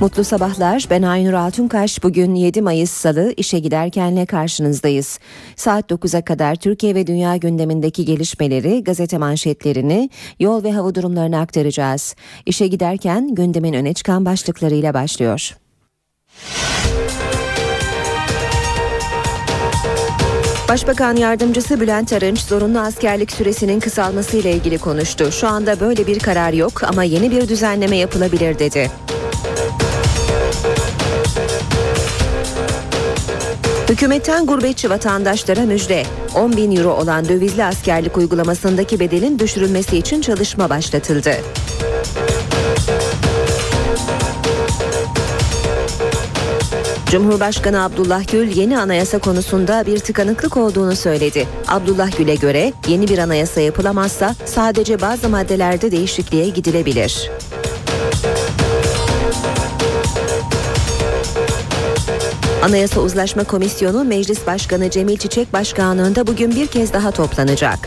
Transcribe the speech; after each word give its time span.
Mutlu 0.00 0.24
sabahlar. 0.24 0.86
Ben 0.90 1.02
Aynur 1.02 1.32
Altunkaş. 1.32 2.02
Bugün 2.02 2.34
7 2.34 2.62
Mayıs 2.62 2.90
Salı 2.90 3.34
işe 3.36 3.58
giderkenle 3.58 4.26
karşınızdayız. 4.26 5.18
Saat 5.56 5.90
9'a 5.90 6.24
kadar 6.24 6.54
Türkiye 6.54 6.94
ve 6.94 7.06
dünya 7.06 7.36
gündemindeki 7.36 8.04
gelişmeleri, 8.04 8.84
gazete 8.84 9.18
manşetlerini, 9.18 10.10
yol 10.38 10.64
ve 10.64 10.72
hava 10.72 10.94
durumlarını 10.94 11.40
aktaracağız. 11.40 12.14
İşe 12.46 12.66
giderken 12.66 13.34
gündemin 13.34 13.72
öne 13.72 13.94
çıkan 13.94 14.24
başlıklarıyla 14.24 14.94
başlıyor. 14.94 15.56
Başbakan 20.68 21.16
Yardımcısı 21.16 21.80
Bülent 21.80 22.12
Arınç 22.12 22.40
zorunlu 22.40 22.80
askerlik 22.80 23.32
süresinin 23.32 23.80
kısalması 23.80 24.36
ile 24.36 24.52
ilgili 24.52 24.78
konuştu. 24.78 25.32
Şu 25.32 25.48
anda 25.48 25.80
böyle 25.80 26.06
bir 26.06 26.18
karar 26.18 26.52
yok 26.52 26.84
ama 26.84 27.04
yeni 27.04 27.30
bir 27.30 27.48
düzenleme 27.48 27.96
yapılabilir 27.96 28.58
dedi. 28.58 28.90
Hükümetten 33.90 34.46
gurbetçi 34.46 34.90
vatandaşlara 34.90 35.60
müjde. 35.60 36.02
10 36.34 36.56
bin 36.56 36.76
euro 36.76 36.90
olan 36.90 37.28
dövizli 37.28 37.64
askerlik 37.64 38.16
uygulamasındaki 38.16 39.00
bedelin 39.00 39.38
düşürülmesi 39.38 39.98
için 39.98 40.20
çalışma 40.20 40.70
başlatıldı. 40.70 41.30
Cumhurbaşkanı 47.06 47.84
Abdullah 47.84 48.32
Gül 48.32 48.56
yeni 48.56 48.78
anayasa 48.78 49.18
konusunda 49.18 49.86
bir 49.86 49.98
tıkanıklık 49.98 50.56
olduğunu 50.56 50.96
söyledi. 50.96 51.46
Abdullah 51.68 52.18
Gül'e 52.18 52.34
göre 52.34 52.72
yeni 52.88 53.08
bir 53.08 53.18
anayasa 53.18 53.60
yapılamazsa 53.60 54.34
sadece 54.44 55.00
bazı 55.00 55.28
maddelerde 55.28 55.90
değişikliğe 55.90 56.48
gidilebilir. 56.48 57.30
Anayasa 62.62 63.00
Uzlaşma 63.00 63.44
Komisyonu 63.44 64.04
Meclis 64.04 64.46
Başkanı 64.46 64.90
Cemil 64.90 65.16
Çiçek 65.16 65.52
Başkanlığında 65.52 66.26
bugün 66.26 66.54
bir 66.54 66.66
kez 66.66 66.92
daha 66.92 67.10
toplanacak. 67.10 67.78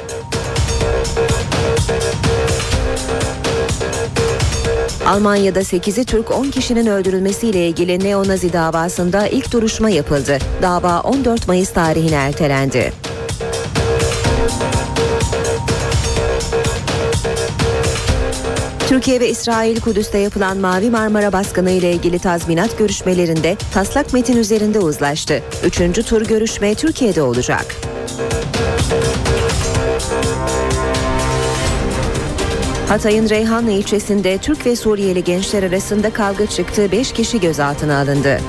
Almanya'da 5.08 5.60
8'i 5.60 6.06
Türk 6.06 6.32
10 6.32 6.50
kişinin 6.50 6.88
öldürülmesiyle 6.88 7.68
ilgili 7.68 8.04
neonazi 8.04 8.54
davasında 8.54 9.28
ilk 9.28 9.54
duruşma 9.54 9.90
yapıldı. 9.90 10.38
Dava 10.62 11.02
14 11.02 11.48
Mayıs 11.48 11.74
tarihine 11.74 12.16
ertelendi. 12.16 13.13
Türkiye 18.94 19.20
ve 19.20 19.30
İsrail 19.30 19.82
Kudüs'te 19.82 20.18
yapılan 20.18 20.58
Mavi 20.58 20.90
Marmara 20.90 21.34
baskını 21.34 21.72
ile 21.72 21.92
ilgili 21.92 22.20
tazminat 22.20 22.78
görüşmelerinde 22.78 23.58
taslak 23.74 24.14
metin 24.14 24.38
üzerinde 24.38 24.80
uzlaştı. 24.80 25.44
Üçüncü 25.66 26.04
tur 26.04 26.22
görüşme 26.22 26.76
Türkiye'de 26.76 27.22
olacak. 27.22 27.66
Hatay'ın 32.90 33.30
Reyhanlı 33.30 33.72
ilçesinde 33.72 34.38
Türk 34.38 34.66
ve 34.66 34.76
Suriyeli 34.76 35.24
gençler 35.24 35.64
arasında 35.64 36.10
kavga 36.10 36.46
çıktı. 36.46 36.92
Beş 36.92 37.12
kişi 37.14 37.40
gözaltına 37.40 38.00
alındı. 38.00 38.40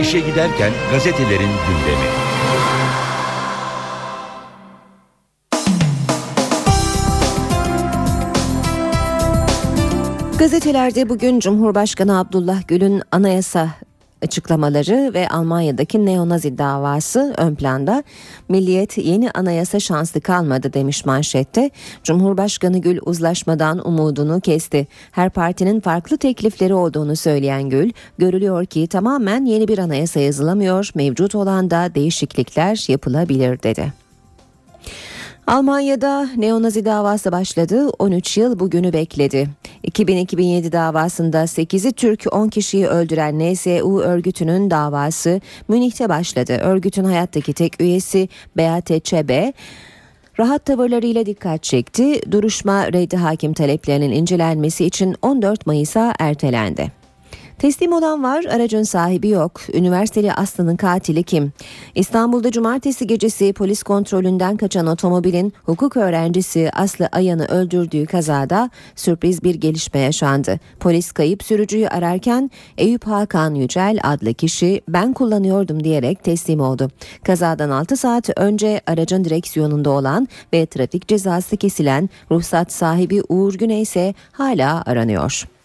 İşe 0.00 0.18
Giderken 0.20 0.72
gazetelerin 0.92 1.50
gündemi. 1.66 2.25
Gazetelerde 10.38 11.08
bugün 11.08 11.40
Cumhurbaşkanı 11.40 12.18
Abdullah 12.18 12.68
Gül'ün 12.68 13.02
anayasa 13.12 13.68
açıklamaları 14.22 15.10
ve 15.14 15.28
Almanya'daki 15.28 16.06
neonazi 16.06 16.58
davası 16.58 17.34
ön 17.36 17.54
planda. 17.54 18.02
Milliyet 18.48 18.98
yeni 18.98 19.30
anayasa 19.30 19.80
şanslı 19.80 20.20
kalmadı 20.20 20.72
demiş 20.72 21.04
manşette. 21.04 21.70
Cumhurbaşkanı 22.02 22.78
Gül 22.78 22.98
uzlaşmadan 23.06 23.88
umudunu 23.88 24.40
kesti. 24.40 24.86
Her 25.12 25.30
partinin 25.30 25.80
farklı 25.80 26.18
teklifleri 26.18 26.74
olduğunu 26.74 27.16
söyleyen 27.16 27.70
Gül, 27.70 27.92
görülüyor 28.18 28.66
ki 28.66 28.86
tamamen 28.86 29.44
yeni 29.44 29.68
bir 29.68 29.78
anayasa 29.78 30.20
yazılamıyor, 30.20 30.90
mevcut 30.94 31.34
olan 31.34 31.70
da 31.70 31.94
değişiklikler 31.94 32.84
yapılabilir 32.88 33.62
dedi. 33.62 33.92
Almanya'da 35.46 36.28
neonazi 36.36 36.84
davası 36.84 37.32
başladı. 37.32 37.88
13 37.98 38.36
yıl 38.38 38.58
bugünü 38.58 38.92
bekledi. 38.92 39.48
2000-2007 39.84 40.72
davasında 40.72 41.42
8'i 41.42 41.92
Türk 41.92 42.24
10 42.32 42.48
kişiyi 42.48 42.86
öldüren 42.86 43.38
NSU 43.38 44.00
örgütünün 44.00 44.70
davası 44.70 45.40
Münih'te 45.68 46.08
başladı. 46.08 46.52
Örgütün 46.52 47.04
hayattaki 47.04 47.52
tek 47.52 47.80
üyesi 47.80 48.28
Beate 48.56 49.00
Çebe 49.00 49.52
rahat 50.38 50.64
tavırlarıyla 50.64 51.26
dikkat 51.26 51.62
çekti. 51.62 52.32
Duruşma 52.32 52.92
reddi 52.92 53.16
hakim 53.16 53.52
taleplerinin 53.52 54.12
incelenmesi 54.12 54.84
için 54.84 55.16
14 55.22 55.66
Mayıs'a 55.66 56.14
ertelendi. 56.18 56.92
Teslim 57.58 57.92
olan 57.92 58.22
var, 58.22 58.44
aracın 58.44 58.82
sahibi 58.82 59.28
yok. 59.28 59.60
Üniversiteli 59.74 60.32
Aslı'nın 60.32 60.76
katili 60.76 61.22
kim? 61.22 61.52
İstanbul'da 61.94 62.50
cumartesi 62.50 63.06
gecesi 63.06 63.52
polis 63.52 63.82
kontrolünden 63.82 64.56
kaçan 64.56 64.86
otomobilin 64.86 65.52
hukuk 65.64 65.96
öğrencisi 65.96 66.70
Aslı 66.72 67.08
Ayan'ı 67.12 67.46
öldürdüğü 67.46 68.06
kazada 68.06 68.70
sürpriz 68.96 69.44
bir 69.44 69.54
gelişme 69.54 70.00
yaşandı. 70.00 70.60
Polis 70.80 71.12
kayıp 71.12 71.42
sürücüyü 71.42 71.88
ararken 71.88 72.50
Eyüp 72.78 73.06
Hakan 73.06 73.54
Yücel 73.54 73.98
adlı 74.02 74.34
kişi 74.34 74.80
ben 74.88 75.12
kullanıyordum 75.12 75.84
diyerek 75.84 76.24
teslim 76.24 76.60
oldu. 76.60 76.90
Kazadan 77.24 77.70
6 77.70 77.96
saat 77.96 78.38
önce 78.38 78.80
aracın 78.86 79.24
direksiyonunda 79.24 79.90
olan 79.90 80.28
ve 80.52 80.66
trafik 80.66 81.08
cezası 81.08 81.56
kesilen 81.56 82.10
ruhsat 82.30 82.72
sahibi 82.72 83.22
Uğur 83.28 83.54
Güney 83.54 83.82
ise 83.82 84.14
hala 84.32 84.82
aranıyor. 84.86 85.55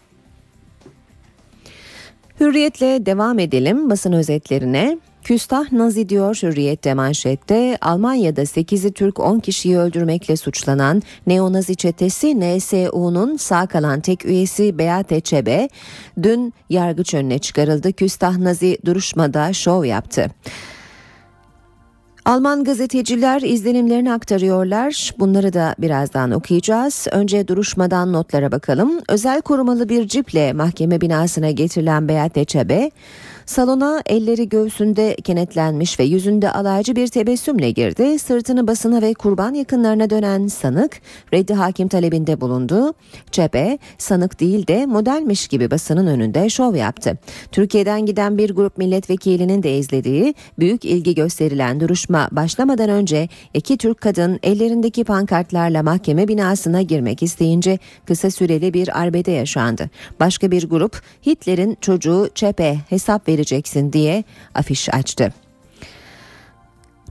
Hürriyetle 2.41 3.05
devam 3.05 3.39
edelim 3.39 3.89
basın 3.89 4.13
özetlerine. 4.13 4.97
Küstah 5.23 5.71
Nazi 5.71 6.09
diyor 6.09 6.39
Hürriyet'te 6.43 6.93
manşette 6.93 7.77
Almanya'da 7.81 8.41
8'i 8.41 8.91
Türk 8.91 9.19
10 9.19 9.39
kişiyi 9.39 9.77
öldürmekle 9.77 10.37
suçlanan 10.37 11.01
neonazi 11.27 11.75
çetesi 11.75 12.39
NSU'nun 12.39 13.37
sağ 13.37 13.67
kalan 13.67 13.99
tek 13.99 14.25
üyesi 14.25 14.77
Beate 14.77 15.19
Çebe 15.19 15.69
dün 16.23 16.53
yargıç 16.69 17.13
önüne 17.13 17.39
çıkarıldı. 17.39 17.93
Küstah 17.93 18.37
Nazi 18.37 18.77
duruşmada 18.85 19.53
şov 19.53 19.85
yaptı. 19.85 20.27
Alman 22.25 22.63
gazeteciler 22.63 23.41
izlenimlerini 23.41 24.13
aktarıyorlar. 24.13 25.13
Bunları 25.19 25.53
da 25.53 25.75
birazdan 25.79 26.31
okuyacağız. 26.31 27.07
Önce 27.11 27.47
duruşmadan 27.47 28.13
notlara 28.13 28.51
bakalım. 28.51 28.91
Özel 29.09 29.41
korumalı 29.41 29.89
bir 29.89 30.07
ciple 30.07 30.53
mahkeme 30.53 31.01
binasına 31.01 31.51
getirilen 31.51 32.07
Beate 32.07 32.45
Çebe, 32.45 32.91
Salona 33.51 34.01
elleri 34.05 34.49
göğsünde 34.49 35.15
kenetlenmiş 35.15 35.99
ve 35.99 36.03
yüzünde 36.03 36.51
alaycı 36.51 36.95
bir 36.95 37.07
tebessümle 37.07 37.71
girdi. 37.71 38.19
Sırtını 38.19 38.67
basına 38.67 39.01
ve 39.01 39.13
kurban 39.13 39.53
yakınlarına 39.53 40.09
dönen 40.09 40.47
sanık 40.47 41.01
reddi 41.33 41.53
hakim 41.53 41.87
talebinde 41.87 42.41
bulundu. 42.41 42.93
Çepe 43.31 43.77
sanık 43.97 44.39
değil 44.39 44.67
de 44.67 44.85
modelmiş 44.85 45.47
gibi 45.47 45.71
basının 45.71 46.07
önünde 46.07 46.49
şov 46.49 46.75
yaptı. 46.75 47.17
Türkiye'den 47.51 48.05
giden 48.05 48.37
bir 48.37 48.49
grup 48.55 48.77
milletvekilinin 48.77 49.63
de 49.63 49.77
izlediği 49.77 50.35
büyük 50.59 50.85
ilgi 50.85 51.15
gösterilen 51.15 51.79
duruşma 51.79 52.29
başlamadan 52.31 52.89
önce 52.89 53.29
iki 53.53 53.77
Türk 53.77 54.01
kadın 54.01 54.39
ellerindeki 54.43 55.03
pankartlarla 55.03 55.83
mahkeme 55.83 56.27
binasına 56.27 56.81
girmek 56.81 57.23
isteyince 57.23 57.79
kısa 58.05 58.31
süreli 58.31 58.73
bir 58.73 59.01
arbede 59.01 59.31
yaşandı. 59.31 59.89
Başka 60.19 60.51
bir 60.51 60.69
grup 60.69 61.01
Hitler'in 61.25 61.77
çocuğu 61.81 62.29
Çepe 62.35 62.77
hesap 62.89 63.29
vereceksin 63.41 63.93
diye 63.93 64.23
afiş 64.55 64.93
açtı. 64.93 65.33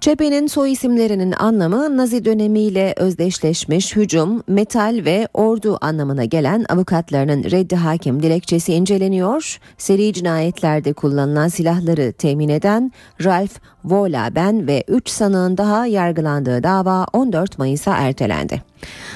Çepe'nin 0.00 0.46
soy 0.46 0.72
isimlerinin 0.72 1.32
anlamı 1.32 1.96
Nazi 1.96 2.24
dönemiyle 2.24 2.94
özdeşleşmiş 2.96 3.96
hücum, 3.96 4.42
metal 4.46 5.00
ve 5.04 5.28
ordu 5.34 5.78
anlamına 5.80 6.24
gelen 6.24 6.64
avukatlarının 6.68 7.44
reddi 7.44 7.76
hakim 7.76 8.22
dilekçesi 8.22 8.72
inceleniyor. 8.74 9.58
Seri 9.78 10.12
cinayetlerde 10.12 10.92
kullanılan 10.92 11.48
silahları 11.48 12.12
temin 12.12 12.48
eden 12.48 12.92
Ralph 13.24 13.54
Vola 13.84 14.34
Ben 14.34 14.66
ve 14.66 14.84
3 14.88 15.08
sanığın 15.08 15.56
daha 15.56 15.86
yargılandığı 15.86 16.62
dava 16.62 17.06
14 17.12 17.58
Mayıs'a 17.58 17.96
ertelendi. 17.96 18.62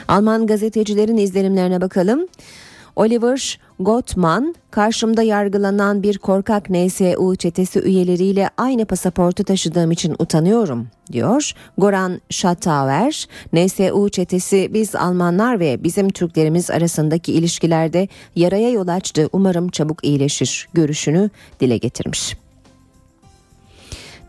Alman 0.09 0.47
gazetecilerin 0.47 1.17
izlenimlerine 1.17 1.81
bakalım. 1.81 2.27
Oliver 2.97 3.59
Gottman 3.81 4.55
karşımda 4.71 5.23
yargılanan 5.23 6.03
bir 6.03 6.19
korkak 6.19 6.71
NSU 6.71 7.37
çetesi 7.37 7.81
üyeleriyle 7.81 8.51
aynı 8.57 8.85
pasaportu 8.85 9.45
taşıdığım 9.45 9.91
için 9.91 10.17
utanıyorum 10.19 10.89
diyor. 11.13 11.53
Goran 11.79 12.21
Şatauer, 12.31 13.27
NSU 13.53 14.09
çetesi 14.09 14.71
biz 14.73 14.95
Almanlar 14.95 15.61
ve 15.61 15.85
bizim 15.85 16.11
Türklerimiz 16.11 16.71
arasındaki 16.71 17.33
ilişkilerde 17.33 18.09
yaraya 18.37 18.71
yol 18.71 18.89
açtı 18.89 19.29
umarım 19.33 19.69
çabuk 19.69 20.05
iyileşir 20.05 20.69
görüşünü 20.75 21.31
dile 21.61 21.77
getirmiş. 21.77 22.44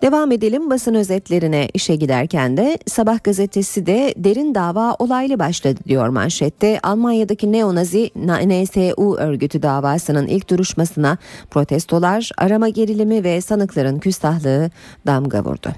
Devam 0.02 0.32
edelim 0.32 0.70
basın 0.70 0.94
özetlerine 0.94 1.70
işe 1.74 1.96
giderken 1.96 2.58
de 2.58 2.78
Sabah 2.88 3.24
gazetesi 3.24 3.86
de 3.86 4.14
derin 4.18 4.56
dava 4.56 4.96
olaylı 5.00 5.40
başladı 5.40 5.80
diyor 5.88 6.10
manşette. 6.10 6.80
Almanya'daki 6.84 7.52
neonazi 7.52 8.12
NSU 8.16 9.16
örgütü 9.16 9.62
davasının 9.62 10.28
ilk 10.28 10.50
duruşmasına 10.50 11.18
protestolar, 11.52 12.32
arama 12.38 12.70
gerilimi 12.70 13.24
ve 13.24 13.42
sanıkların 13.42 14.00
küstahlığı 14.00 14.70
damga 15.08 15.46
vurdu. 15.46 15.70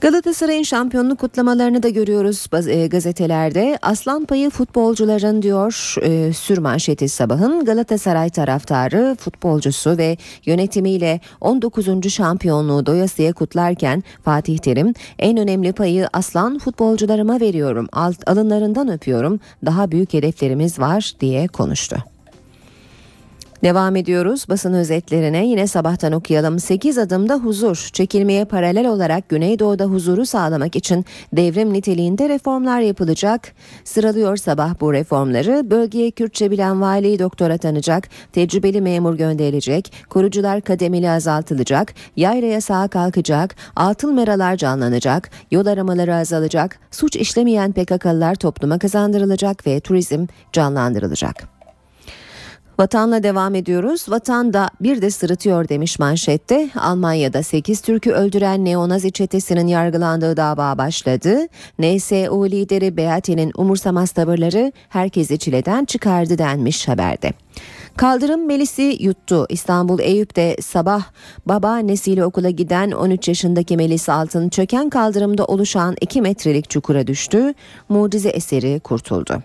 Galatasaray'ın 0.00 0.62
şampiyonluk 0.62 1.18
kutlamalarını 1.18 1.82
da 1.82 1.88
görüyoruz 1.88 2.46
e, 2.68 2.86
gazetelerde. 2.86 3.78
Aslan 3.82 4.24
payı 4.24 4.50
futbolcuların 4.50 5.42
diyor 5.42 5.94
e, 6.02 6.32
sürmanşeti 6.32 7.08
sabahın 7.08 7.64
Galatasaray 7.64 8.30
taraftarı, 8.30 9.16
futbolcusu 9.20 9.98
ve 9.98 10.16
yönetimiyle 10.46 11.20
19. 11.40 12.12
şampiyonluğu 12.12 12.86
doyasıya 12.86 13.32
kutlarken 13.32 14.04
Fatih 14.24 14.58
Terim 14.58 14.94
en 15.18 15.36
önemli 15.36 15.72
payı 15.72 16.08
aslan 16.12 16.58
futbolcularıma 16.58 17.40
veriyorum. 17.40 17.88
Alt, 17.92 18.28
alınlarından 18.28 18.88
öpüyorum. 18.88 19.40
Daha 19.64 19.90
büyük 19.90 20.12
hedeflerimiz 20.12 20.78
var 20.78 21.12
diye 21.20 21.48
konuştu. 21.48 22.15
Devam 23.64 23.96
ediyoruz 23.96 24.46
basın 24.48 24.74
özetlerine 24.74 25.46
yine 25.46 25.66
sabahtan 25.66 26.12
okuyalım. 26.12 26.58
8 26.58 26.98
adımda 26.98 27.34
huzur 27.34 27.88
çekilmeye 27.92 28.44
paralel 28.44 28.88
olarak 28.88 29.28
Güneydoğu'da 29.28 29.84
huzuru 29.84 30.26
sağlamak 30.26 30.76
için 30.76 31.04
devrim 31.32 31.72
niteliğinde 31.72 32.28
reformlar 32.28 32.80
yapılacak. 32.80 33.52
Sıralıyor 33.84 34.36
sabah 34.36 34.80
bu 34.80 34.92
reformları. 34.92 35.70
Bölgeye 35.70 36.10
Kürtçe 36.10 36.50
bilen 36.50 36.80
vali 36.80 37.18
doktor 37.18 37.50
atanacak, 37.50 38.08
tecrübeli 38.32 38.80
memur 38.80 39.14
gönderilecek, 39.14 39.92
korucular 40.10 40.60
kademeli 40.60 41.10
azaltılacak, 41.10 41.94
yayra 42.16 42.46
yasağı 42.46 42.88
kalkacak, 42.88 43.56
altın 43.76 44.14
meralar 44.14 44.56
canlanacak, 44.56 45.30
yol 45.50 45.66
aramaları 45.66 46.14
azalacak, 46.14 46.78
suç 46.90 47.16
işlemeyen 47.16 47.72
PKK'lılar 47.72 48.34
topluma 48.34 48.78
kazandırılacak 48.78 49.66
ve 49.66 49.80
turizm 49.80 50.26
canlandırılacak. 50.52 51.55
Vatanla 52.78 53.22
devam 53.22 53.54
ediyoruz. 53.54 54.06
Vatan 54.08 54.52
da 54.52 54.70
bir 54.80 55.02
de 55.02 55.10
sırıtıyor 55.10 55.68
demiş 55.68 55.98
manşette. 55.98 56.70
Almanya'da 56.80 57.42
8 57.42 57.80
Türk'ü 57.80 58.10
öldüren 58.10 58.64
neonazi 58.64 59.12
çetesinin 59.12 59.66
yargılandığı 59.66 60.36
dava 60.36 60.78
başladı. 60.78 61.38
NSU 61.78 62.50
lideri 62.50 62.96
Beate'nin 62.96 63.52
umursamaz 63.56 64.10
tavırları 64.10 64.72
herkesi 64.88 65.38
çileden 65.38 65.84
çıkardı 65.84 66.38
denmiş 66.38 66.88
haberde. 66.88 67.32
Kaldırım 67.96 68.46
Melis'i 68.46 68.96
yuttu. 69.00 69.46
İstanbul 69.48 69.98
Eyüp'te 69.98 70.56
sabah 70.60 71.02
babaannesiyle 71.46 72.24
okula 72.24 72.50
giden 72.50 72.90
13 72.90 73.28
yaşındaki 73.28 73.76
Melis 73.76 74.08
Altın 74.08 74.48
çöken 74.48 74.90
kaldırımda 74.90 75.44
oluşan 75.44 75.96
2 76.00 76.22
metrelik 76.22 76.70
çukura 76.70 77.06
düştü. 77.06 77.54
Mucize 77.88 78.28
eseri 78.28 78.80
kurtuldu. 78.80 79.42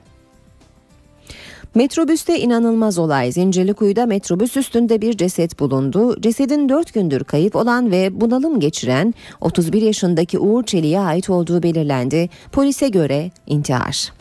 Metrobüste 1.75 2.39
inanılmaz 2.39 2.97
olay. 2.97 3.31
Zincirlikuyu'da 3.31 4.05
metrobüs 4.05 4.57
üstünde 4.57 5.01
bir 5.01 5.17
ceset 5.17 5.59
bulundu. 5.59 6.21
Cesedin 6.21 6.69
4 6.69 6.93
gündür 6.93 7.23
kayıp 7.23 7.55
olan 7.55 7.91
ve 7.91 8.21
bunalım 8.21 8.59
geçiren 8.59 9.13
31 9.41 9.81
yaşındaki 9.81 10.39
Uğur 10.39 10.63
Çelik'e 10.63 10.99
ait 10.99 11.29
olduğu 11.29 11.63
belirlendi. 11.63 12.29
Polise 12.51 12.89
göre 12.89 13.31
intihar. 13.47 14.13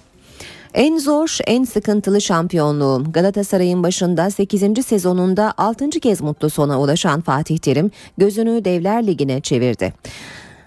En 0.74 0.98
zor, 0.98 1.38
en 1.46 1.64
sıkıntılı 1.64 2.20
şampiyonluğum. 2.20 3.12
Galatasaray'ın 3.12 3.82
başında 3.82 4.30
8. 4.30 4.86
sezonunda 4.86 5.54
6. 5.56 5.90
kez 5.90 6.20
mutlu 6.20 6.50
sona 6.50 6.80
ulaşan 6.80 7.20
Fatih 7.20 7.58
Terim 7.58 7.90
gözünü 8.18 8.64
Devler 8.64 9.06
Ligi'ne 9.06 9.40
çevirdi. 9.40 9.92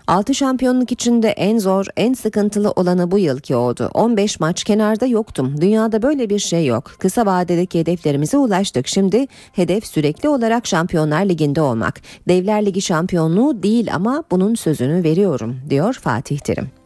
6 0.08 0.34
şampiyonluk 0.34 0.92
içinde 0.92 1.30
en 1.30 1.58
zor, 1.58 1.86
en 1.98 2.14
sıkıntılı 2.14 2.72
olanı 2.72 3.12
bu 3.12 3.20
yılki 3.20 3.56
oldu. 3.56 3.90
15 3.94 4.40
maç 4.40 4.64
kenarda 4.64 5.06
yoktum. 5.06 5.62
Dünyada 5.62 6.02
böyle 6.02 6.30
bir 6.30 6.40
şey 6.40 6.66
yok. 6.66 6.92
Kısa 7.00 7.26
vadedeki 7.26 7.80
hedeflerimize 7.80 8.38
ulaştık. 8.38 8.88
Şimdi 8.88 9.28
hedef 9.54 9.86
sürekli 9.88 10.30
olarak 10.30 10.68
Şampiyonlar 10.68 11.26
Ligi'nde 11.26 11.62
olmak. 11.62 12.02
Devler 12.28 12.66
Ligi 12.66 12.82
şampiyonluğu 12.82 13.64
değil 13.64 13.96
ama 13.96 14.24
bunun 14.32 14.56
sözünü 14.56 15.04
veriyorum 15.04 15.56
diyor 15.70 15.94
Fatih 15.94 16.40
Terim. 16.40 16.83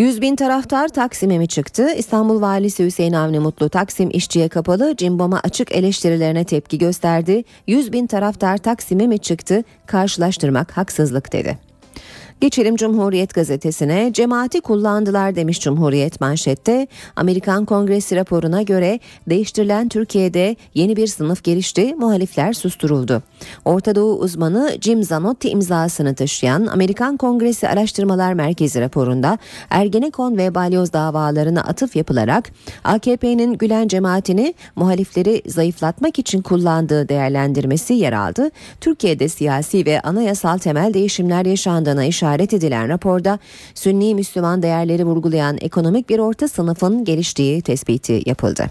100 0.00 0.20
bin 0.20 0.36
taraftar 0.36 0.88
Taksim'e 0.88 1.38
mi 1.38 1.48
çıktı? 1.48 1.88
İstanbul 1.96 2.40
Valisi 2.40 2.84
Hüseyin 2.84 3.12
Avni 3.12 3.38
Mutlu 3.38 3.68
Taksim 3.68 4.10
işçiye 4.12 4.48
kapalı 4.48 4.94
cimboma 4.96 5.40
açık 5.44 5.72
eleştirilerine 5.72 6.44
tepki 6.44 6.78
gösterdi. 6.78 7.44
100 7.66 7.92
bin 7.92 8.06
taraftar 8.06 8.58
Taksim'e 8.58 9.06
mi 9.06 9.18
çıktı? 9.18 9.64
Karşılaştırmak 9.86 10.76
haksızlık 10.76 11.32
dedi. 11.32 11.69
Geçelim 12.40 12.76
Cumhuriyet 12.76 13.34
gazetesine. 13.34 14.12
Cemaati 14.12 14.60
kullandılar 14.60 15.36
demiş 15.36 15.60
Cumhuriyet 15.60 16.20
manşette. 16.20 16.86
Amerikan 17.16 17.64
Kongresi 17.64 18.16
raporuna 18.16 18.62
göre 18.62 19.00
değiştirilen 19.28 19.88
Türkiye'de 19.88 20.56
yeni 20.74 20.96
bir 20.96 21.06
sınıf 21.06 21.44
gelişti, 21.44 21.94
muhalifler 21.94 22.52
susturuldu. 22.52 23.22
Orta 23.64 23.94
Doğu 23.94 24.18
uzmanı 24.18 24.76
Jim 24.80 25.02
Zanotti 25.02 25.48
imzasını 25.48 26.14
taşıyan 26.14 26.66
Amerikan 26.66 27.16
Kongresi 27.16 27.68
Araştırmalar 27.68 28.32
Merkezi 28.32 28.80
raporunda 28.80 29.38
Ergenekon 29.70 30.36
ve 30.36 30.54
Balyoz 30.54 30.92
davalarına 30.92 31.60
atıf 31.60 31.96
yapılarak 31.96 32.50
AKP'nin 32.84 33.54
Gülen 33.54 33.88
cemaatini 33.88 34.54
muhalifleri 34.76 35.42
zayıflatmak 35.46 36.18
için 36.18 36.42
kullandığı 36.42 37.08
değerlendirmesi 37.08 37.94
yer 37.94 38.12
aldı. 38.12 38.50
Türkiye'de 38.80 39.28
siyasi 39.28 39.86
ve 39.86 40.00
anayasal 40.00 40.58
temel 40.58 40.94
değişimler 40.94 41.46
yaşandığına 41.46 42.04
işaret 42.04 42.29
işaret 42.30 42.54
edilen 42.54 42.88
raporda 42.88 43.38
Sünni 43.74 44.14
Müslüman 44.14 44.62
değerleri 44.62 45.04
vurgulayan 45.04 45.58
ekonomik 45.60 46.08
bir 46.08 46.18
orta 46.18 46.48
sınıfın 46.48 47.04
geliştiği 47.04 47.62
tespiti 47.62 48.22
yapıldı. 48.26 48.66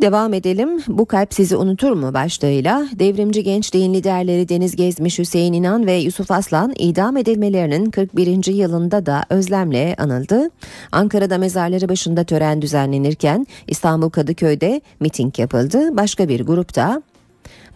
Devam 0.00 0.34
edelim. 0.34 0.82
Bu 0.88 1.06
kalp 1.06 1.34
sizi 1.34 1.56
unutur 1.56 1.92
mu 1.92 2.14
başlığıyla 2.14 2.86
devrimci 2.92 3.42
gençliğin 3.44 3.94
liderleri 3.94 4.48
Deniz 4.48 4.76
Gezmiş, 4.76 5.18
Hüseyin 5.18 5.52
İnan 5.52 5.86
ve 5.86 5.92
Yusuf 5.92 6.30
Aslan 6.30 6.72
idam 6.78 7.16
edilmelerinin 7.16 7.90
41. 7.90 8.46
yılında 8.52 9.06
da 9.06 9.24
özlemle 9.30 9.94
anıldı. 9.98 10.50
Ankara'da 10.92 11.38
mezarları 11.38 11.88
başında 11.88 12.24
tören 12.24 12.62
düzenlenirken 12.62 13.46
İstanbul 13.68 14.10
Kadıköy'de 14.10 14.80
miting 15.00 15.38
yapıldı. 15.38 15.96
Başka 15.96 16.28
bir 16.28 16.40
grupta 16.46 17.02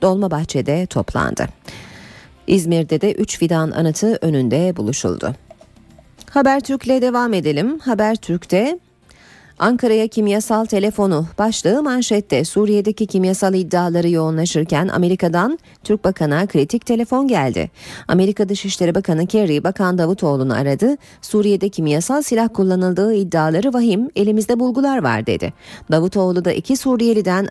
Dolmabahçe'de 0.02 0.87
toplandı. 0.87 1.47
İzmir'de 2.47 3.00
de 3.00 3.12
3 3.12 3.38
fidan 3.38 3.71
anıtı 3.71 4.19
önünde 4.21 4.76
buluşuldu. 4.76 5.35
Habertürk'le 6.31 7.03
devam 7.03 7.35
edelim. 7.35 7.79
Habertürk'te 7.79 8.79
Ankara'ya 9.59 10.09
kimyasal 10.09 10.65
telefonu 10.65 11.26
başlığı 11.38 11.83
manşette 11.83 12.45
Suriye'deki 12.45 13.07
kimyasal 13.07 13.55
iddiaları 13.55 14.09
yoğunlaşırken 14.09 14.88
Amerika'dan 14.88 15.59
Türk 15.85 16.05
Bakan'a 16.05 16.47
kritik 16.47 16.87
telefon 16.87 17.29
geldi. 17.29 17.71
Amerika 18.09 18.49
Dışişleri 18.49 18.95
Bakanı 18.95 19.26
Kerry 19.26 19.65
Bakan 19.65 19.99
Davutoğlu'nu 19.99 20.55
aradı. 20.55 20.97
Suriye'de 21.23 21.69
kimyasal 21.69 22.23
silah 22.23 22.49
kullanıldığı 22.55 23.15
iddiaları 23.15 23.75
vahim 23.75 24.11
elimizde 24.17 24.61
bulgular 24.61 25.03
var 25.03 25.26
dedi. 25.26 25.53
Davutoğlu 25.91 26.45
da 26.45 26.53
iki 26.53 26.76
Suriyeliden 26.76 27.49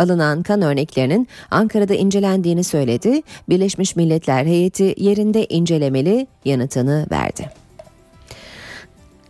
alınan 0.00 0.42
kan 0.42 0.62
örneklerinin 0.62 1.28
Ankara'da 1.50 1.94
incelendiğini 1.94 2.64
söyledi. 2.64 3.22
Birleşmiş 3.48 3.96
Milletler 3.96 4.44
heyeti 4.44 4.94
yerinde 4.96 5.46
incelemeli 5.46 6.26
yanıtını 6.44 7.06
verdi. 7.10 7.50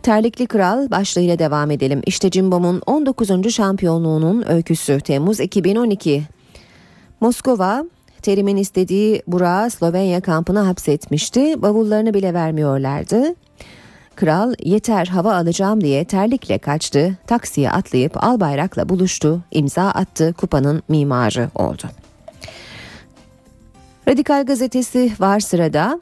Terlikli 0.03 0.45
Kral 0.47 0.91
başlığıyla 0.91 1.39
devam 1.39 1.71
edelim. 1.71 2.01
İşte 2.05 2.31
Cimbom'un 2.31 2.81
19. 2.85 3.53
şampiyonluğunun 3.53 4.49
öyküsü 4.49 4.99
Temmuz 4.99 5.39
2012. 5.39 6.23
Moskova 7.19 7.85
Terim'in 8.21 8.57
istediği 8.57 9.21
Burak'ı 9.27 9.71
Slovenya 9.71 10.21
kampına 10.21 10.67
hapsetmişti. 10.67 11.61
Bavullarını 11.61 12.13
bile 12.13 12.33
vermiyorlardı. 12.33 13.35
Kral 14.15 14.53
yeter 14.63 15.05
hava 15.05 15.35
alacağım 15.35 15.81
diye 15.81 16.05
terlikle 16.05 16.57
kaçtı, 16.57 17.17
taksiye 17.27 17.71
atlayıp 17.71 18.23
Albayrak'la 18.23 18.89
buluştu, 18.89 19.41
imza 19.51 19.83
attı, 19.83 20.33
kupanın 20.37 20.83
mimarı 20.89 21.49
oldu. 21.55 21.83
Radikal 24.07 24.45
gazetesi 24.45 25.11
var 25.19 25.39
sırada. 25.39 25.99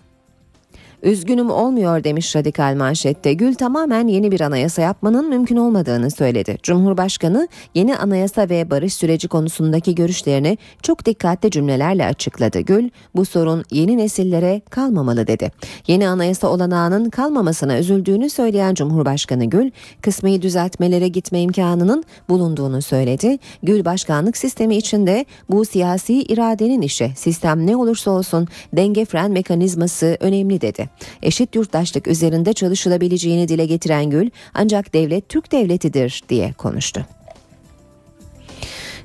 Üzgünüm 1.04 1.50
olmuyor 1.50 2.04
demiş 2.04 2.36
radikal 2.36 2.76
manşette. 2.76 3.34
Gül 3.34 3.56
tamamen 3.56 4.08
yeni 4.08 4.32
bir 4.32 4.42
anayasa 4.42 4.82
yapmanın 4.82 5.30
mümkün 5.30 5.56
olmadığını 5.56 6.12
söyledi. 6.12 6.58
Cumhurbaşkanı 6.64 7.48
yeni 7.76 7.98
anayasa 7.98 8.50
ve 8.50 8.72
barış 8.72 8.94
süreci 8.94 9.28
konusundaki 9.28 9.96
görüşlerini 9.96 10.58
çok 10.84 11.06
dikkatli 11.06 11.52
cümlelerle 11.52 12.06
açıkladı. 12.06 12.60
Gül 12.60 12.90
bu 13.16 13.26
sorun 13.26 13.64
yeni 13.72 13.98
nesillere 13.98 14.62
kalmamalı 14.70 15.28
dedi. 15.28 15.52
Yeni 15.88 16.08
anayasa 16.08 16.48
olanağının 16.48 17.10
kalmamasına 17.10 17.80
üzüldüğünü 17.80 18.30
söyleyen 18.30 18.74
Cumhurbaşkanı 18.74 19.46
Gül 19.46 19.72
kısmi 20.02 20.42
düzeltmelere 20.42 21.08
gitme 21.08 21.42
imkanının 21.42 22.04
bulunduğunu 22.30 22.82
söyledi. 22.82 23.38
Gül 23.64 23.86
başkanlık 23.86 24.38
sistemi 24.38 24.76
içinde 24.76 25.26
bu 25.50 25.66
siyasi 25.66 26.22
iradenin 26.22 26.82
işi. 26.82 27.12
Sistem 27.16 27.68
ne 27.68 27.76
olursa 27.76 28.12
olsun 28.12 28.48
denge 28.74 29.06
fren 29.06 29.32
mekanizması 29.32 30.18
önemli 30.20 30.62
dedi. 30.62 30.89
Eşit 31.22 31.56
yurttaşlık 31.56 32.08
üzerinde 32.08 32.54
çalışılabileceğini 32.54 33.48
dile 33.48 33.66
getiren 33.66 34.10
Gül 34.10 34.30
ancak 34.54 34.94
devlet 34.94 35.30
Türk 35.30 35.52
devletidir 35.52 36.24
diye 36.30 36.54
konuştu. 36.54 37.06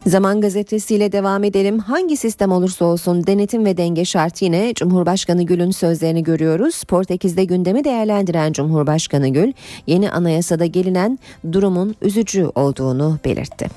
Zaman 0.07 0.41
gazetesiyle 0.41 1.13
devam 1.13 1.45
edelim. 1.45 1.79
Hangi 1.79 2.17
sistem 2.17 2.53
olursa 2.53 2.85
olsun 2.85 3.27
denetim 3.27 3.65
ve 3.65 3.77
denge 3.77 4.05
şart 4.05 4.43
yine 4.43 4.75
Cumhurbaşkanı 4.75 5.43
Gül'ün 5.43 5.71
sözlerini 5.71 6.23
görüyoruz. 6.23 6.85
Portekiz'de 6.85 7.45
gündemi 7.45 7.85
değerlendiren 7.85 8.53
Cumhurbaşkanı 8.53 9.29
Gül 9.29 9.53
yeni 9.87 10.11
anayasada 10.11 10.67
gelinen 10.67 11.19
durumun 11.53 11.97
üzücü 12.03 12.51
olduğunu 12.55 13.19
belirtti. 13.25 13.69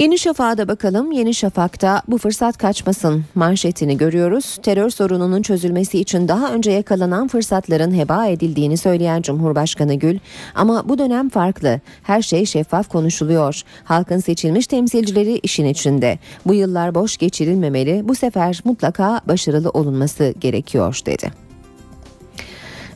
Yeni 0.00 0.18
Şafak'a 0.18 0.68
bakalım. 0.68 1.12
Yeni 1.12 1.34
Şafak'ta 1.34 2.02
bu 2.08 2.18
fırsat 2.18 2.58
kaçmasın 2.58 3.24
manşetini 3.34 3.98
görüyoruz. 3.98 4.58
Terör 4.62 4.90
sorununun 4.90 5.42
çözülmesi 5.42 5.98
için 5.98 6.28
daha 6.28 6.52
önce 6.52 6.70
yakalanan 6.70 7.28
fırsatların 7.28 7.94
heba 7.94 8.26
edildiğini 8.26 8.76
söyleyen 8.76 9.22
Cumhurbaşkanı 9.22 9.94
Gül, 9.94 10.18
ama 10.54 10.88
bu 10.88 10.98
dönem 10.98 11.28
farklı. 11.28 11.80
Her 12.02 12.22
şey 12.22 12.46
şeffaf 12.46 12.88
konuşuluyor. 12.88 13.62
Halkın 13.84 14.18
seçilmiş 14.18 14.66
temsilcileri 14.66 15.38
işin 15.42 15.64
içinde. 15.64 16.18
Bu 16.46 16.54
yıllar 16.54 16.94
boş 16.94 17.16
geçirilmemeli. 17.16 18.08
Bu 18.08 18.14
sefer 18.14 18.60
mutlaka 18.64 19.20
başarılı 19.28 19.70
olunması 19.70 20.34
gerekiyor 20.40 21.00
dedi. 21.06 21.49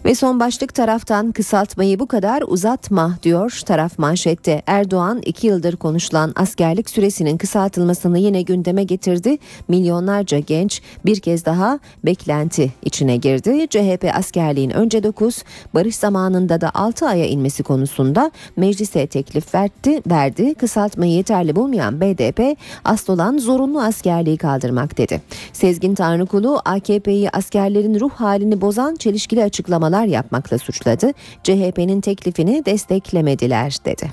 Ve 0.04 0.14
son 0.14 0.40
başlık 0.40 0.75
taraftan 0.75 1.32
kısaltmayı 1.32 1.99
bu 1.99 2.06
kadar 2.06 2.42
uzatma 2.46 3.18
diyor 3.23 3.61
taraf 3.66 3.99
manşette. 3.99 4.62
Erdoğan 4.66 5.23
iki 5.25 5.46
yıldır 5.46 5.76
konuşulan 5.76 6.32
askerlik 6.37 6.90
süresinin 6.90 7.37
kısaltılmasını 7.37 8.18
yine 8.18 8.42
gündeme 8.42 8.84
getirdi. 8.84 9.38
Milyonlarca 9.68 10.38
genç 10.38 10.82
bir 11.04 11.20
kez 11.20 11.44
daha 11.44 11.78
beklenti 12.04 12.73
içine 12.82 13.16
girdi. 13.16 13.66
CHP 13.70 14.11
askerliğin 14.14 14.70
önce 14.70 15.02
9, 15.02 15.42
barış 15.75 15.96
zamanında 15.96 16.61
da 16.61 16.70
6 16.75 17.06
aya 17.06 17.26
inmesi 17.26 17.62
konusunda 17.62 18.30
meclise 18.56 19.06
teklif 19.06 19.54
verdi. 19.54 20.02
verdi. 20.06 20.54
Kısaltmayı 20.54 21.12
yeterli 21.12 21.56
bulmayan 21.56 22.00
BDP 22.00 22.58
asıl 22.84 23.12
olan 23.12 23.38
zorunlu 23.38 23.82
askerliği 23.82 24.37
kaldırmak 24.37 24.99
dedi. 24.99 25.23
Sezgin 25.52 25.94
Tanrıkulu 25.94 26.61
AKP'yi 26.64 27.30
askerlerin 27.30 28.00
ruh 28.00 28.11
halini 28.11 28.61
bozan 28.61 28.94
çelişkili 28.94 29.44
açıklamalar 29.44 29.93
açıklamalar 29.94 30.06
yapmakla 30.06 30.58
suçladı. 30.58 31.12
CHP'nin 31.42 32.00
teklifini 32.00 32.64
desteklemediler 32.64 33.76
dedi. 33.84 34.10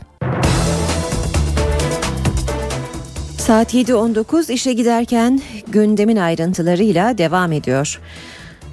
Saat 3.37 3.73
7.19 3.73 4.51
işe 4.51 4.73
giderken 4.73 5.41
gündemin 5.67 6.17
ayrıntılarıyla 6.17 7.17
devam 7.17 7.51
ediyor. 7.51 7.99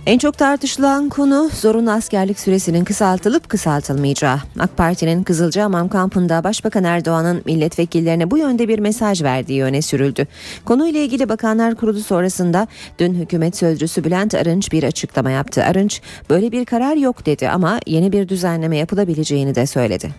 En 0.08 0.18
çok 0.18 0.38
tartışılan 0.38 1.08
konu 1.08 1.50
zorunlu 1.60 1.90
askerlik 1.90 2.40
süresinin 2.40 2.84
kısaltılıp 2.84 3.48
kısaltılmayacağı. 3.48 4.38
AK 4.58 4.76
Parti'nin 4.76 5.22
Kızılcahamam 5.22 5.88
kampında 5.88 6.44
Başbakan 6.44 6.84
Erdoğan'ın 6.84 7.42
milletvekillerine 7.44 8.30
bu 8.30 8.38
yönde 8.38 8.68
bir 8.68 8.78
mesaj 8.78 9.22
verdiği 9.22 9.64
öne 9.64 9.82
sürüldü. 9.82 10.26
Konuyla 10.64 11.00
ilgili 11.00 11.28
Bakanlar 11.28 11.74
Kurulu 11.74 12.00
sonrasında 12.00 12.66
dün 12.98 13.14
hükümet 13.14 13.56
sözcüsü 13.56 14.04
Bülent 14.04 14.34
Arınç 14.34 14.72
bir 14.72 14.82
açıklama 14.82 15.30
yaptı. 15.30 15.64
Arınç 15.64 16.00
böyle 16.30 16.52
bir 16.52 16.64
karar 16.64 16.96
yok 16.96 17.26
dedi 17.26 17.48
ama 17.48 17.80
yeni 17.86 18.12
bir 18.12 18.28
düzenleme 18.28 18.76
yapılabileceğini 18.76 19.54
de 19.54 19.66
söyledi. 19.66 20.10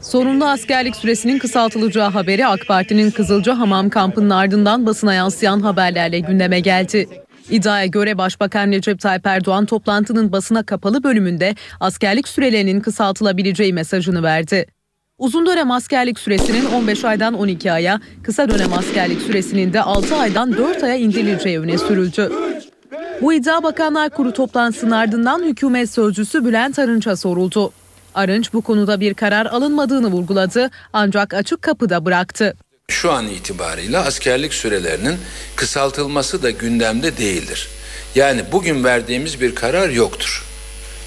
Sorunlu 0.00 0.44
askerlik 0.44 0.96
süresinin 0.96 1.38
kısaltılacağı 1.38 2.10
haberi 2.10 2.46
AK 2.46 2.60
Parti'nin 2.68 3.10
Kızılcahamam 3.10 3.90
kampının 3.90 4.30
ardından 4.30 4.86
basına 4.86 5.14
yansıyan 5.14 5.60
haberlerle 5.60 6.18
gündeme 6.18 6.60
geldi. 6.60 7.23
İddiaya 7.50 7.86
göre 7.86 8.18
Başbakan 8.18 8.72
Recep 8.72 9.00
Tayyip 9.00 9.26
Erdoğan 9.26 9.66
toplantının 9.66 10.32
basına 10.32 10.62
kapalı 10.62 11.02
bölümünde 11.02 11.54
askerlik 11.80 12.28
sürelerinin 12.28 12.80
kısaltılabileceği 12.80 13.72
mesajını 13.72 14.22
verdi. 14.22 14.66
Uzun 15.18 15.46
dönem 15.46 15.70
askerlik 15.70 16.18
süresinin 16.18 16.64
15 16.64 17.04
aydan 17.04 17.34
12 17.34 17.72
aya, 17.72 18.00
kısa 18.22 18.50
dönem 18.50 18.72
askerlik 18.72 19.22
süresinin 19.22 19.72
de 19.72 19.80
6 19.80 20.16
aydan 20.16 20.56
4 20.56 20.82
aya 20.82 20.94
indirileceği 20.94 21.60
öne 21.60 21.78
sürüldü. 21.78 22.32
Bu 23.22 23.32
iddia 23.34 23.62
Bakanlar 23.62 24.10
Kurulu 24.10 24.32
toplantısının 24.32 24.90
ardından 24.90 25.42
hükümet 25.42 25.90
sözcüsü 25.90 26.44
Bülent 26.44 26.78
Arınç'a 26.78 27.16
soruldu. 27.16 27.72
Arınç 28.14 28.52
bu 28.52 28.60
konuda 28.60 29.00
bir 29.00 29.14
karar 29.14 29.46
alınmadığını 29.46 30.06
vurguladı 30.06 30.70
ancak 30.92 31.34
açık 31.34 31.62
kapıda 31.62 32.04
bıraktı. 32.04 32.54
Şu 33.04 33.12
an 33.12 33.28
itibarıyla 33.28 34.04
askerlik 34.04 34.54
sürelerinin 34.54 35.18
kısaltılması 35.56 36.42
da 36.42 36.50
gündemde 36.50 37.18
değildir. 37.18 37.68
Yani 38.14 38.44
bugün 38.52 38.84
verdiğimiz 38.84 39.40
bir 39.40 39.54
karar 39.54 39.88
yoktur. 39.88 40.44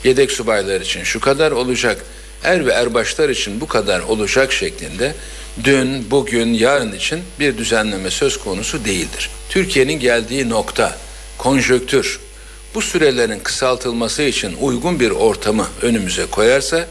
Yedek 0.03 0.31
subaylar 0.31 0.81
için 0.81 1.03
şu 1.03 1.19
kadar 1.19 1.51
olacak, 1.51 2.05
er 2.43 2.65
ve 2.65 2.71
erbaşlar 2.71 3.29
için 3.29 3.61
bu 3.61 3.67
kadar 3.67 3.99
olacak 3.99 4.53
şeklinde 4.53 5.15
dün, 5.63 6.11
bugün, 6.11 6.53
yarın 6.53 6.91
için 6.91 7.19
bir 7.39 7.57
düzenleme 7.57 8.09
söz 8.09 8.37
konusu 8.37 8.85
değildir. 8.85 9.29
Türkiye'nin 9.49 9.99
geldiği 9.99 10.49
nokta, 10.49 10.97
konjöktür, 11.37 12.19
bu 12.75 12.81
sürelerin 12.81 13.39
kısaltılması 13.39 14.23
için 14.23 14.57
uygun 14.61 14.99
bir 14.99 15.11
ortamı 15.11 15.67
önümüze 15.81 16.25
koyarsa 16.25 16.87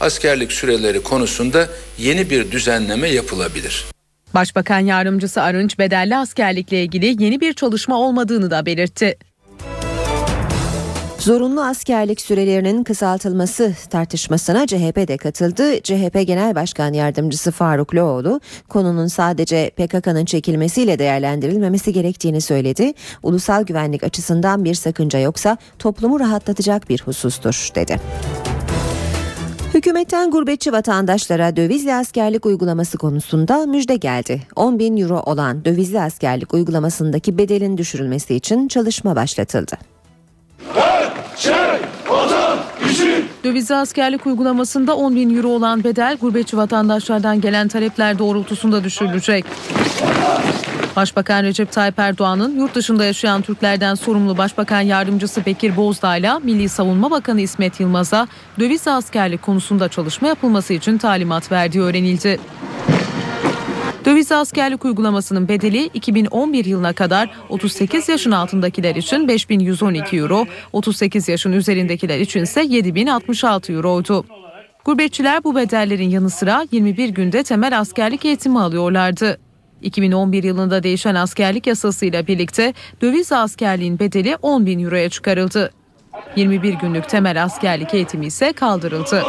askerlik 0.00 0.52
süreleri 0.52 1.02
konusunda 1.02 1.68
yeni 1.98 2.30
bir 2.30 2.50
düzenleme 2.50 3.08
yapılabilir. 3.08 3.84
Başbakan 4.34 4.78
yardımcısı 4.78 5.42
Arınç 5.42 5.78
bedelli 5.78 6.16
askerlikle 6.16 6.82
ilgili 6.82 7.24
yeni 7.24 7.40
bir 7.40 7.52
çalışma 7.52 7.98
olmadığını 7.98 8.50
da 8.50 8.66
belirtti. 8.66 9.18
Zorunlu 11.20 11.64
askerlik 11.64 12.20
sürelerinin 12.20 12.84
kısaltılması 12.84 13.74
tartışmasına 13.90 14.66
CHP 14.66 15.08
de 15.08 15.16
katıldı. 15.16 15.80
CHP 15.82 16.26
Genel 16.26 16.54
Başkan 16.54 16.92
Yardımcısı 16.92 17.50
Faruk 17.50 17.94
Loğlu 17.94 18.40
konunun 18.68 19.06
sadece 19.06 19.70
PKK'nın 19.70 20.24
çekilmesiyle 20.24 20.98
değerlendirilmemesi 20.98 21.92
gerektiğini 21.92 22.40
söyledi. 22.40 22.92
Ulusal 23.22 23.62
güvenlik 23.62 24.04
açısından 24.04 24.64
bir 24.64 24.74
sakınca 24.74 25.18
yoksa 25.18 25.56
toplumu 25.78 26.20
rahatlatacak 26.20 26.88
bir 26.88 27.02
husustur 27.02 27.70
dedi. 27.74 28.00
Hükümetten 29.80 30.30
gurbetçi 30.30 30.72
vatandaşlara 30.72 31.56
dövizli 31.56 31.94
askerlik 31.94 32.46
uygulaması 32.46 32.98
konusunda 32.98 33.66
müjde 33.66 33.96
geldi. 33.96 34.42
10 34.56 34.78
bin 34.78 34.96
euro 34.96 35.20
olan 35.20 35.64
dövizli 35.64 36.00
askerlik 36.00 36.54
uygulamasındaki 36.54 37.38
bedelin 37.38 37.78
düşürülmesi 37.78 38.34
için 38.34 38.68
çalışma 38.68 39.16
başlatıldı. 39.16 39.72
Dövizli 43.44 43.74
askerlik 43.74 44.26
uygulamasında 44.26 44.96
10 44.96 45.16
bin 45.16 45.36
euro 45.36 45.48
olan 45.48 45.84
bedel 45.84 46.16
gurbetçi 46.20 46.56
vatandaşlardan 46.56 47.40
gelen 47.40 47.68
talepler 47.68 48.18
doğrultusunda 48.18 48.84
düşürülecek. 48.84 49.44
Başbakan 50.96 51.42
Recep 51.44 51.72
Tayyip 51.72 51.98
Erdoğan'ın 51.98 52.56
yurt 52.58 52.74
dışında 52.74 53.04
yaşayan 53.04 53.42
Türklerden 53.42 53.94
sorumlu 53.94 54.38
Başbakan 54.38 54.80
Yardımcısı 54.80 55.46
Bekir 55.46 55.76
Bozdağ'la 55.76 56.40
Milli 56.40 56.68
Savunma 56.68 57.10
Bakanı 57.10 57.40
İsmet 57.40 57.80
Yılmaz'a 57.80 58.28
döviz 58.60 58.88
askerlik 58.88 59.42
konusunda 59.42 59.88
çalışma 59.88 60.28
yapılması 60.28 60.72
için 60.72 60.98
talimat 60.98 61.52
verdiği 61.52 61.80
öğrenildi. 61.80 62.40
Döviz 64.04 64.32
askerlik 64.32 64.84
uygulamasının 64.84 65.48
bedeli 65.48 65.84
2011 65.94 66.64
yılına 66.64 66.92
kadar 66.92 67.30
38 67.48 68.08
yaşın 68.08 68.30
altındakiler 68.30 68.96
için 68.96 69.28
5112 69.28 70.16
euro, 70.16 70.46
38 70.72 71.28
yaşın 71.28 71.52
üzerindekiler 71.52 72.18
için 72.18 72.42
ise 72.42 72.62
7066 72.62 73.72
euroydu. 73.72 74.24
Gurbetçiler 74.84 75.44
bu 75.44 75.56
bedellerin 75.56 76.10
yanı 76.10 76.30
sıra 76.30 76.66
21 76.72 77.08
günde 77.08 77.42
temel 77.42 77.78
askerlik 77.78 78.24
eğitimi 78.24 78.60
alıyorlardı. 78.60 79.38
2011 79.82 80.42
yılında 80.42 80.82
değişen 80.82 81.14
askerlik 81.14 81.66
yasasıyla 81.66 82.26
birlikte 82.26 82.74
döviz 83.02 83.32
askerliğin 83.32 83.98
bedeli 83.98 84.36
10 84.42 84.66
bin 84.66 84.84
euroya 84.84 85.08
çıkarıldı. 85.08 85.70
21 86.36 86.74
günlük 86.74 87.08
temel 87.08 87.44
askerlik 87.44 87.94
eğitimi 87.94 88.26
ise 88.26 88.52
kaldırıldı. 88.52 89.22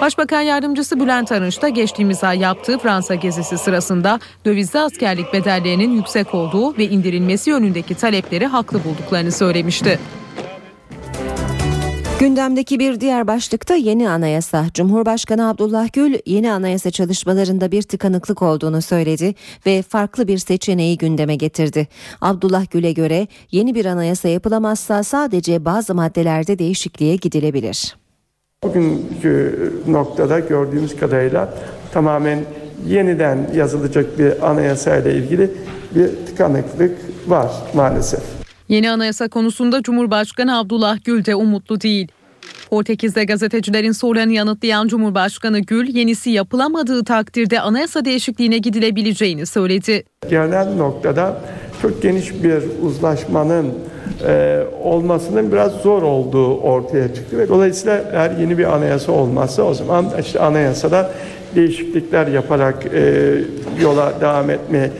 Başbakan 0.00 0.40
Yardımcısı 0.40 1.00
Bülent 1.00 1.32
Arınç 1.32 1.62
da 1.62 1.68
geçtiğimiz 1.68 2.24
ay 2.24 2.38
yaptığı 2.38 2.78
Fransa 2.78 3.14
gezisi 3.14 3.58
sırasında 3.58 4.20
dövizli 4.44 4.78
askerlik 4.78 5.32
bedellerinin 5.32 5.90
yüksek 5.90 6.34
olduğu 6.34 6.78
ve 6.78 6.84
indirilmesi 6.84 7.50
yönündeki 7.50 7.94
talepleri 7.94 8.46
haklı 8.46 8.84
bulduklarını 8.84 9.32
söylemişti. 9.32 9.98
Gündemdeki 12.20 12.78
bir 12.78 13.00
diğer 13.00 13.26
başlıkta 13.26 13.74
yeni 13.74 14.10
anayasa. 14.10 14.64
Cumhurbaşkanı 14.74 15.48
Abdullah 15.48 15.92
Gül 15.92 16.18
yeni 16.26 16.52
anayasa 16.52 16.90
çalışmalarında 16.90 17.72
bir 17.72 17.82
tıkanıklık 17.82 18.42
olduğunu 18.42 18.82
söyledi 18.82 19.34
ve 19.66 19.82
farklı 19.82 20.28
bir 20.28 20.38
seçeneği 20.38 20.98
gündeme 20.98 21.36
getirdi. 21.36 21.88
Abdullah 22.20 22.70
Gül'e 22.70 22.92
göre 22.92 23.26
yeni 23.50 23.74
bir 23.74 23.84
anayasa 23.84 24.28
yapılamazsa 24.28 25.02
sadece 25.02 25.64
bazı 25.64 25.94
maddelerde 25.94 26.58
değişikliğe 26.58 27.16
gidilebilir. 27.16 27.96
Bugünkü 28.64 29.72
noktada 29.86 30.38
gördüğümüz 30.38 30.96
kadarıyla 30.96 31.54
tamamen 31.92 32.38
yeniden 32.86 33.50
yazılacak 33.54 34.18
bir 34.18 34.50
anayasa 34.50 34.96
ile 34.96 35.14
ilgili 35.14 35.50
bir 35.94 36.26
tıkanıklık 36.26 36.98
var 37.26 37.50
maalesef. 37.74 38.35
Yeni 38.68 38.90
anayasa 38.90 39.28
konusunda 39.28 39.82
Cumhurbaşkanı 39.82 40.58
Abdullah 40.58 41.04
Gül 41.04 41.24
de 41.24 41.34
umutlu 41.34 41.80
değil. 41.80 42.08
Portekiz'de 42.70 43.24
gazetecilerin 43.24 43.92
sorularını 43.92 44.32
yanıtlayan 44.32 44.88
Cumhurbaşkanı 44.88 45.58
Gül, 45.60 45.96
yenisi 45.96 46.30
yapılamadığı 46.30 47.04
takdirde 47.04 47.60
anayasa 47.60 48.04
değişikliğine 48.04 48.58
gidilebileceğini 48.58 49.46
söyledi. 49.46 50.04
Genel 50.30 50.74
noktada 50.76 51.40
çok 51.82 52.02
geniş 52.02 52.42
bir 52.42 52.62
uzlaşmanın 52.82 53.74
e, 54.26 54.62
olmasının 54.82 55.52
biraz 55.52 55.72
zor 55.72 56.02
olduğu 56.02 56.56
ortaya 56.56 57.14
çıktı 57.14 57.38
ve 57.38 57.48
dolayısıyla 57.48 58.04
eğer 58.12 58.30
yeni 58.30 58.58
bir 58.58 58.74
anayasa 58.74 59.12
olmazsa 59.12 59.62
o 59.62 59.74
zaman 59.74 60.06
işte 60.20 60.40
anayasada 60.40 61.10
değişiklikler 61.54 62.26
yaparak 62.26 62.86
e, 62.86 63.34
yola 63.82 64.20
devam 64.20 64.50
etme 64.50 64.90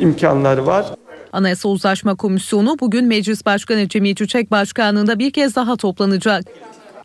imkanları 0.00 0.66
var. 0.66 0.95
Anayasa 1.36 1.68
Uzlaşma 1.68 2.14
Komisyonu 2.14 2.76
bugün 2.80 3.04
Meclis 3.04 3.46
Başkanı 3.46 3.88
Cemil 3.88 4.14
Çiçek 4.14 4.50
Başkanlığında 4.50 5.18
bir 5.18 5.30
kez 5.30 5.56
daha 5.56 5.76
toplanacak. 5.76 6.44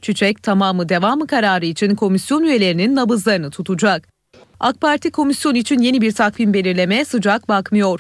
Çiçek 0.02 0.44
tamamı 0.44 0.90
devamı 0.90 1.28
kararı 1.28 1.66
için 1.66 1.96
komisyon 1.96 2.44
üyelerinin 2.44 2.96
nabızlarını 2.96 3.52
tutacak. 3.52 4.08
AK 4.60 4.82
Parti 4.82 5.12
komisyon 5.12 5.56
için 5.56 5.80
yeni 5.80 6.02
bir 6.02 6.12
takvim 6.12 6.54
belirlemeye 6.54 7.06
sıcak 7.06 7.50
bakmıyor. 7.50 8.00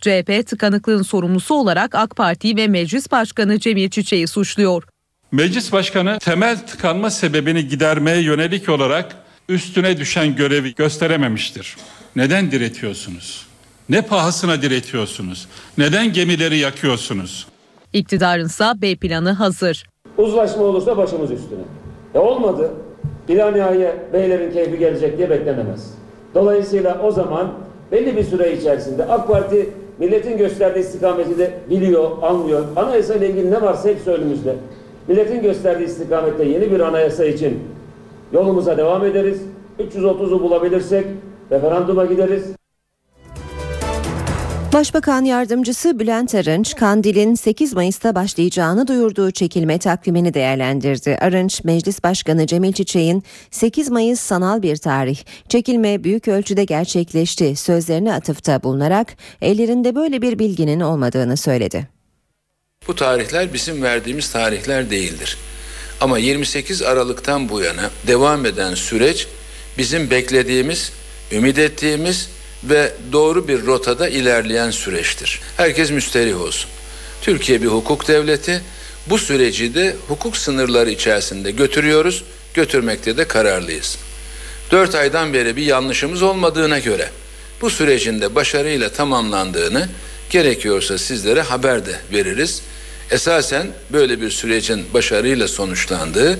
CHP 0.00 0.46
tıkanıklığın 0.46 1.02
sorumlusu 1.02 1.54
olarak 1.54 1.94
AK 1.94 2.16
Parti 2.16 2.56
ve 2.56 2.68
Meclis 2.68 3.10
Başkanı 3.10 3.58
Cemil 3.58 3.90
Çiçek'i 3.90 4.26
suçluyor. 4.26 4.84
Meclis 5.32 5.72
Başkanı 5.72 6.18
temel 6.18 6.66
tıkanma 6.66 7.10
sebebini 7.10 7.68
gidermeye 7.68 8.22
yönelik 8.22 8.68
olarak 8.68 9.16
üstüne 9.48 9.98
düşen 9.98 10.36
görevi 10.36 10.74
gösterememiştir. 10.74 11.76
Neden 12.16 12.50
diretiyorsunuz? 12.50 13.49
Ne 13.90 14.02
pahasına 14.02 14.62
diretiyorsunuz? 14.62 15.48
Neden 15.78 16.12
gemileri 16.12 16.58
yakıyorsunuz? 16.58 17.46
İktidarınsa 17.92 18.74
B 18.82 18.96
planı 18.96 19.32
hazır. 19.32 19.86
Uzlaşma 20.18 20.62
olursa 20.64 20.96
başımız 20.96 21.30
üstüne. 21.30 21.60
E 22.14 22.18
olmadı. 22.18 22.70
İla 23.28 23.50
nihaya 23.50 23.96
beylerin 24.12 24.52
keyfi 24.52 24.78
gelecek 24.78 25.18
diye 25.18 25.30
beklenemez. 25.30 25.94
Dolayısıyla 26.34 27.00
o 27.02 27.10
zaman 27.10 27.52
belli 27.92 28.16
bir 28.16 28.24
süre 28.24 28.56
içerisinde 28.56 29.04
AK 29.04 29.28
Parti 29.28 29.70
milletin 29.98 30.38
gösterdiği 30.38 30.80
istikameti 30.80 31.38
de 31.38 31.58
biliyor, 31.70 32.10
anlıyor. 32.22 32.64
Anayasa 32.76 33.14
ile 33.14 33.30
ilgili 33.30 33.50
ne 33.50 33.62
varsa 33.62 33.88
hepsi 33.88 34.10
önümüzde. 34.10 34.56
Milletin 35.08 35.42
gösterdiği 35.42 35.84
istikamette 35.84 36.44
yeni 36.44 36.70
bir 36.70 36.80
anayasa 36.80 37.24
için 37.24 37.58
yolumuza 38.32 38.76
devam 38.76 39.04
ederiz. 39.04 39.40
330'u 39.78 40.42
bulabilirsek 40.42 41.06
referanduma 41.50 42.04
gideriz. 42.04 42.59
Başbakan 44.72 45.24
Yardımcısı 45.24 45.98
Bülent 45.98 46.34
Arınç, 46.34 46.74
Kandil'in 46.74 47.34
8 47.34 47.72
Mayıs'ta 47.72 48.14
başlayacağını 48.14 48.88
duyurduğu 48.88 49.30
çekilme 49.30 49.78
takvimini 49.78 50.34
değerlendirdi. 50.34 51.18
Arınç, 51.20 51.64
Meclis 51.64 52.02
Başkanı 52.02 52.46
Cemil 52.46 52.72
Çiçek'in 52.72 53.24
8 53.50 53.90
Mayıs 53.90 54.20
sanal 54.20 54.62
bir 54.62 54.76
tarih, 54.76 55.18
çekilme 55.48 56.04
büyük 56.04 56.28
ölçüde 56.28 56.64
gerçekleşti 56.64 57.56
sözlerine 57.56 58.12
atıfta 58.12 58.62
bulunarak 58.62 59.16
ellerinde 59.42 59.94
böyle 59.94 60.22
bir 60.22 60.38
bilginin 60.38 60.80
olmadığını 60.80 61.36
söyledi. 61.36 61.88
Bu 62.88 62.96
tarihler 62.96 63.52
bizim 63.52 63.82
verdiğimiz 63.82 64.32
tarihler 64.32 64.90
değildir. 64.90 65.36
Ama 66.00 66.18
28 66.18 66.82
Aralık'tan 66.82 67.48
bu 67.48 67.60
yana 67.60 67.90
devam 68.06 68.46
eden 68.46 68.74
süreç 68.74 69.26
bizim 69.78 70.10
beklediğimiz, 70.10 70.92
ümit 71.32 71.58
ettiğimiz 71.58 72.39
ve 72.64 72.92
doğru 73.12 73.48
bir 73.48 73.66
rotada 73.66 74.08
ilerleyen 74.08 74.70
süreçtir. 74.70 75.40
Herkes 75.56 75.90
müsterih 75.90 76.40
olsun. 76.40 76.70
Türkiye 77.22 77.62
bir 77.62 77.66
hukuk 77.66 78.08
devleti. 78.08 78.62
Bu 79.06 79.18
süreci 79.18 79.74
de 79.74 79.96
hukuk 80.08 80.36
sınırları 80.36 80.90
içerisinde 80.90 81.50
götürüyoruz, 81.50 82.24
götürmekte 82.54 83.16
de 83.16 83.24
kararlıyız. 83.24 83.98
Dört 84.70 84.94
aydan 84.94 85.32
beri 85.34 85.56
bir 85.56 85.62
yanlışımız 85.62 86.22
olmadığına 86.22 86.78
göre 86.78 87.08
bu 87.60 87.70
sürecin 87.70 88.20
de 88.20 88.34
başarıyla 88.34 88.88
tamamlandığını 88.88 89.88
gerekiyorsa 90.30 90.98
sizlere 90.98 91.40
haber 91.42 91.86
de 91.86 91.96
veririz. 92.12 92.62
Esasen 93.10 93.66
böyle 93.92 94.20
bir 94.20 94.30
sürecin 94.30 94.84
başarıyla 94.94 95.48
sonuçlandığı 95.48 96.38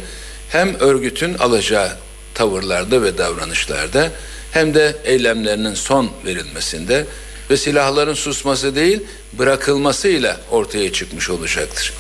hem 0.48 0.74
örgütün 0.80 1.35
alacağı 1.35 1.90
tavırlarda 2.34 3.02
ve 3.02 3.18
davranışlarda 3.18 4.10
hem 4.52 4.74
de 4.74 4.96
eylemlerinin 5.04 5.74
son 5.74 6.10
verilmesinde 6.26 7.06
ve 7.50 7.56
silahların 7.56 8.14
susması 8.14 8.74
değil 8.74 9.02
bırakılmasıyla 9.32 10.40
ortaya 10.50 10.92
çıkmış 10.92 11.30
olacaktır. 11.30 11.92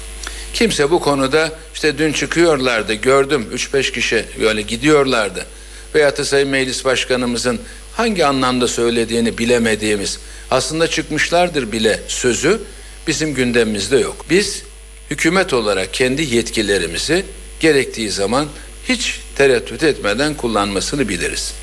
Kimse 0.54 0.90
bu 0.90 1.00
konuda 1.00 1.52
işte 1.74 1.98
dün 1.98 2.12
çıkıyorlardı 2.12 2.94
gördüm 2.94 3.46
3-5 3.54 3.92
kişi 3.92 4.24
böyle 4.40 4.62
gidiyorlardı 4.62 5.46
veya 5.94 6.16
da 6.16 6.24
Sayın 6.24 6.48
Meclis 6.48 6.84
Başkanımızın 6.84 7.60
hangi 7.96 8.26
anlamda 8.26 8.68
söylediğini 8.68 9.38
bilemediğimiz 9.38 10.18
aslında 10.50 10.86
çıkmışlardır 10.86 11.72
bile 11.72 12.00
sözü 12.08 12.60
bizim 13.06 13.34
gündemimizde 13.34 13.98
yok. 13.98 14.26
Biz 14.30 14.62
hükümet 15.10 15.52
olarak 15.52 15.94
kendi 15.94 16.34
yetkilerimizi 16.34 17.24
gerektiği 17.60 18.10
zaman 18.10 18.46
hiç 18.88 19.20
tereddüt 19.40 19.82
etmeden 19.82 20.34
kullanmasını 20.34 21.08
biliriz. 21.08 21.54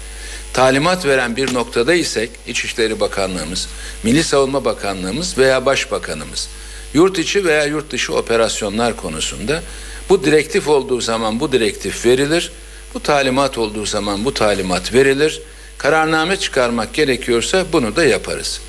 Talimat 0.53 1.05
veren 1.05 1.35
bir 1.35 1.53
noktada 1.53 1.93
isek 1.93 2.29
İçişleri 2.47 2.99
Bakanlığımız, 2.99 3.67
Milli 4.03 4.23
Savunma 4.23 4.65
Bakanlığımız 4.65 5.37
veya 5.37 5.65
Başbakanımız 5.65 6.49
yurt 6.93 7.19
içi 7.19 7.45
veya 7.45 7.65
yurt 7.65 7.91
dışı 7.91 8.15
operasyonlar 8.15 8.97
konusunda 8.97 9.63
bu 10.09 10.23
direktif 10.23 10.67
olduğu 10.67 11.01
zaman 11.01 11.39
bu 11.39 11.51
direktif 11.51 12.05
verilir. 12.05 12.51
Bu 12.93 12.99
talimat 12.99 13.57
olduğu 13.57 13.85
zaman 13.85 14.25
bu 14.25 14.33
talimat 14.33 14.93
verilir. 14.93 15.41
Kararname 15.77 16.37
çıkarmak 16.37 16.93
gerekiyorsa 16.93 17.65
bunu 17.73 17.95
da 17.95 18.05
yaparız. 18.05 18.61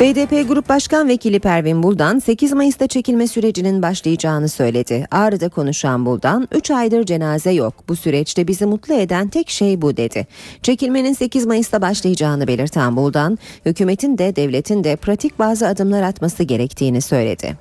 BDP 0.00 0.48
Grup 0.48 0.68
Başkan 0.68 1.08
Vekili 1.08 1.40
Pervin 1.40 1.82
Buldan 1.82 2.18
8 2.18 2.52
Mayıs'ta 2.52 2.86
çekilme 2.86 3.28
sürecinin 3.28 3.82
başlayacağını 3.82 4.48
söyledi. 4.48 5.06
Ağrı'da 5.10 5.48
konuşan 5.48 6.06
Buldan 6.06 6.48
3 6.52 6.70
aydır 6.70 7.04
cenaze 7.06 7.50
yok. 7.50 7.74
Bu 7.88 7.96
süreçte 7.96 8.48
bizi 8.48 8.66
mutlu 8.66 8.94
eden 8.94 9.28
tek 9.28 9.50
şey 9.50 9.82
bu 9.82 9.96
dedi. 9.96 10.26
Çekilmenin 10.62 11.12
8 11.12 11.46
Mayıs'ta 11.46 11.82
başlayacağını 11.82 12.46
belirten 12.46 12.96
Buldan, 12.96 13.38
hükümetin 13.66 14.18
de 14.18 14.36
devletin 14.36 14.84
de 14.84 14.96
pratik 14.96 15.38
bazı 15.38 15.68
adımlar 15.68 16.02
atması 16.02 16.42
gerektiğini 16.42 17.00
söyledi. 17.00 17.56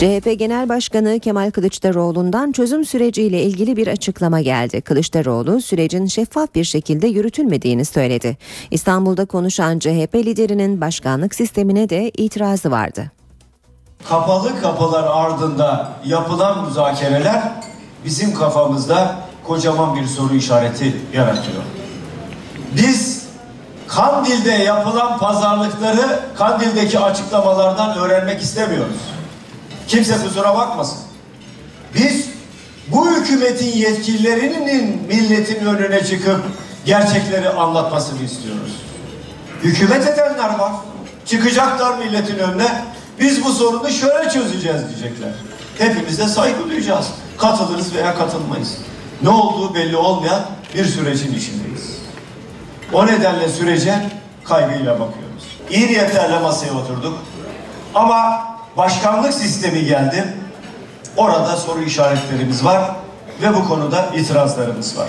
CHP 0.00 0.38
Genel 0.38 0.68
Başkanı 0.68 1.20
Kemal 1.20 1.50
Kılıçdaroğlu'ndan 1.50 2.52
çözüm 2.52 2.84
süreciyle 2.84 3.42
ilgili 3.42 3.76
bir 3.76 3.86
açıklama 3.86 4.40
geldi. 4.40 4.80
Kılıçdaroğlu 4.80 5.60
sürecin 5.60 6.06
şeffaf 6.06 6.54
bir 6.54 6.64
şekilde 6.64 7.06
yürütülmediğini 7.06 7.84
söyledi. 7.84 8.36
İstanbul'da 8.70 9.24
konuşan 9.24 9.78
CHP 9.78 10.14
liderinin 10.14 10.80
başkanlık 10.80 11.34
sistemine 11.34 11.88
de 11.88 12.10
itirazı 12.10 12.70
vardı. 12.70 13.10
Kapalı 14.08 14.60
kapılar 14.60 15.04
ardında 15.12 15.92
yapılan 16.06 16.64
müzakereler 16.66 17.52
bizim 18.04 18.34
kafamızda 18.34 19.16
kocaman 19.46 19.96
bir 19.96 20.06
soru 20.06 20.34
işareti 20.34 20.96
yaratıyor. 21.14 21.62
Biz 22.76 23.26
Kandil'de 23.88 24.52
yapılan 24.52 25.18
pazarlıkları 25.18 26.20
Kandil'deki 26.38 26.98
açıklamalardan 26.98 27.98
öğrenmek 27.98 28.40
istemiyoruz. 28.40 29.19
Kimse 29.90 30.18
kusura 30.18 30.54
bakmasın. 30.54 30.98
Biz 31.94 32.26
bu 32.88 33.16
hükümetin 33.16 33.76
yetkililerinin 33.76 35.02
milletin 35.08 35.66
önüne 35.66 36.04
çıkıp 36.04 36.40
gerçekleri 36.84 37.48
anlatmasını 37.48 38.22
istiyoruz. 38.22 38.72
Hükümet 39.62 40.08
edenler 40.08 40.58
var. 40.58 40.72
Çıkacaklar 41.26 41.98
milletin 41.98 42.38
önüne. 42.38 42.84
Biz 43.20 43.44
bu 43.44 43.52
sorunu 43.52 43.90
şöyle 43.90 44.30
çözeceğiz 44.30 44.80
diyecekler. 44.88 45.32
Hepimiz 45.78 46.18
de 46.18 46.28
saygı 46.28 46.70
duyacağız. 46.70 47.06
Katılırız 47.38 47.94
veya 47.94 48.14
katılmayız. 48.14 48.76
ne 49.22 49.28
olduğu 49.28 49.74
belli 49.74 49.96
olmayan 49.96 50.42
bir 50.74 50.84
sürecin 50.84 51.34
içindeyiz. 51.34 51.98
O 52.92 53.06
nedenle 53.06 53.48
sürece 53.48 54.10
kaygıyla 54.44 54.92
bakıyoruz. 54.92 55.58
İyi 55.70 55.86
niyetlerle 55.86 56.38
masaya 56.38 56.72
oturduk. 56.72 57.18
Ama 57.94 58.49
başkanlık 58.76 59.34
sistemi 59.34 59.84
geldi. 59.84 60.34
Orada 61.16 61.56
soru 61.56 61.82
işaretlerimiz 61.82 62.64
var 62.64 62.90
ve 63.42 63.54
bu 63.54 63.68
konuda 63.68 64.06
itirazlarımız 64.16 64.98
var. 64.98 65.08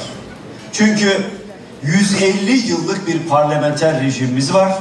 Çünkü 0.74 1.24
150 1.84 2.52
yıllık 2.52 3.08
bir 3.08 3.20
parlamenter 3.20 4.02
rejimimiz 4.04 4.54
var. 4.54 4.74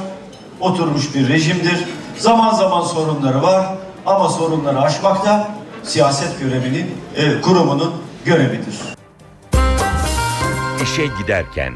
Oturmuş 0.59 1.15
bir 1.15 1.29
rejimdir. 1.29 1.85
Zaman 2.17 2.53
zaman 2.55 2.81
sorunları 2.81 3.43
var 3.43 3.65
ama 4.05 4.29
sorunları 4.29 4.81
aşmak 4.81 5.25
da 5.25 5.47
siyaset 5.83 6.39
görevinin, 6.39 6.97
e, 7.15 7.41
kurumunun 7.41 7.93
görevidir. 8.25 8.75
İşe 10.83 11.05
giderken 11.21 11.73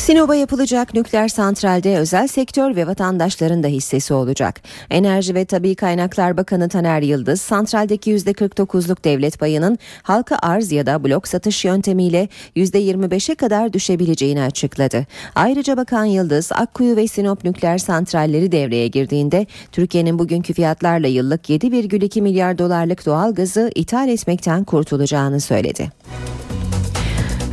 Sinop'a 0.00 0.34
yapılacak 0.34 0.94
nükleer 0.94 1.28
santralde 1.28 1.98
özel 1.98 2.28
sektör 2.28 2.76
ve 2.76 2.86
vatandaşların 2.86 3.62
da 3.62 3.66
hissesi 3.66 4.14
olacak. 4.14 4.60
Enerji 4.90 5.34
ve 5.34 5.44
Tabi 5.44 5.74
Kaynaklar 5.74 6.36
Bakanı 6.36 6.68
Taner 6.68 7.02
Yıldız, 7.02 7.40
santraldeki 7.40 8.10
%49'luk 8.16 9.04
devlet 9.04 9.38
payının 9.38 9.78
halka 10.02 10.36
arz 10.42 10.72
ya 10.72 10.86
da 10.86 11.04
blok 11.04 11.28
satış 11.28 11.64
yöntemiyle 11.64 12.28
%25'e 12.56 13.34
kadar 13.34 13.72
düşebileceğini 13.72 14.42
açıkladı. 14.42 15.06
Ayrıca 15.34 15.76
Bakan 15.76 16.04
Yıldız, 16.04 16.52
Akkuyu 16.52 16.96
ve 16.96 17.08
Sinop 17.08 17.44
nükleer 17.44 17.78
santralleri 17.78 18.52
devreye 18.52 18.88
girdiğinde 18.88 19.46
Türkiye'nin 19.72 20.18
bugünkü 20.18 20.52
fiyatlarla 20.52 21.08
yıllık 21.08 21.50
7,2 21.50 22.20
milyar 22.20 22.58
dolarlık 22.58 23.06
doğal 23.06 23.34
gazı 23.34 23.70
ithal 23.74 24.08
etmekten 24.08 24.64
kurtulacağını 24.64 25.40
söyledi. 25.40 25.90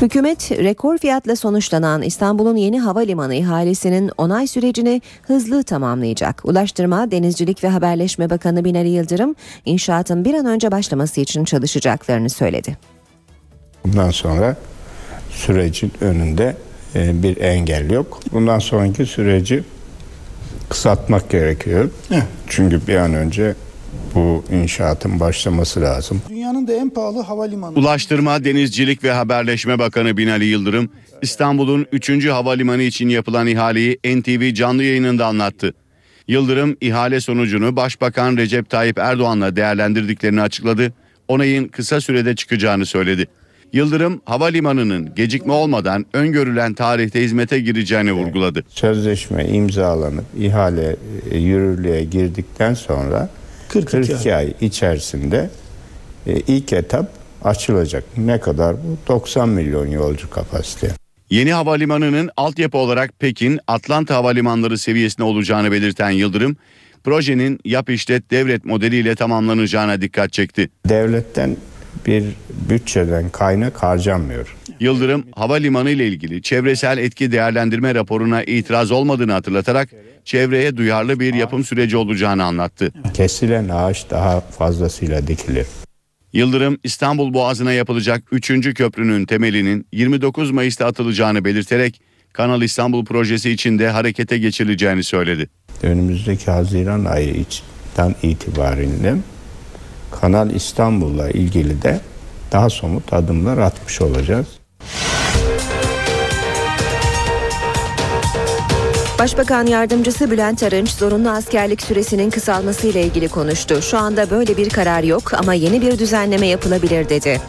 Hükümet 0.02 0.52
rekor 0.52 0.98
fiyatla 0.98 1.36
sonuçlanan 1.36 2.02
İstanbul'un 2.02 2.56
yeni 2.56 2.80
havalimanı 2.80 3.36
ihalesinin 3.36 4.12
onay 4.18 4.48
sürecini 4.48 5.02
hızlı 5.22 5.64
tamamlayacak. 5.64 6.46
Ulaştırma, 6.46 7.12
Denizcilik 7.12 7.64
ve 7.64 7.68
Haberleşme 7.68 8.30
Bakanı 8.30 8.66
Binali 8.66 8.90
Yıldırım 8.90 9.36
inşaatın 9.66 10.26
bir 10.26 10.34
an 10.34 10.46
önce 10.46 10.72
başlaması 10.72 11.22
için 11.22 11.46
çalışacaklarını 11.46 12.30
söyledi. 12.30 12.78
Bundan 13.86 14.10
sonra 14.10 14.56
sürecin 15.30 15.92
önünde 16.02 16.56
e, 16.96 17.24
bir 17.24 17.38
engel 17.38 17.90
yok. 17.90 18.20
Bundan 18.32 18.60
sonraki 18.60 19.06
süreci 19.06 19.64
kısaltmak 20.70 21.30
gerekiyor. 21.30 21.90
Çünkü 22.48 22.88
bir 22.88 22.96
an 22.96 23.14
önce 23.14 23.56
bu 24.16 24.44
inşaatın 24.52 25.20
başlaması 25.20 25.82
lazım. 25.82 26.22
Dünyanın 26.30 26.68
da 26.68 26.74
en 26.74 26.90
pahalı 26.90 27.22
havalimanı. 27.22 27.80
Ulaştırma, 27.80 28.44
Denizcilik 28.44 29.04
ve 29.04 29.12
Haberleşme 29.12 29.80
Bakanı 29.80 30.18
Binali 30.18 30.46
Yıldırım, 30.46 30.90
İstanbul'un 31.22 31.86
3. 31.92 32.28
havalimanı 32.28 32.82
için 32.82 33.10
yapılan 33.10 33.48
ihaleyi 33.48 34.00
NTV 34.06 34.54
canlı 34.54 34.84
yayınında 34.84 35.26
anlattı. 35.26 35.74
Yıldırım, 36.28 36.78
ihale 36.82 37.20
sonucunu 37.20 37.76
Başbakan 37.76 38.38
Recep 38.38 38.70
Tayyip 38.70 38.98
Erdoğan'la 38.98 39.56
değerlendirdiklerini 39.56 40.42
açıkladı, 40.42 40.94
onayın 41.28 41.68
kısa 41.68 42.02
sürede 42.02 42.36
çıkacağını 42.36 42.86
söyledi. 42.86 43.28
Yıldırım, 43.74 44.22
havalimanının 44.26 45.16
gecikme 45.16 45.54
olmadan 45.54 46.06
öngörülen 46.14 46.74
tarihte 46.74 47.22
hizmete 47.22 47.60
gireceğini 47.60 48.14
vurguladı. 48.14 48.64
Sözleşme 48.70 49.46
imzalanıp 49.46 50.26
ihale 50.40 50.96
e, 51.32 51.38
yürürlüğe 51.38 52.04
girdikten 52.04 52.74
sonra 52.74 53.30
42 53.70 54.08
42 54.08 54.36
ay 54.36 54.54
içerisinde 54.62 55.50
e, 56.28 56.40
ilk 56.40 56.74
etap 56.74 57.12
açılacak. 57.44 58.04
Ne 58.18 58.40
kadar 58.40 58.76
bu? 58.76 58.98
90 59.08 59.50
milyon 59.50 59.88
yolcu 59.88 60.30
kapasite. 60.30 60.92
Yeni 61.30 61.54
havalimanının 61.54 62.30
altyapı 62.38 62.78
olarak 62.78 63.20
Pekin, 63.20 63.60
Atlanta 63.68 64.16
havalimanları 64.16 64.78
seviyesinde 64.78 65.24
olacağını 65.24 65.72
belirten 65.72 66.10
Yıldırım, 66.10 66.58
projenin 67.04 67.60
yap 67.66 67.90
işlet 67.90 68.32
devret 68.32 68.66
modeliyle 68.66 69.16
tamamlanacağına 69.16 70.02
dikkat 70.02 70.34
çekti. 70.34 70.70
Devletten 70.90 71.58
bir 72.06 72.24
bütçeden 72.70 73.30
kaynak 73.30 73.84
harcanmıyor. 73.84 74.56
Yıldırım, 74.80 75.24
havalimanı 75.36 75.90
ile 75.90 76.08
ilgili 76.08 76.42
çevresel 76.42 76.98
etki 76.98 77.32
değerlendirme 77.32 77.96
raporuna 77.96 78.44
itiraz 78.44 78.92
olmadığını 78.92 79.32
hatırlatarak 79.32 79.90
çevreye 80.28 80.78
duyarlı 80.78 81.20
bir 81.20 81.34
yapım 81.34 81.64
süreci 81.64 81.98
olacağını 81.98 82.44
anlattı. 82.44 82.92
Kesilen 83.14 83.70
ağaç 83.70 84.10
daha 84.10 84.42
fazlasıyla 84.42 85.28
dikilir. 85.28 85.68
Yıldırım, 86.34 86.78
İstanbul 86.84 87.34
Boğazı'na 87.34 87.74
yapılacak 87.74 88.24
3. 88.32 88.74
köprünün 88.74 89.26
temelinin 89.26 89.88
29 89.92 90.52
Mayıs'ta 90.52 90.86
atılacağını 90.86 91.46
belirterek 91.46 92.02
Kanal 92.34 92.62
İstanbul 92.62 93.06
projesi 93.06 93.52
için 93.52 93.80
de 93.80 93.90
harekete 93.90 94.38
geçirileceğini 94.38 95.04
söyledi. 95.04 95.50
Önümüzdeki 95.84 96.52
Haziran 96.52 97.06
ayı 97.06 97.34
içten 97.34 98.16
itibariyle 98.24 99.16
Kanal 100.22 100.52
İstanbul'la 100.52 101.30
ilgili 101.30 101.82
de 101.82 102.02
daha 102.52 102.70
somut 102.70 103.14
adımlar 103.14 103.58
atmış 103.58 104.02
olacağız. 104.02 104.48
Başbakan 109.20 109.66
Yardımcısı 109.66 110.32
Bülent 110.32 110.64
Arınç 110.64 110.90
zorunlu 110.90 111.30
askerlik 111.30 111.82
süresinin 111.82 112.30
kısalması 112.30 112.88
ile 112.88 113.02
ilgili 113.02 113.28
konuştu. 113.28 113.82
Şu 113.82 113.98
anda 113.98 114.30
böyle 114.30 114.58
bir 114.58 114.70
karar 114.70 115.04
yok 115.04 115.34
ama 115.34 115.54
yeni 115.54 115.82
bir 115.82 116.00
düzenleme 116.00 116.48
yapılabilir 116.48 117.10
dedi. 117.10 117.42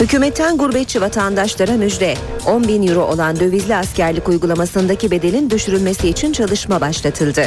Hükümetten 0.00 0.56
gurbetçi 0.58 1.00
vatandaşlara 1.00 1.72
müjde. 1.72 2.14
10 2.46 2.68
bin 2.68 2.86
euro 2.88 3.02
olan 3.02 3.40
dövizli 3.40 3.76
askerlik 3.76 4.28
uygulamasındaki 4.28 5.10
bedelin 5.10 5.50
düşürülmesi 5.50 6.08
için 6.08 6.32
çalışma 6.32 6.80
başlatıldı. 6.80 7.42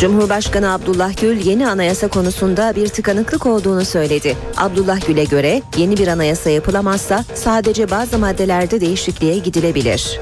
Cumhurbaşkanı 0.00 0.72
Abdullah 0.72 1.20
Gül 1.20 1.40
yeni 1.40 1.68
anayasa 1.68 2.08
konusunda 2.08 2.76
bir 2.76 2.88
tıkanıklık 2.88 3.46
olduğunu 3.46 3.84
söyledi. 3.84 4.36
Abdullah 4.56 5.06
Gül'e 5.06 5.24
göre 5.24 5.62
yeni 5.76 5.96
bir 5.96 6.08
anayasa 6.08 6.50
yapılamazsa 6.50 7.24
sadece 7.34 7.90
bazı 7.90 8.18
maddelerde 8.18 8.80
değişikliğe 8.80 9.38
gidilebilir. 9.38 10.20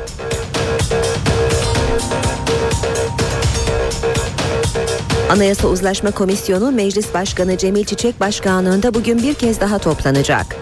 Anayasa 5.30 5.68
Uzlaşma 5.68 6.10
Komisyonu 6.10 6.72
Meclis 6.72 7.14
Başkanı 7.14 7.58
Cemil 7.58 7.84
Çiçek 7.84 8.20
Başkanlığında 8.20 8.94
bugün 8.94 9.22
bir 9.22 9.34
kez 9.34 9.60
daha 9.60 9.78
toplanacak. 9.78 10.56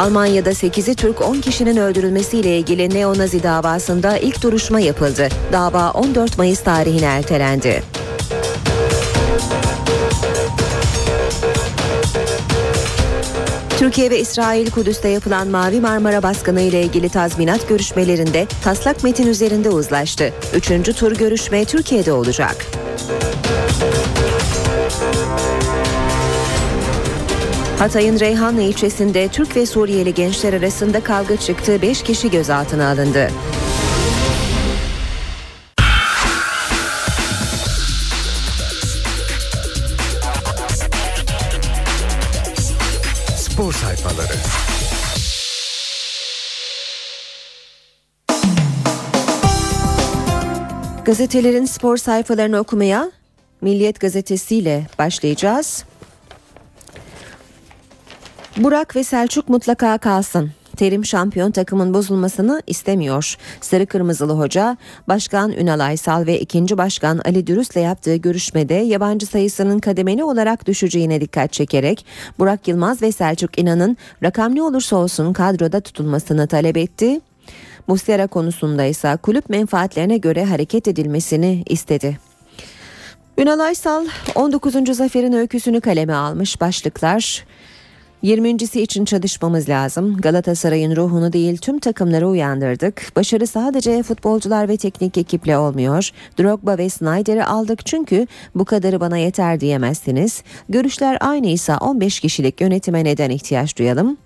Almanya'da 0.00 0.50
8'i 0.50 0.94
Türk 0.94 1.22
10 1.22 1.40
kişinin 1.40 1.76
öldürülmesiyle 1.76 2.58
ilgili 2.58 2.94
neonazi 2.94 3.42
davasında 3.42 4.18
ilk 4.18 4.42
duruşma 4.42 4.80
yapıldı. 4.80 5.28
Dava 5.52 5.90
14 5.90 6.38
Mayıs 6.38 6.60
tarihine 6.60 7.04
ertelendi. 7.04 7.82
Türkiye 13.78 14.10
ve 14.10 14.20
İsrail 14.20 14.70
Kudüs'te 14.70 15.08
yapılan 15.08 15.48
Mavi 15.48 15.80
Marmara 15.80 16.22
baskını 16.22 16.60
ile 16.60 16.82
ilgili 16.82 17.08
tazminat 17.08 17.68
görüşmelerinde 17.68 18.46
taslak 18.64 19.04
metin 19.04 19.26
üzerinde 19.26 19.68
uzlaştı. 19.68 20.32
Üçüncü 20.54 20.92
tur 20.92 21.12
görüşme 21.12 21.64
Türkiye'de 21.64 22.12
olacak. 22.12 22.66
Hatay'ın 27.80 28.20
Reyhanlı 28.20 28.62
ilçesinde 28.62 29.28
Türk 29.28 29.56
ve 29.56 29.66
Suriyeli 29.66 30.14
gençler 30.14 30.52
arasında 30.52 31.00
kavga 31.04 31.36
çıktı. 31.36 31.82
5 31.82 32.02
kişi 32.02 32.30
gözaltına 32.30 32.90
alındı. 32.90 33.28
Spor 43.36 43.72
sayfaları. 43.72 44.34
Gazetelerin 51.04 51.64
spor 51.64 51.96
sayfalarını 51.96 52.58
okumaya 52.58 53.10
Milliyet 53.60 54.00
Gazetesi 54.00 54.56
ile 54.56 54.86
başlayacağız. 54.98 55.84
Burak 58.56 58.96
ve 58.96 59.04
Selçuk 59.04 59.48
mutlaka 59.48 59.98
kalsın. 59.98 60.50
Terim 60.76 61.04
şampiyon 61.04 61.50
takımın 61.50 61.94
bozulmasını 61.94 62.62
istemiyor. 62.66 63.36
Sarı 63.60 63.86
Kırmızılı 63.86 64.32
Hoca, 64.32 64.76
Başkan 65.08 65.52
Ünal 65.52 65.80
Aysal 65.80 66.26
ve 66.26 66.40
ikinci 66.40 66.78
Başkan 66.78 67.20
Ali 67.24 67.46
Dürüst'le 67.46 67.76
yaptığı 67.76 68.16
görüşmede 68.16 68.74
yabancı 68.74 69.26
sayısının 69.26 69.78
kademeli 69.78 70.24
olarak 70.24 70.66
düşeceğine 70.66 71.20
dikkat 71.20 71.52
çekerek 71.52 72.06
Burak 72.38 72.68
Yılmaz 72.68 73.02
ve 73.02 73.12
Selçuk 73.12 73.58
İnan'ın 73.58 73.96
rakam 74.22 74.54
ne 74.54 74.62
olursa 74.62 74.96
olsun 74.96 75.32
kadroda 75.32 75.80
tutulmasını 75.80 76.46
talep 76.46 76.76
etti. 76.76 77.20
Muslera 77.86 78.26
konusunda 78.26 78.84
ise 78.84 79.18
kulüp 79.22 79.50
menfaatlerine 79.50 80.16
göre 80.16 80.44
hareket 80.44 80.88
edilmesini 80.88 81.62
istedi. 81.66 82.18
Ünal 83.38 83.58
Aysal 83.58 84.06
19. 84.34 84.96
zaferin 84.96 85.32
öyküsünü 85.32 85.80
kaleme 85.80 86.14
almış 86.14 86.60
başlıklar. 86.60 87.44
20.si 88.24 88.82
için 88.82 89.04
çalışmamız 89.04 89.68
lazım. 89.68 90.16
Galatasaray'ın 90.16 90.96
ruhunu 90.96 91.32
değil 91.32 91.56
tüm 91.56 91.78
takımları 91.78 92.28
uyandırdık. 92.28 93.16
Başarı 93.16 93.46
sadece 93.46 94.02
futbolcular 94.02 94.68
ve 94.68 94.76
teknik 94.76 95.18
ekiple 95.18 95.58
olmuyor. 95.58 96.10
Drogba 96.38 96.78
ve 96.78 96.88
Snyder'i 96.88 97.44
aldık 97.44 97.86
çünkü 97.86 98.26
bu 98.54 98.64
kadarı 98.64 99.00
bana 99.00 99.18
yeter 99.18 99.60
diyemezsiniz. 99.60 100.42
Görüşler 100.68 101.16
aynıysa 101.20 101.78
15 101.78 102.20
kişilik 102.20 102.60
yönetime 102.60 103.04
neden 103.04 103.30
ihtiyaç 103.30 103.78
duyalım? 103.78 104.16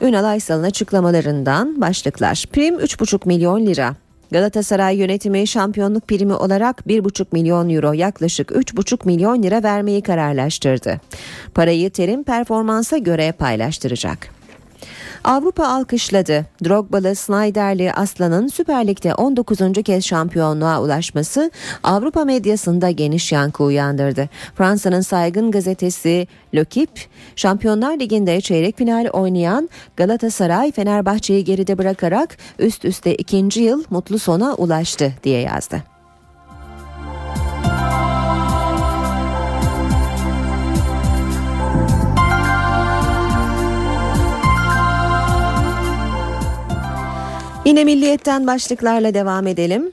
Ünal 0.00 0.24
Aysal'ın 0.24 0.62
açıklamalarından 0.62 1.80
başlıklar. 1.80 2.44
Prim 2.52 2.78
3,5 2.78 3.28
milyon 3.28 3.66
lira. 3.66 4.01
Galatasaray 4.32 4.96
yönetimi 4.96 5.46
şampiyonluk 5.46 6.08
primi 6.08 6.34
olarak 6.34 6.80
1,5 6.86 7.26
milyon 7.32 7.68
euro 7.68 7.92
yaklaşık 7.92 8.50
3,5 8.50 9.06
milyon 9.06 9.42
lira 9.42 9.62
vermeyi 9.62 10.02
kararlaştırdı. 10.02 11.00
Parayı 11.54 11.90
terim 11.90 12.24
performansa 12.24 12.98
göre 12.98 13.32
paylaştıracak. 13.32 14.41
Avrupa 15.24 15.66
alkışladı. 15.66 16.46
Drogba'lı 16.64 17.14
Snyder'li 17.14 17.92
Aslan'ın 17.92 18.48
Süper 18.48 18.86
Lig'de 18.86 19.14
19. 19.14 19.58
kez 19.84 20.04
şampiyonluğa 20.04 20.82
ulaşması 20.82 21.50
Avrupa 21.82 22.24
medyasında 22.24 22.90
geniş 22.90 23.32
yankı 23.32 23.64
uyandırdı. 23.64 24.28
Fransa'nın 24.54 25.00
saygın 25.00 25.50
gazetesi 25.50 26.26
L'Equipe, 26.54 27.00
Şampiyonlar 27.36 28.00
Ligi'nde 28.00 28.40
çeyrek 28.40 28.78
final 28.78 29.08
oynayan 29.12 29.68
Galatasaray 29.96 30.72
Fenerbahçe'yi 30.72 31.44
geride 31.44 31.78
bırakarak 31.78 32.36
üst 32.58 32.84
üste 32.84 33.14
ikinci 33.14 33.60
yıl 33.60 33.84
mutlu 33.90 34.18
sona 34.18 34.54
ulaştı 34.54 35.12
diye 35.24 35.40
yazdı. 35.40 35.82
Yine 47.64 47.84
milliyetten 47.84 48.46
başlıklarla 48.46 49.14
devam 49.14 49.46
edelim. 49.46 49.92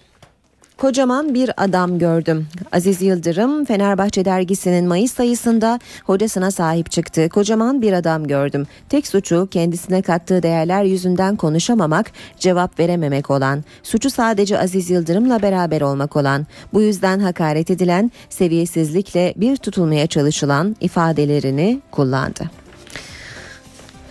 Kocaman 0.77 1.33
bir 1.33 1.51
adam 1.63 1.99
gördüm. 1.99 2.47
Aziz 2.71 3.01
Yıldırım 3.01 3.65
Fenerbahçe 3.65 4.25
dergisinin 4.25 4.87
Mayıs 4.87 5.13
sayısında 5.13 5.79
hocasına 6.03 6.51
sahip 6.51 6.91
çıktı. 6.91 7.29
Kocaman 7.29 7.81
bir 7.81 7.93
adam 7.93 8.27
gördüm. 8.27 8.67
Tek 8.89 9.07
suçu 9.07 9.47
kendisine 9.51 10.01
kattığı 10.01 10.43
değerler 10.43 10.83
yüzünden 10.83 11.35
konuşamamak, 11.35 12.11
cevap 12.39 12.79
verememek 12.79 13.31
olan. 13.31 13.63
Suçu 13.83 14.09
sadece 14.09 14.59
Aziz 14.59 14.89
Yıldırım'la 14.89 15.41
beraber 15.41 15.81
olmak 15.81 16.15
olan. 16.15 16.47
Bu 16.73 16.81
yüzden 16.81 17.19
hakaret 17.19 17.71
edilen, 17.71 18.11
seviyesizlikle 18.29 19.33
bir 19.35 19.57
tutulmaya 19.57 20.07
çalışılan 20.07 20.75
ifadelerini 20.81 21.79
kullandı. 21.91 22.49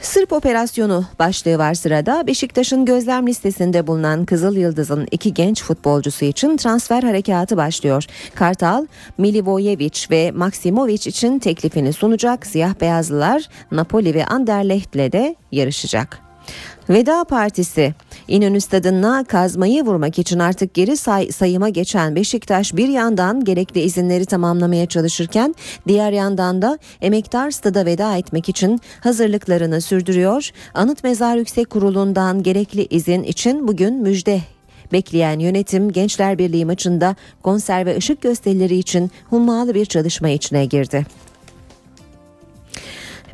Sırp 0.03 0.33
operasyonu 0.33 1.05
başlığı 1.19 1.59
var 1.59 1.75
sırada. 1.75 2.27
Beşiktaş'ın 2.27 2.85
gözlem 2.85 3.27
listesinde 3.27 3.87
bulunan 3.87 4.25
Kızıl 4.25 4.57
Yıldız'ın 4.57 5.09
iki 5.11 5.35
genç 5.35 5.63
futbolcusu 5.63 6.25
için 6.25 6.57
transfer 6.57 7.03
harekatı 7.03 7.57
başlıyor. 7.57 8.05
Kartal, 8.35 8.87
Milivojevic 9.19 10.07
ve 10.11 10.31
Maksimovic 10.31 10.95
için 10.95 11.39
teklifini 11.39 11.93
sunacak. 11.93 12.47
Siyah 12.47 12.75
beyazlılar 12.81 13.49
Napoli 13.73 14.15
ve 14.15 14.27
Anderlecht'le 14.27 15.13
de 15.13 15.37
yarışacak. 15.53 16.19
Veda 16.89 17.25
Partisi 17.25 17.95
İnönü 18.29 18.61
Stadı'na 18.61 19.25
kazmayı 19.25 19.83
vurmak 19.83 20.19
için 20.19 20.39
artık 20.39 20.75
geri 20.75 20.97
say- 20.97 21.33
sayıma 21.33 21.69
geçen 21.69 22.17
Beşiktaş 22.17 22.77
bir 22.77 22.89
yandan 22.89 23.45
gerekli 23.45 23.81
izinleri 23.81 24.27
tamamlamaya 24.27 24.87
çalışırken 24.87 25.55
diğer 25.89 26.13
yandan 26.13 26.63
da 26.63 26.79
emektar 27.01 27.51
stada 27.51 27.87
veda 27.87 28.17
etmek 28.17 28.49
için 28.49 28.81
hazırlıklarını 29.01 29.81
sürdürüyor. 29.81 30.51
Anıt 30.75 31.05
Mezar 31.05 31.37
Yüksek 31.37 31.71
Kurulu'ndan 31.71 32.43
gerekli 32.43 32.87
izin 32.91 33.23
için 33.23 33.69
bugün 33.69 33.95
müjde 33.95 34.41
bekleyen 34.93 35.39
yönetim 35.39 35.93
Gençler 35.93 36.39
Birliği 36.39 36.65
maçında 36.65 37.17
konser 37.43 37.87
ve 37.87 37.97
ışık 37.97 38.23
gösterileri 38.23 38.77
için 38.77 39.11
hummalı 39.31 39.75
bir 39.75 39.85
çalışma 39.85 40.29
içine 40.29 40.65
girdi. 40.65 41.07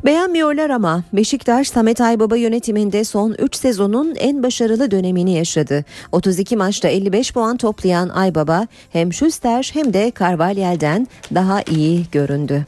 Beğenmiyorlar 0.05 0.69
ama 0.69 1.03
Beşiktaş 1.13 1.67
Samet 1.67 2.01
Aybaba 2.01 2.37
yönetiminde 2.37 3.03
son 3.03 3.35
3 3.39 3.55
sezonun 3.55 4.15
en 4.15 4.43
başarılı 4.43 4.91
dönemini 4.91 5.33
yaşadı. 5.33 5.85
32 6.11 6.55
maçta 6.55 6.87
55 6.87 7.33
puan 7.33 7.57
toplayan 7.57 8.09
Aybaba 8.09 8.67
hem 8.89 9.13
Schuster 9.13 9.69
hem 9.73 9.93
de 9.93 10.11
Carvalyel'den 10.19 11.07
daha 11.35 11.61
iyi 11.61 12.05
göründü. 12.11 12.65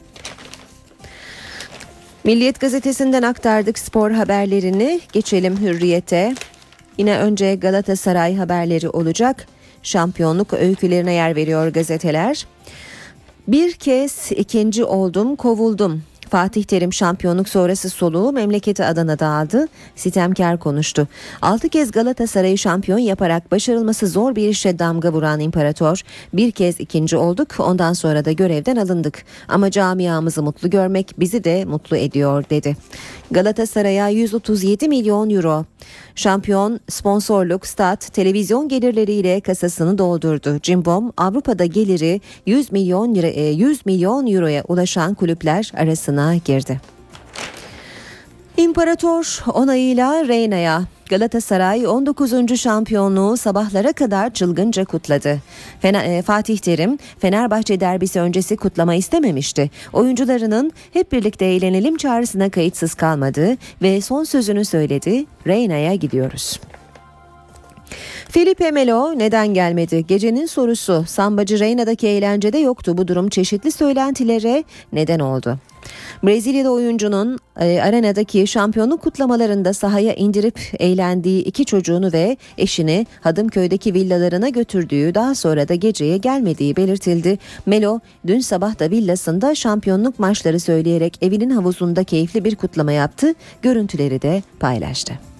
Milliyet 2.24 2.60
gazetesinden 2.60 3.22
aktardık 3.22 3.78
spor 3.78 4.10
haberlerini. 4.10 5.00
Geçelim 5.12 5.56
Hürriyet'e. 5.60 6.34
Yine 6.98 7.18
önce 7.18 7.54
Galatasaray 7.54 8.36
haberleri 8.36 8.88
olacak. 8.88 9.46
Şampiyonluk 9.82 10.52
öykülerine 10.52 11.12
yer 11.12 11.36
veriyor 11.36 11.68
gazeteler. 11.68 12.46
Bir 13.48 13.72
kez 13.72 14.32
ikinci 14.32 14.84
oldum, 14.84 15.36
kovuldum. 15.36 16.02
Fatih 16.28 16.64
Terim 16.64 16.92
şampiyonluk 16.92 17.48
sonrası 17.48 17.90
soluğu 17.90 18.32
memleketi 18.32 18.84
Adana'da 18.84 19.26
aldı. 19.26 19.66
Sitemkar 19.96 20.58
konuştu. 20.58 21.08
6 21.42 21.68
kez 21.68 21.90
Galatasaray'ı 21.90 22.58
şampiyon 22.58 22.98
yaparak 22.98 23.52
başarılması 23.52 24.06
zor 24.06 24.36
bir 24.36 24.48
işe 24.48 24.78
damga 24.78 25.12
vuran 25.12 25.40
imparator 25.40 26.02
bir 26.32 26.50
kez 26.50 26.80
ikinci 26.80 27.16
olduk 27.16 27.48
ondan 27.58 27.92
sonra 27.92 28.24
da 28.24 28.32
görevden 28.32 28.76
alındık. 28.76 29.24
Ama 29.48 29.70
camiamızı 29.70 30.42
mutlu 30.42 30.70
görmek 30.70 31.14
bizi 31.18 31.44
de 31.44 31.64
mutlu 31.64 31.96
ediyor 31.96 32.44
dedi. 32.50 32.76
Galatasaray'a 33.30 34.08
137 34.08 34.88
milyon 34.88 35.30
euro. 35.30 35.64
Şampiyon 36.14 36.80
sponsorluk, 36.88 37.66
stat, 37.66 38.12
televizyon 38.14 38.68
gelirleriyle 38.68 39.40
kasasını 39.40 39.98
doldurdu. 39.98 40.58
Cimbom 40.62 41.12
Avrupa'da 41.16 41.64
geliri 41.64 42.20
100 42.46 42.72
milyon 42.72 43.14
lira 43.14 43.26
100 43.26 43.86
milyon 43.86 44.26
euroya 44.26 44.64
ulaşan 44.68 45.14
kulüpler 45.14 45.72
arasına 45.76 46.36
girdi. 46.36 46.80
İmparator 48.56 49.44
onayıyla 49.54 50.28
Reyna'ya 50.28 50.84
Galatasaray 51.08 51.86
19. 51.86 52.60
şampiyonluğu 52.60 53.36
sabahlara 53.36 53.92
kadar 53.92 54.30
çılgınca 54.30 54.84
kutladı. 54.84 55.38
Fena, 55.80 56.02
e, 56.02 56.22
Fatih 56.22 56.58
Terim 56.58 56.98
Fenerbahçe 57.18 57.80
derbisi 57.80 58.20
öncesi 58.20 58.56
kutlama 58.56 58.94
istememişti. 58.94 59.70
Oyuncularının 59.92 60.72
hep 60.92 61.12
birlikte 61.12 61.44
eğlenelim 61.44 61.96
çağrısına 61.96 62.50
kayıtsız 62.50 62.94
kalmadı 62.94 63.56
ve 63.82 64.00
son 64.00 64.24
sözünü 64.24 64.64
söyledi. 64.64 65.26
Reyna'ya 65.46 65.94
gidiyoruz. 65.94 66.60
Felipe 68.28 68.70
Melo 68.70 69.18
neden 69.18 69.54
gelmedi? 69.54 70.06
Gecenin 70.06 70.46
sorusu 70.46 71.04
Sambacı 71.06 71.58
Reyna'daki 71.58 72.06
eğlencede 72.08 72.58
yoktu. 72.58 72.98
Bu 72.98 73.08
durum 73.08 73.28
çeşitli 73.28 73.72
söylentilere 73.72 74.64
neden 74.92 75.18
oldu. 75.20 75.58
Brezilya'da 76.22 76.70
oyuncunun 76.70 77.38
e, 77.60 77.80
arenadaki 77.80 78.46
şampiyonluk 78.46 79.02
kutlamalarında 79.02 79.72
sahaya 79.72 80.14
indirip 80.14 80.60
eğlendiği 80.78 81.44
iki 81.44 81.64
çocuğunu 81.64 82.12
ve 82.12 82.36
eşini 82.58 83.06
Hadımköy'deki 83.20 83.94
villalarına 83.94 84.48
götürdüğü 84.48 85.14
daha 85.14 85.34
sonra 85.34 85.68
da 85.68 85.74
geceye 85.74 86.16
gelmediği 86.16 86.76
belirtildi. 86.76 87.38
Melo 87.66 88.00
dün 88.26 88.40
sabah 88.40 88.78
da 88.78 88.90
villasında 88.90 89.54
şampiyonluk 89.54 90.18
maçları 90.18 90.60
söyleyerek 90.60 91.18
evinin 91.22 91.50
havuzunda 91.50 92.04
keyifli 92.04 92.44
bir 92.44 92.56
kutlama 92.56 92.92
yaptı. 92.92 93.34
Görüntüleri 93.62 94.22
de 94.22 94.42
paylaştı. 94.60 95.37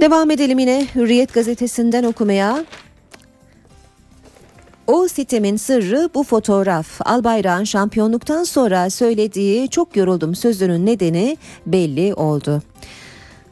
Devam 0.00 0.30
edelim 0.30 0.58
yine 0.58 0.86
Hürriyet 0.94 1.34
gazetesinden 1.34 2.04
okumaya. 2.04 2.64
O 4.86 5.08
sitemin 5.08 5.56
sırrı 5.56 6.10
bu 6.14 6.24
fotoğraf. 6.24 6.86
Albayrak'ın 7.04 7.64
şampiyonluktan 7.64 8.44
sonra 8.44 8.90
söylediği 8.90 9.68
çok 9.68 9.96
yoruldum 9.96 10.34
sözünün 10.34 10.86
nedeni 10.86 11.36
belli 11.66 12.14
oldu. 12.14 12.62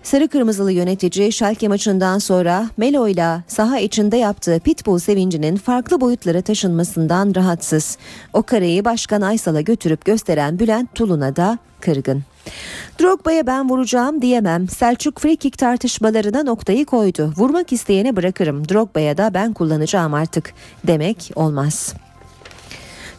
Sarı 0.02 0.28
Kırmızılı 0.28 0.72
yönetici 0.72 1.32
Schalke 1.32 1.68
maçından 1.68 2.18
sonra 2.18 2.70
Melo 2.76 3.08
ile 3.08 3.44
saha 3.48 3.78
içinde 3.78 4.16
yaptığı 4.16 4.60
pitbull 4.60 4.98
sevincinin 4.98 5.56
farklı 5.56 6.00
boyutlara 6.00 6.42
taşınmasından 6.42 7.34
rahatsız. 7.36 7.98
O 8.32 8.42
kareyi 8.42 8.84
Başkan 8.84 9.20
Aysal'a 9.20 9.60
götürüp 9.60 10.04
gösteren 10.04 10.58
Bülent 10.58 10.94
Tulun'a 10.94 11.36
da 11.36 11.58
kırgın. 11.80 12.22
Drogba'ya 13.00 13.46
ben 13.46 13.68
vuracağım 13.68 14.22
diyemem. 14.22 14.68
Selçuk 14.68 15.20
frikik 15.20 15.58
tartışmalarına 15.58 16.42
noktayı 16.42 16.86
koydu. 16.86 17.32
Vurmak 17.36 17.72
isteyene 17.72 18.16
bırakırım. 18.16 18.68
Drogba'ya 18.68 19.16
da 19.16 19.34
ben 19.34 19.52
kullanacağım 19.52 20.14
artık 20.14 20.54
demek 20.86 21.30
olmaz. 21.36 21.94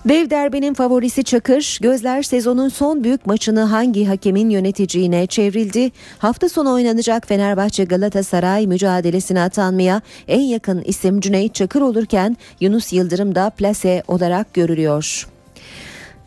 Dev 0.06 0.30
derbinin 0.30 0.74
favorisi 0.74 1.24
Çakır, 1.24 1.78
gözler 1.82 2.24
sezonun 2.24 2.70
son 2.70 3.04
büyük 3.04 3.26
maçını 3.26 3.62
hangi 3.64 4.06
hakemin 4.06 4.50
yöneteceğine 4.50 5.28
çevrildi. 5.28 5.92
Hafta 6.18 6.50
sonu 6.50 6.74
oynanacak 6.74 7.28
Fenerbahçe 7.28 7.84
Galatasaray 7.84 8.68
mücadelesine 8.68 9.42
atanmaya 9.42 10.02
en 10.28 10.42
yakın 10.42 10.82
isim 10.82 11.22
Cüneyt 11.22 11.56
Çakır 11.56 11.82
olurken 11.82 12.38
Yunus 12.60 12.94
Yıldırım 12.94 13.36
da 13.36 13.50
plase 13.50 14.04
olarak 14.08 14.54
görülüyor. 14.54 15.35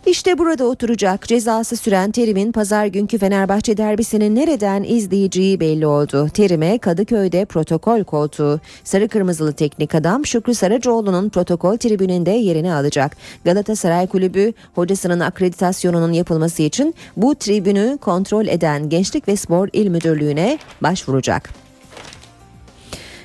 İşte 0.06 0.38
burada 0.38 0.64
oturacak 0.64 1.28
cezası 1.28 1.76
süren 1.76 2.10
Terim'in 2.10 2.52
pazar 2.52 2.86
günkü 2.86 3.18
Fenerbahçe 3.18 3.76
derbisinin 3.76 4.34
nereden 4.34 4.82
izleyeceği 4.82 5.60
belli 5.60 5.86
oldu. 5.86 6.28
Terim'e 6.34 6.78
Kadıköy'de 6.78 7.44
protokol 7.44 8.04
koltuğu. 8.04 8.60
Sarı 8.84 9.08
kırmızılı 9.08 9.52
teknik 9.52 9.94
adam 9.94 10.26
Şükrü 10.26 10.54
Saracoğlu'nun 10.54 11.28
protokol 11.28 11.76
tribününde 11.76 12.30
yerini 12.30 12.74
alacak. 12.74 13.16
Galatasaray 13.44 14.06
Kulübü 14.06 14.52
hocasının 14.74 15.20
akreditasyonunun 15.20 16.12
yapılması 16.12 16.62
için 16.62 16.94
bu 17.16 17.34
tribünü 17.34 17.98
kontrol 18.00 18.46
eden 18.46 18.88
Gençlik 18.88 19.28
ve 19.28 19.36
Spor 19.36 19.68
İl 19.72 19.88
Müdürlüğü'ne 19.88 20.58
başvuracak. 20.82 21.67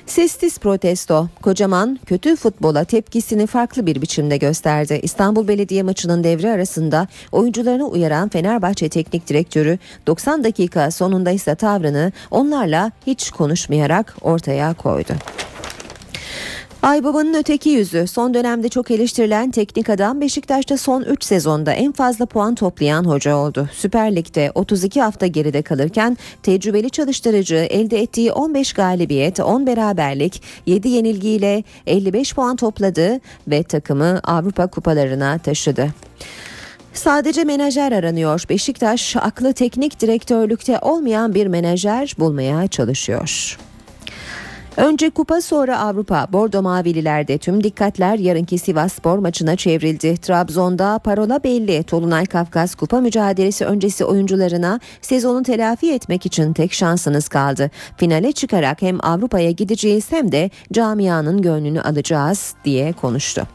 Sessiz 0.06 0.58
protesto. 0.58 1.28
Kocaman 1.42 1.98
kötü 2.06 2.36
futbola 2.36 2.84
tepkisini 2.84 3.46
farklı 3.46 3.86
bir 3.86 4.02
biçimde 4.02 4.36
gösterdi. 4.36 5.00
İstanbul 5.02 5.48
Belediye 5.48 5.82
maçının 5.82 6.24
devre 6.24 6.50
arasında 6.50 7.08
oyuncularını 7.32 7.88
uyaran 7.88 8.28
Fenerbahçe 8.28 8.88
Teknik 8.88 9.28
Direktörü 9.28 9.78
90 10.06 10.44
dakika 10.44 10.90
sonunda 10.90 11.30
ise 11.30 11.54
tavrını 11.54 12.12
onlarla 12.30 12.92
hiç 13.06 13.30
konuşmayarak 13.30 14.16
ortaya 14.22 14.74
koydu. 14.74 15.12
Aybaba'nın 16.84 17.34
öteki 17.34 17.70
yüzü 17.70 18.06
son 18.06 18.34
dönemde 18.34 18.68
çok 18.68 18.90
eleştirilen 18.90 19.50
teknik 19.50 19.90
adam 19.90 20.20
Beşiktaş'ta 20.20 20.76
son 20.76 21.02
3 21.02 21.24
sezonda 21.24 21.72
en 21.72 21.92
fazla 21.92 22.26
puan 22.26 22.54
toplayan 22.54 23.04
hoca 23.04 23.36
oldu. 23.36 23.68
Süper 23.72 24.16
Lig'de 24.16 24.52
32 24.54 25.00
hafta 25.00 25.26
geride 25.26 25.62
kalırken 25.62 26.16
tecrübeli 26.42 26.90
çalıştırıcı 26.90 27.54
elde 27.54 28.00
ettiği 28.00 28.32
15 28.32 28.72
galibiyet, 28.72 29.40
10 29.40 29.66
beraberlik, 29.66 30.42
7 30.66 30.88
yenilgiyle 30.88 31.64
55 31.86 32.34
puan 32.34 32.56
topladı 32.56 33.20
ve 33.48 33.62
takımı 33.62 34.20
Avrupa 34.24 34.66
kupalarına 34.66 35.38
taşıdı. 35.38 35.88
Sadece 36.94 37.44
menajer 37.44 37.92
aranıyor. 37.92 38.44
Beşiktaş 38.48 39.16
aklı 39.16 39.52
teknik 39.52 40.00
direktörlükte 40.00 40.78
olmayan 40.78 41.34
bir 41.34 41.46
menajer 41.46 42.14
bulmaya 42.18 42.68
çalışıyor. 42.68 43.58
Önce 44.76 45.10
kupa 45.10 45.40
sonra 45.40 45.78
Avrupa. 45.78 46.26
Bordo 46.32 46.62
Mavililerde 46.62 47.38
tüm 47.38 47.64
dikkatler 47.64 48.18
yarınki 48.18 48.58
Sivas 48.58 48.92
Spor 48.92 49.18
maçına 49.18 49.56
çevrildi. 49.56 50.16
Trabzon'da 50.16 50.98
parola 50.98 51.44
belli. 51.44 51.82
Tolunay 51.82 52.26
Kafkas 52.26 52.74
kupa 52.74 53.00
mücadelesi 53.00 53.64
öncesi 53.64 54.04
oyuncularına 54.04 54.80
sezonu 55.00 55.42
telafi 55.42 55.92
etmek 55.92 56.26
için 56.26 56.52
tek 56.52 56.72
şansınız 56.72 57.28
kaldı. 57.28 57.70
Finale 57.96 58.32
çıkarak 58.32 58.82
hem 58.82 59.04
Avrupa'ya 59.04 59.50
gideceğiz 59.50 60.12
hem 60.12 60.32
de 60.32 60.50
camianın 60.72 61.42
gönlünü 61.42 61.80
alacağız 61.80 62.54
diye 62.64 62.92
konuştu. 62.92 63.46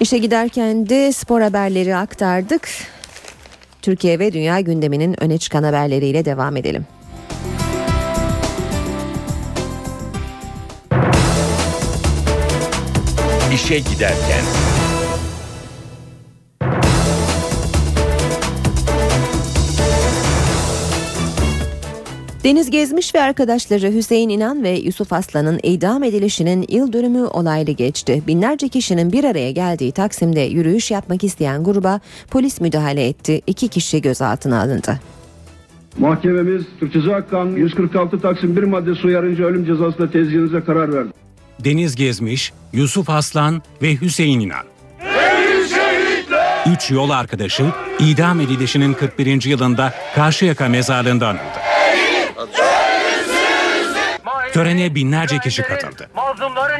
İşe 0.00 0.18
giderken 0.18 0.88
de 0.88 1.12
spor 1.12 1.40
haberleri 1.40 1.96
aktardık. 1.96 2.68
Türkiye 3.82 4.18
ve 4.18 4.32
dünya 4.32 4.60
gündeminin 4.60 5.22
öne 5.22 5.38
çıkan 5.38 5.62
haberleriyle 5.62 6.24
devam 6.24 6.56
edelim. 6.56 6.86
İşe 13.54 13.78
giderken. 13.78 14.44
Deniz 22.44 22.70
Gezmiş 22.70 23.14
ve 23.14 23.22
arkadaşları 23.22 23.92
Hüseyin 23.92 24.28
İnan 24.28 24.62
ve 24.62 24.70
Yusuf 24.70 25.12
Aslan'ın 25.12 25.60
idam 25.62 26.02
edilişinin 26.02 26.64
yıl 26.68 26.92
dönümü 26.92 27.24
olaylı 27.24 27.70
geçti. 27.70 28.22
Binlerce 28.26 28.68
kişinin 28.68 29.12
bir 29.12 29.24
araya 29.24 29.50
geldiği 29.50 29.92
Taksim'de 29.92 30.40
yürüyüş 30.40 30.90
yapmak 30.90 31.24
isteyen 31.24 31.64
gruba 31.64 32.00
polis 32.30 32.60
müdahale 32.60 33.06
etti. 33.06 33.40
İki 33.46 33.68
kişi 33.68 34.02
gözaltına 34.02 34.60
alındı. 34.60 35.00
Mahkememiz 35.98 36.62
Türk 36.80 36.92
Ceza 36.92 37.26
Kanunu 37.26 37.58
146 37.58 38.20
Taksim 38.20 38.56
1 38.56 38.62
maddesi 38.62 39.06
uyarınca 39.06 39.44
ölüm 39.44 39.64
cezasına 39.64 40.10
tezgahınıza 40.10 40.64
karar 40.64 40.94
verdi. 40.94 41.21
Deniz 41.60 41.96
Gezmiş, 41.96 42.52
Yusuf 42.72 43.10
Aslan 43.10 43.62
ve 43.82 44.00
Hüseyin 44.00 44.40
İnan. 44.40 44.64
Üç 46.66 46.90
yol 46.90 47.10
arkadaşı 47.10 47.66
idam 47.98 48.40
edilişinin 48.40 48.94
41. 48.94 49.44
yılında 49.44 49.94
Karşıyaka 50.14 50.68
mezarlığında 50.68 51.28
anıldı. 51.28 51.42
Törene 54.52 54.94
binlerce 54.94 55.38
kişi 55.38 55.62
katıldı. 55.62 56.10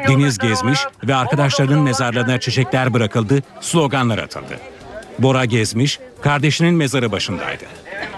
Deniz 0.09 0.39
Gezmiş 0.39 0.81
ve 1.05 1.15
arkadaşlarının 1.15 1.81
mezarlarına 1.81 2.41
çiçekler 2.41 2.93
bırakıldı, 2.95 3.43
sloganlar 3.61 4.19
atıldı. 4.19 4.59
Bora 5.19 5.45
Gezmiş, 5.45 5.99
kardeşinin 6.23 6.75
mezarı 6.75 7.13
başındaydı. 7.13 7.65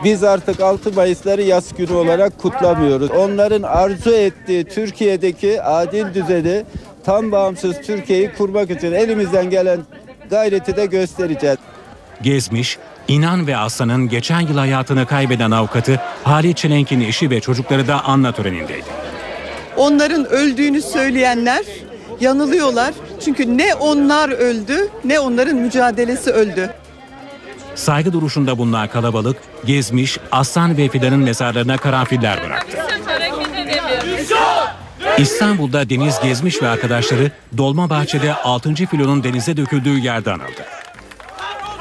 Biz 0.04 0.24
artık 0.24 0.60
6 0.60 0.92
Mayıs'ları 0.92 1.42
yas 1.42 1.72
günü 1.72 1.92
olarak 1.92 2.38
kutlamıyoruz. 2.38 3.10
Onların 3.10 3.62
arzu 3.62 4.10
ettiği 4.10 4.64
Türkiye'deki 4.64 5.62
adil 5.62 6.14
düzeni 6.14 6.64
tam 7.04 7.32
bağımsız 7.32 7.80
Türkiye'yi 7.80 8.32
kurmak 8.38 8.70
için 8.70 8.92
elimizden 8.92 9.50
gelen 9.50 9.80
gayreti 10.30 10.76
de 10.76 10.86
göstereceğiz. 10.86 11.56
Gezmiş, 12.22 12.78
İnan 13.08 13.46
ve 13.46 13.56
Aslan'ın 13.56 14.08
geçen 14.08 14.40
yıl 14.40 14.58
hayatını 14.58 15.06
kaybeden 15.06 15.50
avukatı 15.50 16.00
Halit 16.24 16.56
Çelenk'in 16.56 17.00
eşi 17.00 17.30
ve 17.30 17.40
çocukları 17.40 17.88
da 17.88 18.04
anla 18.04 18.32
törenindeydi. 18.32 18.86
Onların 19.76 20.26
öldüğünü 20.26 20.82
söyleyenler 20.82 21.64
yanılıyorlar. 22.20 22.94
Çünkü 23.24 23.58
ne 23.58 23.74
onlar 23.74 24.28
öldü 24.28 24.88
ne 25.04 25.20
onların 25.20 25.56
mücadelesi 25.56 26.30
öldü. 26.30 26.70
Saygı 27.74 28.12
duruşunda 28.12 28.58
bulunan 28.58 28.88
kalabalık 28.88 29.36
gezmiş, 29.64 30.18
Aslan 30.32 30.76
ve 30.76 30.88
Fidan'ın 30.88 31.20
mezarlarına 31.20 31.76
karanfiller 31.76 32.44
bıraktı. 32.44 32.78
İstanbul'da 35.18 35.90
Deniz 35.90 36.20
Gezmiş 36.20 36.62
ve 36.62 36.68
arkadaşları 36.68 37.30
Dolmabahçe'de 37.56 38.34
6. 38.34 38.74
filonun 38.74 39.24
denize 39.24 39.56
döküldüğü 39.56 39.98
yerde 39.98 40.32
anıldı. 40.32 40.64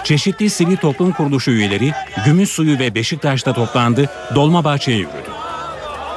Çeşitli 0.03 0.49
sivil 0.49 0.77
toplum 0.77 1.11
kuruluşu 1.11 1.51
üyeleri 1.51 1.91
Gümüşsuyu 2.25 2.79
ve 2.79 2.95
Beşiktaş'ta 2.95 3.53
toplandı, 3.53 4.09
Dolmabahçe'ye 4.35 4.97
yürüdü. 4.97 5.31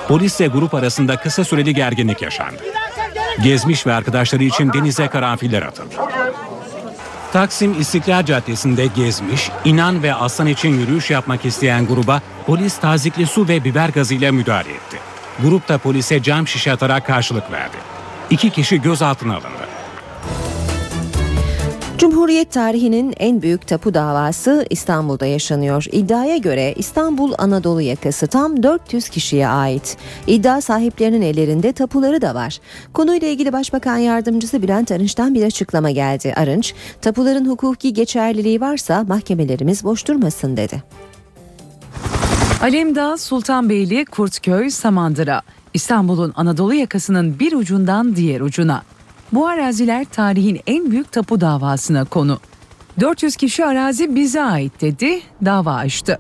Polisle 0.09 0.47
grup 0.47 0.75
arasında 0.75 1.17
kısa 1.17 1.45
süreli 1.45 1.75
gerginlik 1.75 2.23
yaşandı. 2.23 2.62
Gezmiş 3.43 3.87
ve 3.87 3.95
arkadaşları 3.95 4.45
için 4.45 4.73
denize 4.73 5.09
karanfiller 5.09 5.62
atıldı. 5.62 5.95
Taksim 7.37 7.81
İstiklal 7.81 8.25
Caddesi'nde 8.25 8.87
gezmiş, 8.87 9.51
inan 9.64 10.03
ve 10.03 10.14
aslan 10.14 10.46
için 10.46 10.68
yürüyüş 10.81 11.11
yapmak 11.11 11.44
isteyen 11.44 11.87
gruba 11.87 12.20
polis 12.46 12.79
tazikli 12.79 13.27
su 13.27 13.49
ve 13.49 13.64
biber 13.64 13.88
gazıyla 13.88 14.33
müdahale 14.33 14.70
etti. 14.70 14.96
Grup 15.42 15.68
da 15.68 15.79
polise 15.79 16.22
cam 16.22 16.49
şişe 16.49 16.72
atarak 16.72 17.07
karşılık 17.07 17.53
verdi. 17.53 17.77
İki 18.31 18.51
kişi 18.51 18.83
gözaltına 18.83 19.33
alındı. 19.33 19.66
Cumhuriyet 21.99 22.53
tarihinin 22.53 23.15
en 23.19 23.43
büyük 23.43 23.67
tapu 23.67 23.95
davası 23.95 24.67
İstanbul'da 24.71 25.27
yaşanıyor. 25.27 25.85
İddiaya 25.93 26.37
göre 26.37 26.75
İstanbul 26.77 27.33
Anadolu 27.39 27.81
yakası 27.81 28.27
tam 28.27 28.63
400 28.63 29.09
kişiye 29.09 29.49
ait. 29.49 29.97
İddia 30.27 30.61
sahiplerinin 30.61 31.23
ellerinde 31.23 31.73
tapuları 31.73 32.23
da 32.23 32.35
var. 32.35 32.59
Konuyla 32.93 33.29
ilgili 33.29 33.53
Başbakan 33.53 33.97
Yardımcısı 33.97 34.63
Bülent 34.63 34.93
Arınç'tan 34.93 35.35
bir 35.35 35.45
açıklama 35.45 35.91
geldi. 35.91 36.35
Arınç, 36.37 36.75
tapuların 37.03 37.49
hukuki 37.49 37.93
geçerliliği 37.93 38.61
varsa 38.61 39.05
mahkemelerimiz 39.09 39.85
boş 39.85 40.09
durmasın 40.09 40.57
dedi. 40.57 40.83
Alemdağ, 42.63 43.17
Sultanbeyli, 43.17 44.05
Kurtköy, 44.05 44.71
Samandıra. 44.71 45.43
İstanbul'un 45.75 46.33
Anadolu 46.37 46.75
yakasının 46.75 47.39
bir 47.39 47.53
ucundan 47.53 48.17
diğer 48.17 48.41
ucuna. 48.41 48.83
Bu 49.33 49.47
araziler 49.47 50.05
tarihin 50.05 50.61
en 50.66 50.91
büyük 50.91 51.12
tapu 51.12 51.41
davasına 51.41 52.05
konu. 52.05 52.39
400 53.01 53.37
kişi 53.37 53.64
arazi 53.64 54.14
bize 54.14 54.43
ait 54.43 54.81
dedi, 54.81 55.20
dava 55.45 55.74
açtı. 55.74 56.18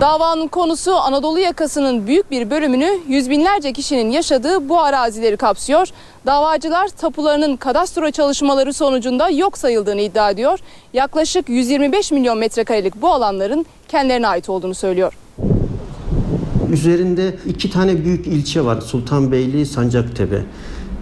Davanın 0.00 0.48
konusu 0.48 0.94
Anadolu 0.94 1.38
yakasının 1.38 2.06
büyük 2.06 2.30
bir 2.30 2.50
bölümünü 2.50 2.88
yüz 3.08 3.30
binlerce 3.30 3.72
kişinin 3.72 4.10
yaşadığı 4.10 4.68
bu 4.68 4.80
arazileri 4.80 5.36
kapsıyor. 5.36 5.88
Davacılar 6.26 6.88
tapularının 6.88 7.56
kadastro 7.56 8.10
çalışmaları 8.10 8.72
sonucunda 8.72 9.28
yok 9.30 9.58
sayıldığını 9.58 10.00
iddia 10.00 10.30
ediyor. 10.30 10.58
Yaklaşık 10.92 11.48
125 11.48 12.12
milyon 12.12 12.38
metrekarelik 12.38 13.02
bu 13.02 13.08
alanların 13.08 13.66
kendilerine 13.88 14.28
ait 14.28 14.48
olduğunu 14.48 14.74
söylüyor. 14.74 15.18
Üzerinde 16.72 17.36
iki 17.46 17.70
tane 17.70 18.04
büyük 18.04 18.26
ilçe 18.26 18.64
var. 18.64 18.80
Sultanbeyli, 18.80 19.66
Sancaktepe. 19.66 20.42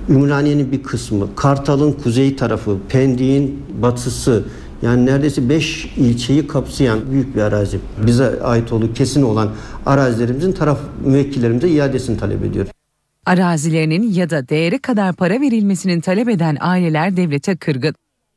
Ümraniye'nin 0.09 0.73
bir 0.73 0.83
kısmı, 0.83 1.37
Kartal'ın 1.37 1.93
kuzey 1.93 2.37
tarafı, 2.37 2.77
Pendik'in 2.89 3.63
batısı, 3.83 4.45
yani 4.83 5.07
neredeyse 5.07 5.49
5 5.49 5.93
ilçeyi 5.97 6.47
kapsayan 6.47 7.11
büyük 7.11 7.37
bir 7.37 7.41
arazi. 7.41 7.79
Bize 8.07 8.43
ait 8.43 8.73
olduğu 8.73 8.93
kesin 8.93 9.23
olan 9.23 9.49
arazilerimizin 9.87 10.53
taraf 10.53 10.79
müvekkillerimize 11.05 11.69
iadesini 11.69 12.19
talep 12.19 12.45
ediyor. 12.45 12.67
Arazilerinin 13.27 14.13
ya 14.13 14.31
da 14.31 14.49
değeri 14.49 14.79
kadar 14.79 15.13
para 15.13 15.41
verilmesinin 15.41 16.01
talep 16.01 16.29
eden 16.29 16.57
aileler 16.61 17.17
devlete 17.17 17.57
kırgın. 17.57 17.95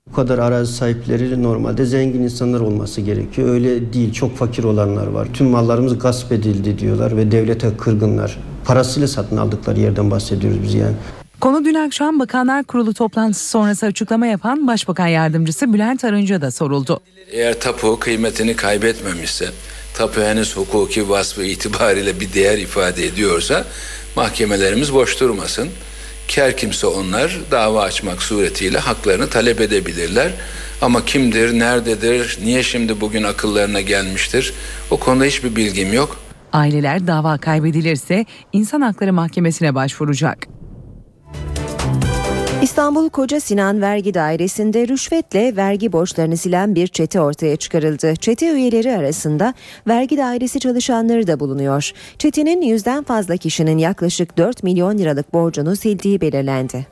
Bu 0.10 0.14
kadar 0.16 0.40
arazi 0.40 0.74
sahipleri 0.74 1.44
normalde 1.44 1.86
zengin 1.86 2.22
insanlar 2.24 2.60
olması 2.60 3.02
gerekiyor. 3.02 3.50
Öyle 3.50 3.94
değil. 3.94 4.14
Çok 4.14 4.36
fakir 4.36 4.64
olanlar 4.64 5.08
var. 5.08 5.28
Tüm 5.34 5.48
mallarımız 5.48 6.00
gasp 6.00 6.32
edildi 6.32 6.80
diyorlar 6.80 7.18
ve 7.18 7.32
devlete 7.32 7.78
kırgınlar. 7.78 8.40
Parasıyla 8.66 9.08
satın 9.08 9.38
aldıkları 9.38 9.80
yerden 9.80 10.12
bahsediyoruz 10.12 10.64
biz 10.64 10.74
yani. 10.74 10.96
Konu 11.42 11.66
dün 11.66 11.74
akşam 11.74 12.20
Bakanlar 12.20 12.64
Kurulu 12.64 12.94
toplantısı 12.94 13.50
sonrası 13.50 13.86
açıklama 13.86 14.28
yapan 14.28 14.68
Başbakan 14.68 15.08
Yardımcısı 15.08 15.74
Bülent 15.74 16.04
Arınç'a 16.04 16.42
da 16.42 16.52
soruldu. 16.52 17.00
Eğer 17.32 17.60
tapu 17.60 18.00
kıymetini 18.00 18.56
kaybetmemişse, 18.56 19.46
tapu 19.94 20.22
henüz 20.22 20.58
hukuki 20.58 21.10
vasfı 21.10 21.44
itibariyle 21.44 22.20
bir 22.20 22.34
değer 22.34 22.58
ifade 22.58 23.06
ediyorsa 23.06 23.66
mahkemelerimiz 24.16 24.94
boş 24.94 25.20
durmasın. 25.20 25.70
Ker 26.28 26.58
kimse 26.58 26.88
onlar 26.88 27.40
dava 27.52 27.82
açmak 27.82 28.24
suretiyle 28.24 28.78
haklarını 28.78 29.30
talep 29.30 29.62
edebilirler. 29.62 30.32
Ama 30.82 31.06
kimdir, 31.06 31.60
nerededir, 31.60 32.38
niye 32.44 32.64
şimdi 32.64 33.02
bugün 33.02 33.24
akıllarına 33.24 33.82
gelmiştir 33.82 34.54
o 34.92 34.98
konuda 34.98 35.24
hiçbir 35.24 35.56
bilgim 35.56 35.94
yok. 35.94 36.20
Aileler 36.54 37.08
dava 37.08 37.38
kaybedilirse 37.38 38.26
İnsan 38.54 38.82
Hakları 38.82 39.14
Mahkemesi'ne 39.14 39.76
başvuracak. 39.76 40.57
İstanbul 42.68 43.10
Koca 43.10 43.40
Sinan 43.40 43.82
Vergi 43.82 44.14
Dairesi'nde 44.14 44.88
rüşvetle 44.88 45.56
vergi 45.56 45.92
borçlarını 45.92 46.38
silen 46.38 46.76
bir 46.76 46.88
çete 46.88 47.22
ortaya 47.22 47.56
çıkarıldı. 47.56 48.16
Çete 48.16 48.52
üyeleri 48.52 48.98
arasında 48.98 49.54
vergi 49.88 50.18
dairesi 50.18 50.60
çalışanları 50.60 51.28
da 51.28 51.40
bulunuyor. 51.40 51.92
Çetenin 52.20 52.62
yüzden 52.62 53.04
fazla 53.04 53.38
kişinin 53.38 53.78
yaklaşık 53.78 54.38
4 54.38 54.64
milyon 54.64 54.98
liralık 54.98 55.34
borcunu 55.34 55.76
sildiği 55.76 56.22
belirlendi. 56.22 56.88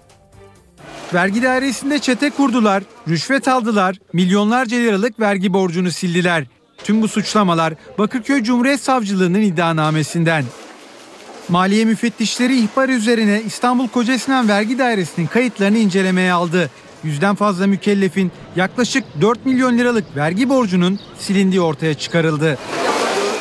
Vergi 1.14 1.44
dairesinde 1.44 2.00
çete 2.00 2.30
kurdular, 2.30 2.84
rüşvet 3.08 3.48
aldılar, 3.48 3.96
milyonlarca 4.14 4.78
liralık 4.78 5.20
vergi 5.20 5.54
borcunu 5.54 5.92
sildiler. 5.92 6.46
Tüm 6.84 7.02
bu 7.02 7.08
suçlamalar 7.08 7.74
Bakırköy 7.98 8.44
Cumhuriyet 8.44 8.82
Savcılığı'nın 8.82 9.42
iddianamesinden. 9.42 10.44
Maliye 11.50 11.86
müfettişleri 11.86 12.60
ihbar 12.60 12.90
üzerine 12.90 13.42
İstanbul 13.46 13.88
Kocasinan 13.88 14.48
Vergi 14.48 14.80
Dairesi'nin 14.80 15.28
kayıtlarını 15.28 15.78
incelemeye 15.78 16.34
aldı. 16.34 16.70
Yüzden 17.04 17.36
fazla 17.36 17.68
mükellefin 17.68 18.32
yaklaşık 18.56 19.04
4 19.22 19.46
milyon 19.46 19.78
liralık 19.78 20.16
vergi 20.16 20.50
borcunun 20.50 21.00
silindiği 21.20 21.62
ortaya 21.62 21.94
çıkarıldı. 21.94 22.58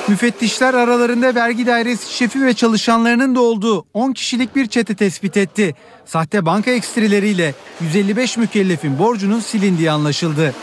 Müfettişler 0.09 0.75
aralarında 0.75 1.35
vergi 1.35 1.67
dairesi 1.67 2.17
şefi 2.17 2.47
ve 2.47 2.55
çalışanlarının 2.55 3.35
da 3.35 3.41
olduğu 3.41 3.85
10 3.95 4.13
kişilik 4.13 4.57
bir 4.57 4.67
çete 4.67 4.95
tespit 4.95 5.37
etti. 5.37 5.75
Sahte 6.05 6.47
banka 6.47 6.71
ekstrileriyle 6.71 7.55
155 7.81 8.37
mükellefin 8.37 8.99
borcunun 8.99 9.41
silindiği 9.41 9.91
anlaşıldı. 9.91 10.55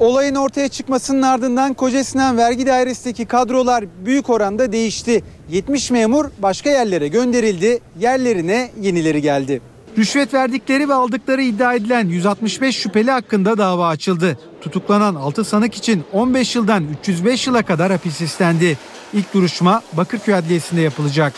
Olayın 0.00 0.34
ortaya 0.34 0.68
çıkmasının 0.68 1.22
ardından 1.22 1.74
Kocasinan 1.74 2.36
Vergi 2.36 2.66
Dairesi'ndeki 2.66 3.26
kadrolar 3.26 3.84
büyük 4.04 4.30
oranda 4.30 4.72
değişti. 4.72 5.24
70 5.50 5.90
memur 5.90 6.24
başka 6.38 6.70
yerlere 6.70 7.08
gönderildi, 7.08 7.78
yerlerine 8.00 8.70
yenileri 8.80 9.22
geldi. 9.22 9.60
Rüşvet 9.98 10.34
verdikleri 10.34 10.88
ve 10.88 10.94
aldıkları 10.94 11.42
iddia 11.42 11.74
edilen 11.74 12.08
165 12.08 12.76
şüpheli 12.76 13.10
hakkında 13.10 13.58
dava 13.58 13.88
açıldı. 13.88 14.38
Tutuklanan 14.60 15.14
6 15.14 15.44
sanık 15.44 15.74
için 15.74 16.04
15 16.12 16.56
yıldan 16.56 16.84
305 17.00 17.46
yıla 17.46 17.62
kadar 17.62 17.92
hapis 17.92 18.20
istendi. 18.20 18.78
İlk 19.12 19.34
duruşma 19.34 19.82
Bakırköy 19.92 20.34
Adliyesi'nde 20.34 20.80
yapılacak. 20.80 21.32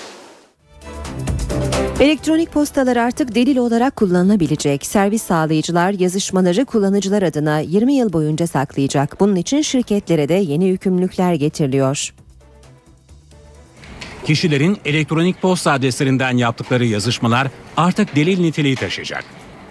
Elektronik 2.01 2.53
postalar 2.53 2.97
artık 2.97 3.35
delil 3.35 3.57
olarak 3.57 3.97
kullanılabilecek. 3.97 4.87
Servis 4.87 5.23
sağlayıcılar 5.23 5.93
yazışmaları 5.93 6.65
kullanıcılar 6.65 7.23
adına 7.23 7.59
20 7.59 7.95
yıl 7.95 8.13
boyunca 8.13 8.47
saklayacak. 8.47 9.21
Bunun 9.21 9.37
için 9.37 9.63
şirketlere 9.63 10.29
de 10.29 10.35
yeni 10.35 10.69
yükümlülükler 10.69 11.35
getiriliyor. 11.35 12.15
Kişilerin 14.25 14.79
elektronik 14.85 15.43
posta 15.43 15.73
adreslerinden 15.73 16.37
yaptıkları 16.37 16.87
yazışmalar 16.87 17.49
artık 17.77 18.17
delil 18.17 18.41
niteliği 18.41 18.77
taşıyacak. 18.77 19.25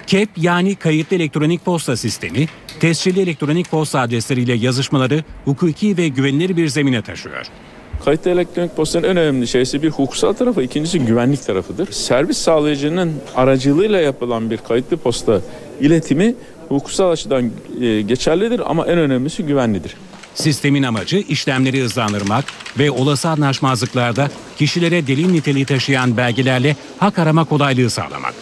KEP 0.07 0.29
yani 0.37 0.75
kayıtlı 0.75 1.15
elektronik 1.15 1.65
posta 1.65 1.97
sistemi, 1.97 2.47
tescilli 2.79 3.21
elektronik 3.21 3.71
posta 3.71 3.99
adresleriyle 3.99 4.53
yazışmaları 4.53 5.23
hukuki 5.45 5.97
ve 5.97 6.07
güvenilir 6.07 6.57
bir 6.57 6.67
zemine 6.67 7.01
taşıyor. 7.01 7.45
Kayıtlı 8.05 8.31
elektronik 8.31 8.75
postanın 8.75 9.03
en 9.03 9.17
önemli 9.17 9.47
şeysi 9.47 9.83
bir 9.83 9.89
hukuksal 9.89 10.33
tarafı, 10.33 10.63
ikincisi 10.63 10.99
güvenlik 10.99 11.45
tarafıdır. 11.45 11.91
Servis 11.91 12.37
sağlayıcının 12.37 13.13
aracılığıyla 13.35 13.99
yapılan 13.99 14.51
bir 14.51 14.57
kayıtlı 14.57 14.97
posta 14.97 15.41
iletimi 15.81 16.35
hukuksal 16.69 17.09
açıdan 17.11 17.51
e, 17.81 18.01
geçerlidir 18.01 18.61
ama 18.71 18.85
en 18.85 18.97
önemlisi 18.97 19.45
güvenlidir. 19.45 19.95
Sistemin 20.35 20.83
amacı 20.83 21.17
işlemleri 21.17 21.81
hızlandırmak 21.81 22.45
ve 22.79 22.91
olası 22.91 23.29
anlaşmazlıklarda 23.29 24.29
kişilere 24.57 25.07
delil 25.07 25.31
niteliği 25.31 25.65
taşıyan 25.65 26.17
belgelerle 26.17 26.75
hak 26.97 27.19
arama 27.19 27.43
kolaylığı 27.43 27.89
sağlamak. 27.89 28.33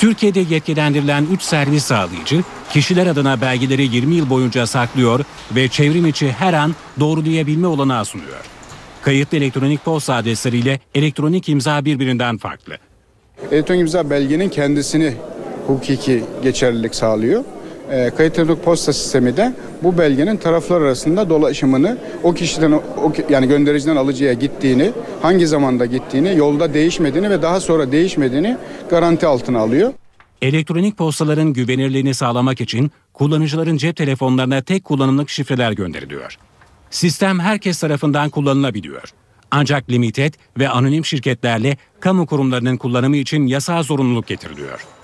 Türkiye'de 0.00 0.40
yetkilendirilen 0.40 1.26
3 1.32 1.42
servis 1.42 1.84
sağlayıcı 1.84 2.42
kişiler 2.72 3.06
adına 3.06 3.40
belgeleri 3.40 3.82
20 3.82 4.14
yıl 4.14 4.30
boyunca 4.30 4.66
saklıyor 4.66 5.20
ve 5.54 5.68
çevrim 5.68 6.06
içi 6.06 6.32
her 6.32 6.52
an 6.52 6.74
doğrulayabilme 7.00 7.66
olanağı 7.66 8.04
sunuyor. 8.04 8.55
Kayıtlı 9.06 9.38
elektronik 9.38 9.84
posta 9.84 10.14
adresleriyle 10.14 10.80
elektronik 10.94 11.48
imza 11.48 11.84
birbirinden 11.84 12.38
farklı. 12.38 12.76
Elektronik 13.52 13.80
imza 13.80 14.10
belgenin 14.10 14.48
kendisini 14.48 15.14
hukuki 15.66 16.24
geçerlilik 16.42 16.94
sağlıyor. 16.94 17.44
E, 17.90 18.10
kayıt 18.10 18.38
elektronik 18.38 18.64
posta 18.64 18.92
sistemi 18.92 19.36
de 19.36 19.54
bu 19.82 19.98
belgenin 19.98 20.36
taraflar 20.36 20.80
arasında 20.80 21.30
dolaşımını 21.30 21.98
o 22.22 22.34
kişiden 22.34 22.72
o, 22.72 22.82
yani 23.30 23.48
göndericiden 23.48 23.96
alıcıya 23.96 24.32
gittiğini, 24.32 24.92
hangi 25.22 25.46
zamanda 25.46 25.86
gittiğini, 25.86 26.36
yolda 26.36 26.74
değişmediğini 26.74 27.30
ve 27.30 27.42
daha 27.42 27.60
sonra 27.60 27.92
değişmediğini 27.92 28.56
garanti 28.90 29.26
altına 29.26 29.58
alıyor. 29.58 29.92
Elektronik 30.42 30.96
postaların 30.96 31.52
güvenirliğini 31.52 32.14
sağlamak 32.14 32.60
için 32.60 32.90
kullanıcıların 33.12 33.76
cep 33.76 33.96
telefonlarına 33.96 34.62
tek 34.62 34.84
kullanımlık 34.84 35.30
şifreler 35.30 35.72
gönderiliyor. 35.72 36.38
Sistem 36.96 37.40
herkes 37.40 37.80
tarafından 37.80 38.30
kullanılabiliyor. 38.30 39.02
Ancak 39.50 39.90
limited 39.90 40.34
ve 40.58 40.68
anonim 40.68 41.04
şirketlerle 41.04 41.76
kamu 42.00 42.26
kurumlarının 42.26 42.76
kullanımı 42.76 43.16
için 43.16 43.46
yasal 43.46 43.82
zorunluluk 43.82 44.26
getiriliyor. 44.26 44.95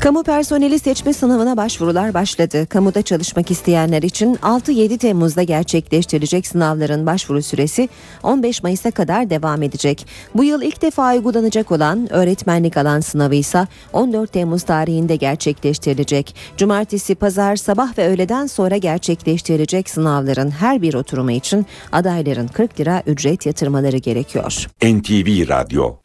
Kamu 0.00 0.22
personeli 0.22 0.78
seçme 0.78 1.12
sınavına 1.12 1.56
başvurular 1.56 2.14
başladı. 2.14 2.66
Kamuda 2.66 3.02
çalışmak 3.02 3.50
isteyenler 3.50 4.02
için 4.02 4.34
6-7 4.34 4.98
Temmuz'da 4.98 5.42
gerçekleştirilecek 5.42 6.46
sınavların 6.46 7.06
başvuru 7.06 7.42
süresi 7.42 7.88
15 8.22 8.62
Mayıs'a 8.62 8.90
kadar 8.90 9.30
devam 9.30 9.62
edecek. 9.62 10.06
Bu 10.34 10.44
yıl 10.44 10.62
ilk 10.62 10.82
defa 10.82 11.12
uygulanacak 11.12 11.72
olan 11.72 12.12
öğretmenlik 12.12 12.76
alan 12.76 13.00
sınavı 13.00 13.34
ise 13.34 13.66
14 13.92 14.32
Temmuz 14.32 14.62
tarihinde 14.62 15.16
gerçekleştirilecek. 15.16 16.34
Cumartesi, 16.56 17.14
pazar, 17.14 17.56
sabah 17.56 17.98
ve 17.98 18.08
öğleden 18.08 18.46
sonra 18.46 18.76
gerçekleştirilecek 18.76 19.90
sınavların 19.90 20.50
her 20.50 20.82
bir 20.82 20.94
oturumu 20.94 21.30
için 21.30 21.66
adayların 21.92 22.46
40 22.46 22.80
lira 22.80 23.02
ücret 23.06 23.46
yatırmaları 23.46 23.96
gerekiyor. 23.96 24.66
NTV 24.82 25.48
Radyo 25.48 25.96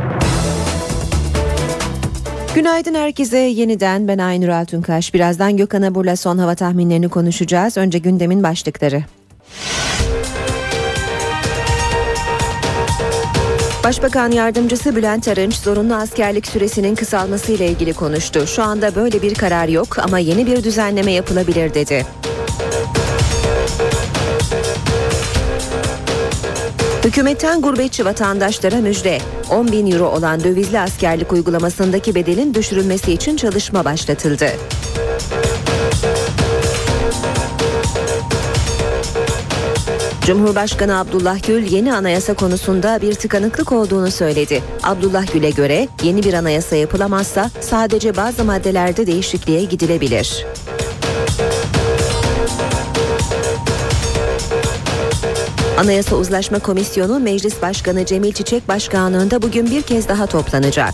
Günaydın 2.56 2.95
herkese 2.95 3.38
yeniden 3.38 4.08
ben 4.08 4.18
Aynur 4.18 4.47
Altunkaş. 4.47 5.14
Birazdan 5.14 5.58
Gökhan 5.58 5.82
Abur'la 5.82 6.16
son 6.16 6.38
hava 6.38 6.56
tahminlerini 6.56 7.10
konuşacağız. 7.10 7.78
Önce 7.78 7.97
gündemin 7.97 8.43
başlıkları. 8.43 9.03
Başbakan 13.84 14.32
Yardımcısı 14.32 14.95
Bülent 14.95 15.28
Arınç 15.28 15.56
zorunlu 15.56 15.95
askerlik 15.95 16.47
süresinin 16.47 16.95
kısalması 16.95 17.51
ile 17.51 17.68
ilgili 17.68 17.93
konuştu. 17.93 18.47
Şu 18.47 18.64
anda 18.64 18.95
böyle 18.95 19.22
bir 19.22 19.36
karar 19.36 19.68
yok 19.68 19.99
ama 19.99 20.20
yeni 20.20 20.47
bir 20.47 20.64
düzenleme 20.64 21.12
yapılabilir 21.12 21.74
dedi. 21.74 22.06
Hükümetten 27.06 27.62
gurbetçi 27.62 28.06
vatandaşlara 28.06 28.76
müjde. 28.76 29.18
10 29.49 29.72
bin 29.72 29.91
euro 29.91 30.06
olan 30.06 30.43
dövizli 30.43 30.80
askerlik 30.80 31.34
uygulamasındaki 31.34 32.16
bedelin 32.16 32.53
düşürülmesi 32.53 33.14
için 33.14 33.38
çalışma 33.38 33.86
başlatıldı. 33.86 34.45
Cumhurbaşkanı 40.26 40.99
Abdullah 40.99 41.47
Gül 41.47 41.72
yeni 41.72 41.93
anayasa 41.93 42.34
konusunda 42.34 43.01
bir 43.01 43.14
tıkanıklık 43.14 43.72
olduğunu 43.72 44.12
söyledi. 44.12 44.64
Abdullah 44.84 45.34
Gül'e 45.34 45.49
göre 45.49 45.88
yeni 46.03 46.24
bir 46.24 46.34
anayasa 46.34 46.76
yapılamazsa 46.76 47.49
sadece 47.62 48.18
bazı 48.18 48.43
maddelerde 48.43 49.08
değişikliğe 49.08 49.64
gidilebilir. 49.64 50.45
Anayasa 55.78 56.15
Uzlaşma 56.15 56.59
Komisyonu 56.59 57.19
Meclis 57.19 57.61
Başkanı 57.61 58.05
Cemil 58.05 58.34
Çiçek 58.34 58.67
Başkanlığında 58.67 59.41
bugün 59.41 59.71
bir 59.71 59.82
kez 59.82 60.07
daha 60.09 60.26
toplanacak. 60.26 60.93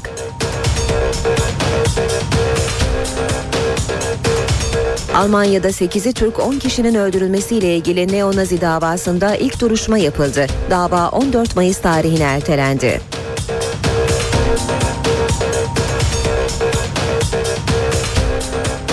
Almanya'da 5.15 5.67
8'i 5.67 6.13
Türk 6.13 6.39
10 6.39 6.59
kişinin 6.59 6.95
öldürülmesiyle 6.95 7.75
ilgili 7.75 8.13
neonazi 8.13 8.61
davasında 8.61 9.36
ilk 9.36 9.61
duruşma 9.61 9.97
yapıldı. 9.97 10.47
Dava 10.69 11.09
14 11.09 11.55
Mayıs 11.55 11.82
tarihine 11.82 12.23
ertelendi. 12.23 13.01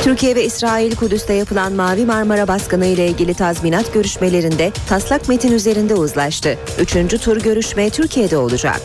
Türkiye 0.03 0.34
ve 0.34 0.44
İsrail 0.44 0.96
Kudüs'te 0.96 1.34
yapılan 1.34 1.72
Mavi 1.72 2.07
Marmara 2.07 2.49
baskını 2.49 2.86
ile 2.86 3.07
ilgili 3.07 3.34
tazminat 3.34 3.94
görüşmelerinde 3.94 4.72
taslak 4.88 5.28
metin 5.28 5.53
üzerinde 5.53 5.94
uzlaştı. 5.94 6.59
Üçüncü 6.80 7.18
tur 7.18 7.36
görüşme 7.36 7.90
Türkiye'de 7.90 8.36
olacak. 8.36 8.80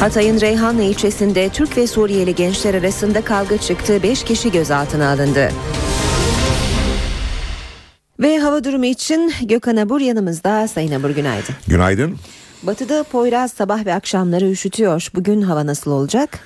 Hatay'ın 0.00 0.40
Reyhanlı 0.40 0.82
ilçesinde 0.82 1.48
Türk 1.48 1.76
ve 1.76 1.86
Suriyeli 1.86 2.34
gençler 2.34 2.74
arasında 2.74 3.20
kavga 3.20 3.56
çıktı. 3.56 4.02
5 4.02 4.24
kişi 4.24 4.52
gözaltına 4.52 5.10
alındı. 5.10 5.50
Ve 8.20 8.38
hava 8.38 8.64
durumu 8.64 8.84
için 8.84 9.32
Gökhan 9.42 9.76
Abur 9.76 10.00
yanımızda. 10.00 10.68
Sayın 10.68 10.92
Abur 10.92 11.10
günaydın. 11.10 11.54
Günaydın. 11.68 12.16
Batıda 12.66 13.02
Poyraz 13.02 13.52
sabah 13.52 13.86
ve 13.86 13.94
akşamları 13.94 14.50
üşütüyor. 14.50 15.08
Bugün 15.14 15.42
hava 15.42 15.66
nasıl 15.66 15.90
olacak? 15.90 16.38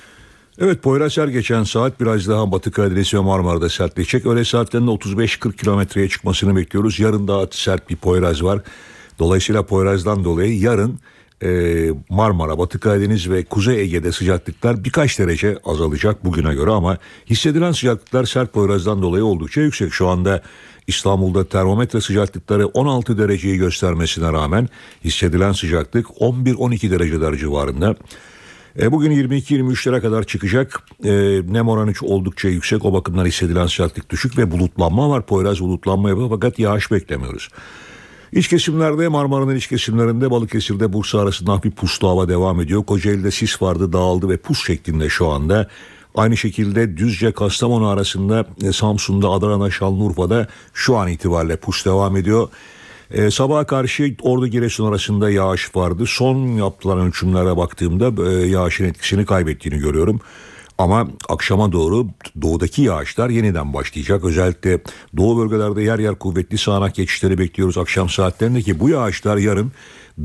Evet 0.58 0.82
Poyraz 0.82 1.18
her 1.18 1.28
geçen 1.28 1.64
saat 1.64 2.00
biraz 2.00 2.28
daha 2.28 2.52
Batı 2.52 2.70
Karadeniz 2.70 3.14
ve 3.14 3.18
Marmara'da 3.18 3.68
sertleşecek. 3.68 4.26
Öğle 4.26 4.44
saatlerinde 4.44 4.90
35-40 4.90 5.56
kilometreye 5.56 6.08
çıkmasını 6.08 6.56
bekliyoruz. 6.56 7.00
Yarın 7.00 7.28
daha 7.28 7.46
sert 7.50 7.90
bir 7.90 7.96
Poyraz 7.96 8.42
var. 8.42 8.60
Dolayısıyla 9.18 9.66
Poyraz'dan 9.66 10.24
dolayı 10.24 10.58
yarın 10.58 10.98
e, 11.42 11.90
Marmara, 12.08 12.58
Batı 12.58 12.80
Karadeniz 12.80 13.30
ve 13.30 13.44
Kuzey 13.44 13.80
Ege'de 13.80 14.12
sıcaklıklar 14.12 14.84
birkaç 14.84 15.18
derece 15.18 15.58
azalacak 15.64 16.24
bugüne 16.24 16.54
göre 16.54 16.70
ama 16.70 16.98
hissedilen 17.30 17.72
sıcaklıklar 17.72 18.24
sert 18.24 18.52
Poyraz'dan 18.52 19.02
dolayı 19.02 19.24
oldukça 19.24 19.60
yüksek. 19.60 19.92
Şu 19.92 20.08
anda 20.08 20.42
İstanbul'da 20.88 21.44
termometre 21.44 22.00
sıcaklıkları 22.00 22.66
16 22.66 23.18
dereceyi 23.18 23.56
göstermesine 23.56 24.32
rağmen 24.32 24.68
hissedilen 25.04 25.52
sıcaklık 25.52 26.06
11-12 26.06 26.90
dereceler 26.90 27.36
civarında. 27.36 27.96
E, 28.80 28.92
bugün 28.92 29.10
22-23'lere 29.10 30.00
kadar 30.00 30.24
çıkacak. 30.24 30.82
E, 31.04 31.10
nem 31.48 31.68
oranı 31.68 31.92
oldukça 32.02 32.48
yüksek. 32.48 32.84
O 32.84 32.92
bakımdan 32.92 33.26
hissedilen 33.26 33.66
sıcaklık 33.66 34.10
düşük 34.10 34.38
ve 34.38 34.50
bulutlanma 34.50 35.10
var. 35.10 35.26
Poyraz 35.26 35.60
bulutlanma 35.60 36.08
yapıyor 36.08 36.28
fakat 36.30 36.58
yağış 36.58 36.90
beklemiyoruz. 36.90 37.48
İç 38.32 38.48
kesimlerde 38.48 39.08
Marmara'nın 39.08 39.56
iç 39.56 39.66
kesimlerinde 39.66 40.30
Balıkesir'de 40.30 40.92
Bursa 40.92 41.20
arasında 41.20 41.52
hafif 41.52 41.76
puslu 41.76 42.08
hava 42.08 42.28
devam 42.28 42.60
ediyor. 42.60 42.84
Kocaeli'de 42.84 43.30
sis 43.30 43.62
vardı 43.62 43.92
dağıldı 43.92 44.28
ve 44.28 44.36
pus 44.36 44.66
şeklinde 44.66 45.08
şu 45.08 45.28
anda. 45.28 45.68
Aynı 46.18 46.36
şekilde 46.36 46.96
Düzce 46.96 47.32
Kastamonu 47.32 47.88
arasında 47.88 48.46
e, 48.62 48.72
Samsun'da 48.72 49.28
Adana 49.28 49.70
Şanlıurfa'da 49.70 50.48
şu 50.74 50.96
an 50.96 51.08
itibariyle 51.08 51.56
pus 51.56 51.84
devam 51.84 52.16
ediyor. 52.16 52.48
E, 53.10 53.30
sabaha 53.30 53.66
karşı 53.66 54.16
Ordu 54.22 54.46
Giresun 54.46 54.86
arasında 54.86 55.30
yağış 55.30 55.76
vardı. 55.76 56.04
Son 56.06 56.36
yapılan 56.46 56.98
ölçümlere 56.98 57.56
baktığımda 57.56 58.30
e, 58.30 58.46
yağışın 58.46 58.84
etkisini 58.84 59.26
kaybettiğini 59.26 59.78
görüyorum. 59.78 60.20
Ama 60.78 61.08
akşama 61.28 61.72
doğru 61.72 62.06
doğudaki 62.42 62.82
yağışlar 62.82 63.28
yeniden 63.30 63.74
başlayacak. 63.74 64.24
Özellikle 64.24 64.80
doğu 65.16 65.38
bölgelerde 65.38 65.82
yer 65.82 65.98
yer 65.98 66.14
kuvvetli 66.14 66.58
sağanak 66.58 66.94
geçişleri 66.94 67.38
bekliyoruz 67.38 67.78
akşam 67.78 68.08
saatlerinde 68.08 68.62
ki 68.62 68.80
bu 68.80 68.88
yağışlar 68.88 69.36
yarın 69.36 69.72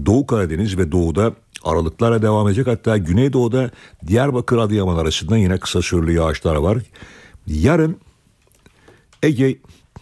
Doğu 0.05 0.27
Karadeniz 0.27 0.77
ve 0.77 0.91
doğuda 0.91 1.33
aralıklarla 1.63 2.21
devam 2.21 2.47
edecek. 2.47 2.67
Hatta 2.67 2.97
Güneydoğu'da 2.97 3.71
Diyarbakır 4.07 4.57
Adıyaman 4.57 4.97
arasında 4.97 5.37
yine 5.37 5.57
kısa 5.57 5.81
süreli 5.81 6.13
yağışlar 6.13 6.55
var. 6.55 6.77
Yarın 7.47 7.97
Ege 9.23 9.57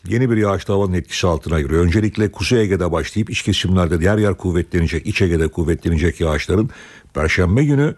yeni 0.07 0.31
bir 0.31 0.37
yağışlı 0.37 0.73
havanın 0.73 0.93
etkisi 0.93 1.27
altına 1.27 1.61
giriyor. 1.61 1.85
Öncelikle 1.85 2.31
Kuzey 2.31 2.61
Ege'de 2.61 2.91
başlayıp 2.91 3.29
iç 3.29 3.41
kesimlerde 3.41 3.99
diğer 3.99 4.17
yer 4.17 4.33
kuvvetlenecek, 4.33 5.07
iç 5.07 5.21
Ege'de 5.21 5.47
kuvvetlenecek 5.47 6.21
yağışların 6.21 6.69
Perşembe 7.13 7.63
günü 7.63 7.95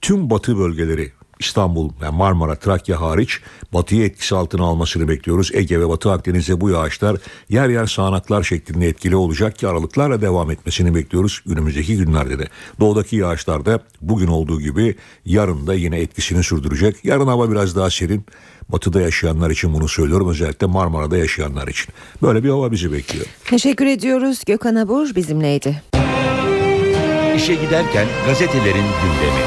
tüm 0.00 0.30
batı 0.30 0.58
bölgeleri 0.58 1.12
İstanbul 1.42 1.90
ve 2.02 2.10
Marmara, 2.10 2.56
Trakya 2.56 3.00
hariç 3.00 3.40
batıyı 3.72 4.04
etkisi 4.04 4.34
altına 4.34 4.64
almasını 4.64 5.08
bekliyoruz. 5.08 5.50
Ege 5.54 5.80
ve 5.80 5.88
Batı 5.88 6.12
Akdeniz'de 6.12 6.60
bu 6.60 6.70
yağışlar 6.70 7.16
yer 7.48 7.68
yer 7.68 7.86
sağanaklar 7.86 8.42
şeklinde 8.42 8.88
etkili 8.88 9.16
olacak 9.16 9.58
ki 9.58 9.68
aralıklarla 9.68 10.20
devam 10.20 10.50
etmesini 10.50 10.94
bekliyoruz 10.94 11.42
önümüzdeki 11.48 11.96
günlerde 11.96 12.38
de. 12.38 12.48
Doğudaki 12.80 13.16
yağışlar 13.16 13.64
da 13.64 13.80
bugün 14.00 14.26
olduğu 14.26 14.60
gibi 14.60 14.96
yarın 15.24 15.66
da 15.66 15.74
yine 15.74 16.00
etkisini 16.00 16.42
sürdürecek. 16.42 17.04
Yarın 17.04 17.26
hava 17.26 17.50
biraz 17.50 17.76
daha 17.76 17.90
serin. 17.90 18.26
Batıda 18.68 19.00
yaşayanlar 19.00 19.50
için 19.50 19.74
bunu 19.74 19.88
söylüyorum 19.88 20.28
özellikle 20.28 20.66
Marmara'da 20.66 21.16
yaşayanlar 21.16 21.68
için. 21.68 21.94
Böyle 22.22 22.44
bir 22.44 22.48
hava 22.48 22.72
bizi 22.72 22.92
bekliyor. 22.92 23.26
Teşekkür 23.44 23.86
ediyoruz. 23.86 24.42
Gökhan 24.46 24.74
Abur 24.74 25.14
bizimleydi. 25.14 25.82
İşe 27.36 27.54
giderken 27.54 28.06
gazetelerin 28.26 28.86
gündemi. 29.02 29.42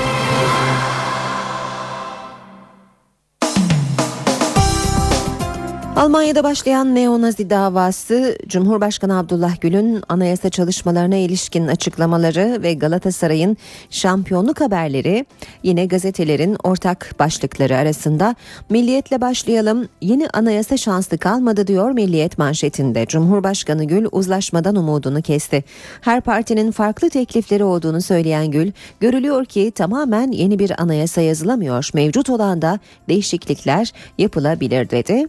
Almanya'da 5.96 6.44
başlayan 6.44 6.96
neonazi 6.96 7.50
davası 7.50 8.38
Cumhurbaşkanı 8.48 9.18
Abdullah 9.18 9.62
Gül'ün 9.62 10.02
anayasa 10.10 10.50
çalışmalarına 10.50 11.16
ilişkin 11.16 11.68
açıklamaları 11.68 12.64
ve 12.64 12.74
Galatasaray'ın 12.74 13.58
şampiyonluk 13.90 14.62
haberleri 14.62 15.26
yine 15.64 15.86
gazetelerin 15.86 16.58
ortak 16.64 17.16
başlıkları 17.20 17.78
arasında. 17.78 18.36
Milliyetle 18.70 19.22
başlayalım. 19.22 19.88
Yeni 20.02 20.30
anayasa 20.30 20.78
şanslı 20.78 21.18
kalmadı 21.18 21.68
diyor 21.68 21.92
Milliyet 21.92 22.38
manşetinde. 22.38 23.06
Cumhurbaşkanı 23.06 23.84
Gül 23.84 24.08
uzlaşmadan 24.12 24.76
umudunu 24.76 25.22
kesti. 25.22 25.64
Her 26.02 26.22
partinin 26.22 26.72
farklı 26.72 27.10
teklifleri 27.10 27.64
olduğunu 27.64 28.02
söyleyen 28.02 28.52
Gül, 28.52 28.72
görülüyor 29.00 29.46
ki 29.46 29.72
tamamen 29.76 30.32
yeni 30.32 30.60
bir 30.60 30.82
anayasa 30.82 31.22
yazılamıyor. 31.22 31.90
Mevcut 31.94 32.30
olan 32.30 32.62
da 32.62 32.80
değişiklikler 33.10 33.92
yapılabilir 34.18 34.90
dedi. 34.90 35.26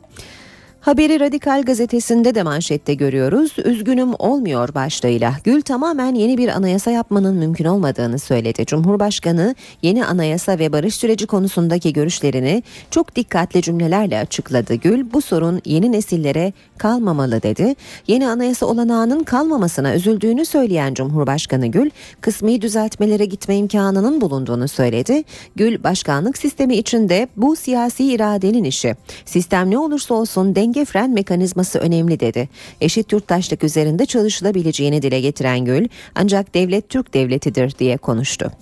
Haberi 0.86 1.20
Radikal 1.20 1.62
gazetesinde 1.62 2.34
de 2.34 2.42
manşette 2.42 2.94
görüyoruz. 2.94 3.56
Üzgünüm 3.64 4.14
olmuyor 4.18 4.74
başlığıyla. 4.74 5.34
Gül 5.44 5.62
tamamen 5.62 6.14
yeni 6.14 6.38
bir 6.38 6.48
anayasa 6.48 6.90
yapmanın 6.90 7.36
mümkün 7.36 7.64
olmadığını 7.64 8.18
söyledi. 8.18 8.66
Cumhurbaşkanı 8.66 9.54
yeni 9.82 10.06
anayasa 10.06 10.58
ve 10.58 10.72
barış 10.72 10.94
süreci 10.94 11.26
konusundaki 11.26 11.92
görüşlerini 11.92 12.62
çok 12.90 13.16
dikkatli 13.16 13.62
cümlelerle 13.62 14.18
açıkladı. 14.18 14.74
Gül 14.74 15.12
bu 15.12 15.22
sorun 15.22 15.60
yeni 15.64 15.92
nesillere 15.92 16.52
kalmamalı 16.78 17.42
dedi. 17.42 17.74
Yeni 18.06 18.28
anayasa 18.28 18.66
olanağının 18.66 19.24
kalmamasına 19.24 19.94
üzüldüğünü 19.94 20.44
söyleyen 20.46 20.94
Cumhurbaşkanı 20.94 21.66
Gül 21.66 21.90
kısmi 22.20 22.62
düzeltmelere 22.62 23.24
gitme 23.24 23.56
imkanının 23.56 24.20
bulunduğunu 24.20 24.68
söyledi. 24.68 25.24
Gül 25.56 25.82
başkanlık 25.82 26.38
sistemi 26.38 26.76
içinde 26.76 27.28
bu 27.36 27.56
siyasi 27.56 28.04
iradenin 28.04 28.64
işi. 28.64 28.96
Sistem 29.24 29.70
ne 29.70 29.78
olursa 29.78 30.14
olsun 30.14 30.54
denge 30.54 30.75
fren 30.84 31.10
mekanizması 31.10 31.78
önemli 31.78 32.20
dedi. 32.20 32.48
Eşit 32.80 33.12
yurttaşlık 33.12 33.64
üzerinde 33.64 34.06
çalışılabileceğini 34.06 35.02
dile 35.02 35.20
getiren 35.20 35.64
Gül 35.64 35.88
ancak 36.14 36.54
devlet 36.54 36.88
Türk 36.88 37.14
devletidir 37.14 37.78
diye 37.78 37.96
konuştu. 37.96 38.52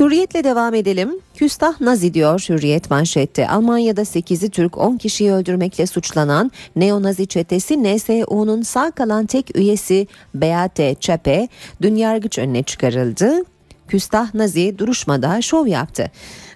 Hürriyetle 0.00 0.44
devam 0.44 0.74
edelim. 0.74 1.10
Küstah 1.36 1.80
Nazi 1.80 2.14
diyor 2.14 2.46
Hürriyet 2.48 2.90
manşette. 2.90 3.48
Almanya'da 3.48 4.02
8'i 4.02 4.50
Türk 4.50 4.78
10 4.78 4.96
kişiyi 4.96 5.32
öldürmekle 5.32 5.86
suçlanan 5.86 6.50
Neonazi 6.76 7.26
çetesi 7.26 7.82
NSU'nun 7.82 8.62
sağ 8.62 8.90
kalan 8.90 9.26
tek 9.26 9.56
üyesi 9.56 10.06
Beate 10.34 10.94
Çape 11.00 11.48
dün 11.82 11.96
yargıç 11.96 12.38
önüne 12.38 12.62
çıkarıldı. 12.62 13.44
Küstah 13.88 14.34
Nazi 14.34 14.78
duruşmada 14.78 15.42
şov 15.42 15.66
yaptı. 15.66 16.10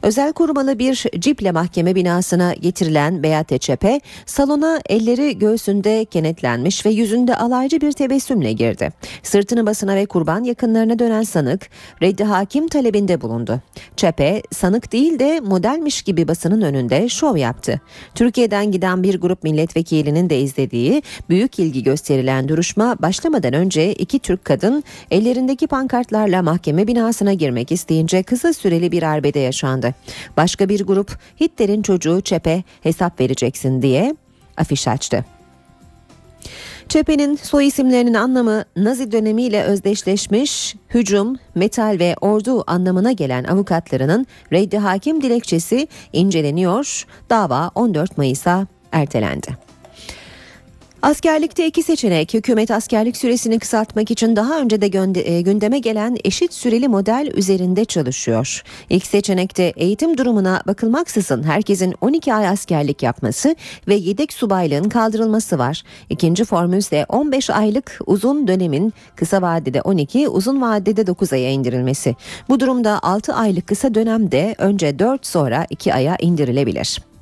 Özel 0.04 0.32
korumalı 0.32 0.78
bir 0.78 1.04
ciple 1.18 1.52
mahkeme 1.52 1.94
binasına 1.94 2.54
getirilen 2.54 3.22
Beate 3.22 3.58
Çepe 3.58 4.00
salona 4.26 4.80
elleri 4.88 5.38
göğsünde 5.38 6.04
kenetlenmiş 6.04 6.86
ve 6.86 6.90
yüzünde 6.90 7.36
alaycı 7.36 7.80
bir 7.80 7.92
tebessümle 7.92 8.52
girdi. 8.52 8.90
Sırtını 9.22 9.66
basına 9.66 9.96
ve 9.96 10.06
kurban 10.06 10.44
yakınlarına 10.44 10.98
dönen 10.98 11.22
sanık 11.22 11.68
reddi 12.02 12.24
hakim 12.24 12.68
talebinde 12.68 13.20
bulundu. 13.20 13.60
Çepe 13.96 14.42
sanık 14.52 14.92
değil 14.92 15.18
de 15.18 15.40
modelmiş 15.40 16.02
gibi 16.02 16.28
basının 16.28 16.60
önünde 16.60 17.08
şov 17.08 17.36
yaptı. 17.36 17.80
Türkiye'den 18.14 18.72
giden 18.72 19.02
bir 19.02 19.20
grup 19.20 19.42
milletvekilinin 19.42 20.30
de 20.30 20.38
izlediği 20.38 21.02
büyük 21.28 21.58
ilgi 21.58 21.82
gösterilen 21.82 22.48
duruşma 22.48 22.96
başlamadan 23.02 23.52
önce 23.52 23.92
iki 23.92 24.18
Türk 24.18 24.44
kadın 24.44 24.84
ellerindeki 25.10 25.66
pankartlarla 25.66 26.42
mahkeme 26.42 26.86
binasına 26.86 27.32
girmek 27.32 27.72
isteyince 27.72 28.22
kısa 28.22 28.52
süreli 28.52 28.92
bir 28.92 29.02
arbede 29.02 29.38
yaşandı. 29.38 29.93
Başka 30.36 30.68
bir 30.68 30.86
grup 30.86 31.18
Hitler'in 31.40 31.82
çocuğu 31.82 32.20
Çepe 32.20 32.62
hesap 32.82 33.20
vereceksin 33.20 33.82
diye 33.82 34.16
afiş 34.56 34.88
açtı. 34.88 35.24
Çepe'nin 36.88 37.36
soy 37.36 37.66
isimlerinin 37.66 38.14
anlamı 38.14 38.64
Nazi 38.76 39.12
dönemiyle 39.12 39.62
özdeşleşmiş, 39.62 40.76
hücum, 40.94 41.36
metal 41.54 41.96
ve 42.00 42.14
ordu 42.20 42.64
anlamına 42.66 43.12
gelen 43.12 43.44
avukatlarının 43.44 44.26
reddi 44.52 44.78
hakim 44.78 45.22
dilekçesi 45.22 45.88
inceleniyor. 46.12 47.06
Dava 47.30 47.70
14 47.74 48.18
Mayıs'a 48.18 48.66
ertelendi. 48.92 49.73
Askerlikte 51.04 51.66
iki 51.66 51.82
seçenek. 51.82 52.34
Hükümet 52.34 52.70
askerlik 52.70 53.16
süresini 53.16 53.58
kısaltmak 53.58 54.10
için 54.10 54.36
daha 54.36 54.60
önce 54.60 54.80
de 54.80 54.86
e, 55.34 55.40
gündeme 55.40 55.78
gelen 55.78 56.16
eşit 56.24 56.52
süreli 56.52 56.88
model 56.88 57.30
üzerinde 57.34 57.84
çalışıyor. 57.84 58.62
İlk 58.90 59.06
seçenekte 59.06 59.72
eğitim 59.76 60.18
durumuna 60.18 60.62
bakılmaksızın 60.66 61.42
herkesin 61.42 61.94
12 62.00 62.34
ay 62.34 62.48
askerlik 62.48 63.02
yapması 63.02 63.56
ve 63.88 63.94
yedek 63.94 64.32
subaylığın 64.32 64.88
kaldırılması 64.88 65.58
var. 65.58 65.82
İkinci 66.10 66.44
formül 66.44 66.78
ise 66.78 67.06
15 67.08 67.50
aylık 67.50 67.98
uzun 68.06 68.48
dönemin 68.48 68.92
kısa 69.16 69.42
vadede 69.42 69.82
12, 69.82 70.28
uzun 70.28 70.62
vadede 70.62 71.06
9 71.06 71.32
aya 71.32 71.50
indirilmesi. 71.50 72.16
Bu 72.48 72.60
durumda 72.60 72.98
6 73.02 73.34
aylık 73.34 73.66
kısa 73.66 73.94
dönemde 73.94 74.54
önce 74.58 74.98
4 74.98 75.26
sonra 75.26 75.66
2 75.70 75.94
aya 75.94 76.16
indirilebilir. 76.20 77.13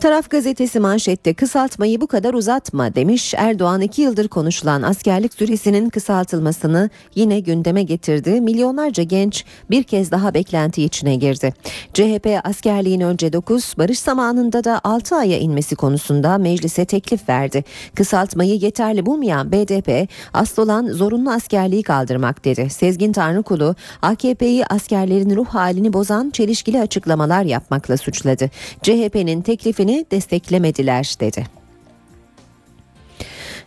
Taraf 0.00 0.30
gazetesi 0.30 0.80
manşette 0.80 1.34
kısaltmayı 1.34 2.00
bu 2.00 2.06
kadar 2.06 2.34
uzatma 2.34 2.94
demiş. 2.94 3.34
Erdoğan 3.36 3.80
iki 3.80 4.02
yıldır 4.02 4.28
konuşulan 4.28 4.82
askerlik 4.82 5.34
süresinin 5.34 5.88
kısaltılmasını 5.88 6.90
yine 7.14 7.40
gündeme 7.40 7.82
getirdi. 7.82 8.40
Milyonlarca 8.40 9.02
genç 9.02 9.44
bir 9.70 9.82
kez 9.82 10.10
daha 10.10 10.34
beklenti 10.34 10.82
içine 10.82 11.16
girdi. 11.16 11.54
CHP 11.94 12.40
askerliğin 12.44 13.00
önce 13.00 13.32
9, 13.32 13.74
barış 13.78 13.98
zamanında 13.98 14.64
da 14.64 14.80
6 14.84 15.16
aya 15.16 15.38
inmesi 15.38 15.76
konusunda 15.76 16.38
meclise 16.38 16.84
teklif 16.84 17.28
verdi. 17.28 17.64
Kısaltmayı 17.94 18.54
yeterli 18.54 19.06
bulmayan 19.06 19.52
BDP 19.52 20.08
asıl 20.32 20.62
olan 20.62 20.86
zorunlu 20.86 21.30
askerliği 21.30 21.82
kaldırmak 21.82 22.44
dedi. 22.44 22.70
Sezgin 22.70 23.12
Tanrıkulu 23.12 23.74
AKP'yi 24.02 24.66
askerlerin 24.66 25.36
ruh 25.36 25.46
halini 25.46 25.92
bozan 25.92 26.30
çelişkili 26.30 26.80
açıklamalar 26.80 27.44
yapmakla 27.44 27.96
suçladı. 27.96 28.50
CHP'nin 28.82 29.42
teklifini 29.84 30.06
desteklemediler 30.10 31.14
dedi. 31.20 31.46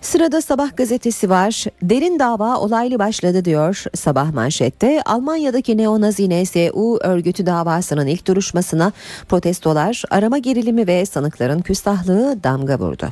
Sırada 0.01 0.41
Sabah 0.41 0.78
gazetesi 0.78 1.30
var. 1.30 1.65
Derin 1.82 2.20
dava 2.20 2.57
olaylı 2.57 2.99
başladı 2.99 3.45
diyor 3.45 3.84
Sabah 3.95 4.34
manşette. 4.34 5.01
Almanya'daki 5.05 5.78
neonazi 5.78 6.30
NSU 6.30 6.99
örgütü 7.01 7.45
davasının 7.45 8.07
ilk 8.07 8.28
duruşmasına 8.28 8.91
protestolar, 9.30 10.03
arama 10.09 10.38
gerilimi 10.38 10.88
ve 10.88 11.05
sanıkların 11.05 11.59
küstahlığı 11.59 12.43
damga 12.43 12.80
vurdu. 12.80 13.07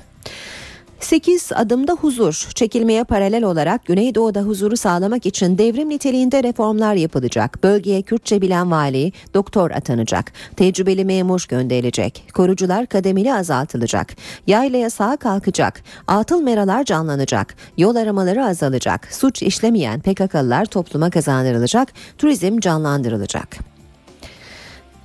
8 1.06 1.52
adımda 1.56 1.92
huzur 1.92 2.50
çekilmeye 2.56 3.04
paralel 3.04 3.44
olarak 3.44 3.86
Güneydoğu'da 3.86 4.42
huzuru 4.42 4.78
sağlamak 4.78 5.26
için 5.26 5.58
devrim 5.58 5.90
niteliğinde 5.90 6.44
reformlar 6.44 6.96
yapılacak. 6.96 7.64
Bölgeye 7.64 8.02
Kürtçe 8.02 8.42
bilen 8.42 8.72
vali, 8.72 9.12
doktor 9.34 9.72
atanacak. 9.72 10.32
Tecrübeli 10.56 11.06
memur 11.06 11.46
gönderilecek. 11.50 12.24
Korucular 12.34 12.86
kademeli 12.86 13.34
azaltılacak. 13.34 14.16
Yayla 14.48 14.80
yasağı 14.80 15.18
kalkacak. 15.18 15.84
Atıl 16.08 16.42
meralar 16.42 16.84
canlanacak. 16.84 17.56
Yol 17.78 17.96
aramaları 17.96 18.46
azalacak. 18.46 19.08
Suç 19.14 19.44
işlemeyen 19.44 20.00
PKK'lılar 20.00 20.66
topluma 20.66 21.10
kazandırılacak. 21.10 21.94
Turizm 22.18 22.60
canlandırılacak. 22.60 23.75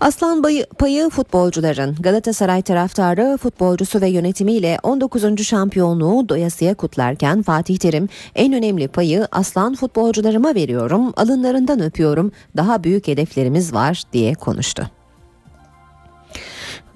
Aslan 0.01 0.43
payı 0.79 1.09
futbolcuların 1.09 1.95
Galatasaray 1.95 2.63
taraftarı 2.63 3.37
futbolcusu 3.37 4.01
ve 4.01 4.09
yönetimiyle 4.09 4.79
19. 4.83 5.47
şampiyonluğu 5.47 6.29
doyasıya 6.29 6.75
kutlarken 6.75 7.43
Fatih 7.43 7.79
Terim 7.79 8.09
en 8.35 8.53
önemli 8.53 8.89
payı 8.89 9.29
aslan 9.33 9.75
futbolcularıma 9.75 10.55
veriyorum 10.55 11.13
alınlarından 11.17 11.81
öpüyorum 11.81 12.33
daha 12.57 12.85
büyük 12.85 13.09
hedeflerimiz 13.09 13.75
var 13.75 14.03
diye 14.13 14.35
konuştu. 14.35 15.00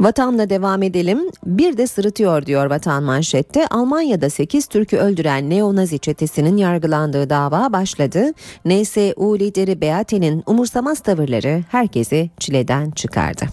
Vatanla 0.00 0.50
devam 0.50 0.82
edelim. 0.82 1.18
Bir 1.46 1.76
de 1.76 1.86
sırıtıyor 1.86 2.46
diyor 2.46 2.66
vatan 2.66 3.02
manşette. 3.02 3.66
Almanya'da 3.66 4.30
8 4.30 4.66
Türk'ü 4.66 4.96
öldüren 4.96 5.50
neonazi 5.50 5.98
çetesinin 5.98 6.56
yargılandığı 6.56 7.30
dava 7.30 7.72
başladı. 7.72 8.32
NSU 8.64 9.38
lideri 9.38 9.80
Beate'nin 9.80 10.42
umursamaz 10.46 11.00
tavırları 11.00 11.64
herkesi 11.70 12.30
çileden 12.38 12.90
çıkardı. 12.90 13.44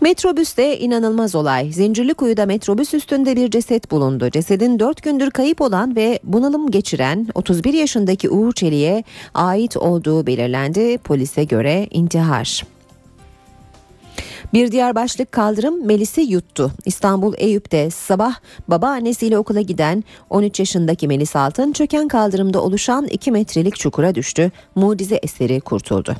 Metrobüste 0.00 0.78
inanılmaz 0.78 1.34
olay. 1.34 1.72
Zincirlikuyu'da 1.72 2.46
metrobüs 2.46 2.94
üstünde 2.94 3.36
bir 3.36 3.50
ceset 3.50 3.90
bulundu. 3.90 4.30
Cesedin 4.30 4.78
4 4.78 5.02
gündür 5.02 5.30
kayıp 5.30 5.60
olan 5.60 5.96
ve 5.96 6.20
bunalım 6.24 6.70
geçiren 6.70 7.26
31 7.34 7.74
yaşındaki 7.74 8.30
Uğur 8.30 8.52
Çelik'e 8.52 9.04
ait 9.34 9.76
olduğu 9.76 10.26
belirlendi. 10.26 10.98
Polise 10.98 11.44
göre 11.44 11.88
intihar. 11.90 12.64
Bir 14.52 14.72
diğer 14.72 14.94
başlık 14.94 15.32
kaldırım 15.32 15.86
Melis'i 15.86 16.20
yuttu. 16.20 16.72
İstanbul 16.84 17.34
Eyüp'te 17.38 17.90
sabah 17.90 18.34
babaannesiyle 18.68 19.38
okula 19.38 19.60
giden 19.60 20.04
13 20.30 20.60
yaşındaki 20.60 21.08
Melis 21.08 21.36
Altın 21.36 21.72
çöken 21.72 22.08
kaldırımda 22.08 22.62
oluşan 22.62 23.06
2 23.06 23.32
metrelik 23.32 23.76
çukura 23.76 24.14
düştü. 24.14 24.52
Mucize 24.74 25.20
eseri 25.22 25.60
kurtuldu. 25.60 26.16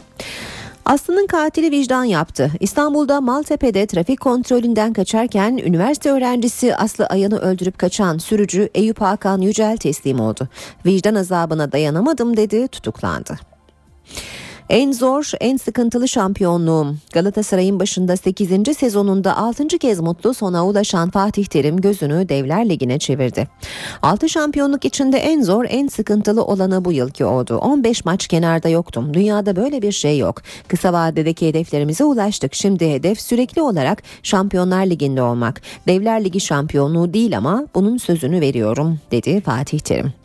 Aslı'nın 0.85 1.27
katili 1.27 1.71
vicdan 1.71 2.05
yaptı. 2.05 2.51
İstanbul'da 2.61 3.21
Maltepe'de 3.21 3.87
trafik 3.87 4.21
kontrolünden 4.21 4.93
kaçarken 4.93 5.57
üniversite 5.57 6.11
öğrencisi 6.11 6.77
Aslı 6.77 7.07
Ayan'ı 7.07 7.39
öldürüp 7.39 7.79
kaçan 7.79 8.19
sürücü 8.19 8.69
Eyüp 8.75 9.01
Hakan 9.01 9.41
Yücel 9.41 9.77
teslim 9.77 10.21
oldu. 10.21 10.49
Vicdan 10.87 11.15
azabına 11.15 11.73
dayanamadım 11.73 12.37
dedi, 12.37 12.69
tutuklandı. 12.69 13.39
En 14.71 14.93
zor, 14.93 15.31
en 15.41 15.57
sıkıntılı 15.57 16.09
şampiyonluğum. 16.09 16.99
Galatasaray'ın 17.13 17.81
başında 17.81 18.17
8. 18.17 18.77
sezonunda 18.77 19.37
6. 19.37 19.69
kez 19.69 20.01
mutlu 20.01 20.35
sona 20.35 20.67
ulaşan 20.67 21.11
Fatih 21.11 21.45
Terim 21.45 21.81
gözünü 21.81 22.29
Devler 22.29 22.69
Ligi'ne 22.69 22.99
çevirdi. 22.99 23.49
6 24.03 24.29
şampiyonluk 24.29 24.85
içinde 24.85 25.19
en 25.19 25.43
zor, 25.43 25.65
en 25.69 25.87
sıkıntılı 25.89 26.45
olanı 26.45 26.85
bu 26.85 26.93
yılki 26.93 27.25
oldu. 27.25 27.57
15 27.57 28.05
maç 28.05 28.27
kenarda 28.27 28.69
yoktum. 28.69 29.15
Dünyada 29.15 29.57
böyle 29.57 29.83
bir 29.83 29.93
şey 29.93 30.19
yok. 30.19 30.43
Kısa 30.69 30.93
vadedeki 30.93 31.49
hedeflerimize 31.49 32.05
ulaştık. 32.05 32.55
Şimdi 32.55 32.91
hedef 32.91 33.21
sürekli 33.21 33.63
olarak 33.63 34.03
Şampiyonlar 34.23 34.87
Ligi'nde 34.87 35.23
olmak. 35.23 35.63
Devler 35.87 36.25
Ligi 36.25 36.41
şampiyonluğu 36.41 37.15
değil 37.15 37.37
ama 37.37 37.67
bunun 37.75 37.97
sözünü 37.97 38.41
veriyorum 38.41 38.99
dedi 39.11 39.41
Fatih 39.41 39.79
Terim. 39.79 40.20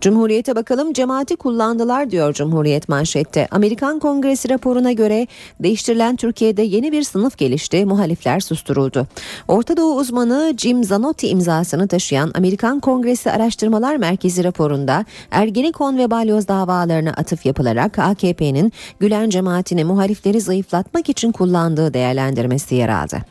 Cumhuriyete 0.00 0.56
bakalım 0.56 0.92
cemaati 0.92 1.36
kullandılar 1.36 2.10
diyor 2.10 2.34
Cumhuriyet 2.34 2.88
manşette. 2.88 3.48
Amerikan 3.50 3.98
Kongresi 3.98 4.48
raporuna 4.50 4.92
göre 4.92 5.26
değiştirilen 5.60 6.16
Türkiye'de 6.16 6.62
yeni 6.62 6.92
bir 6.92 7.02
sınıf 7.02 7.38
gelişti. 7.38 7.84
Muhalifler 7.84 8.40
susturuldu. 8.40 9.06
Orta 9.48 9.76
Doğu 9.76 9.96
uzmanı 9.96 10.54
Jim 10.58 10.84
Zanotti 10.84 11.28
imzasını 11.28 11.88
taşıyan 11.88 12.30
Amerikan 12.34 12.80
Kongresi 12.80 13.30
Araştırmalar 13.30 13.96
Merkezi 13.96 14.44
raporunda 14.44 15.04
Ergenekon 15.30 15.98
ve 15.98 16.10
balyoz 16.10 16.48
davalarına 16.48 17.10
atıf 17.10 17.46
yapılarak 17.46 17.98
AKP'nin 17.98 18.72
Gülen 19.00 19.30
cemaatini 19.30 19.84
muhalifleri 19.84 20.40
zayıflatmak 20.40 21.08
için 21.08 21.32
kullandığı 21.32 21.94
değerlendirmesi 21.94 22.74
yer 22.74 22.88
aldı. 22.88 23.22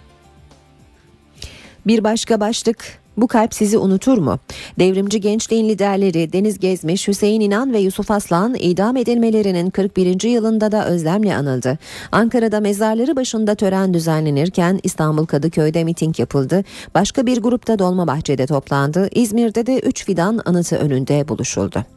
Bir 1.86 2.04
başka 2.04 2.40
başlık 2.40 3.00
bu 3.18 3.28
kalp 3.28 3.54
sizi 3.54 3.78
unutur 3.78 4.18
mu? 4.18 4.40
Devrimci 4.80 5.22
gençliğin 5.22 5.70
liderleri 5.70 6.34
Deniz 6.34 6.60
Gezmiş, 6.60 7.08
Hüseyin 7.08 7.42
İnan 7.42 7.74
ve 7.74 7.80
Yusuf 7.80 8.12
Aslan 8.12 8.56
idam 8.60 8.98
edilmelerinin 8.98 9.70
41. 9.70 10.30
yılında 10.30 10.72
da 10.72 10.88
özlemle 10.88 11.36
anıldı. 11.36 11.78
Ankara'da 12.12 12.60
mezarları 12.60 13.16
başında 13.16 13.56
tören 13.56 13.94
düzenlenirken 13.94 14.80
İstanbul 14.84 15.26
Kadıköy'de 15.26 15.84
miting 15.84 16.20
yapıldı. 16.20 16.64
Başka 16.96 17.26
bir 17.26 17.42
grupta 17.42 17.80
Dolmabahçe'de 17.80 18.46
toplandı. 18.46 19.10
İzmir'de 19.12 19.66
de 19.66 19.80
3 19.80 20.06
fidan 20.06 20.42
anıtı 20.46 20.76
önünde 20.76 21.28
buluşuldu. 21.28 21.97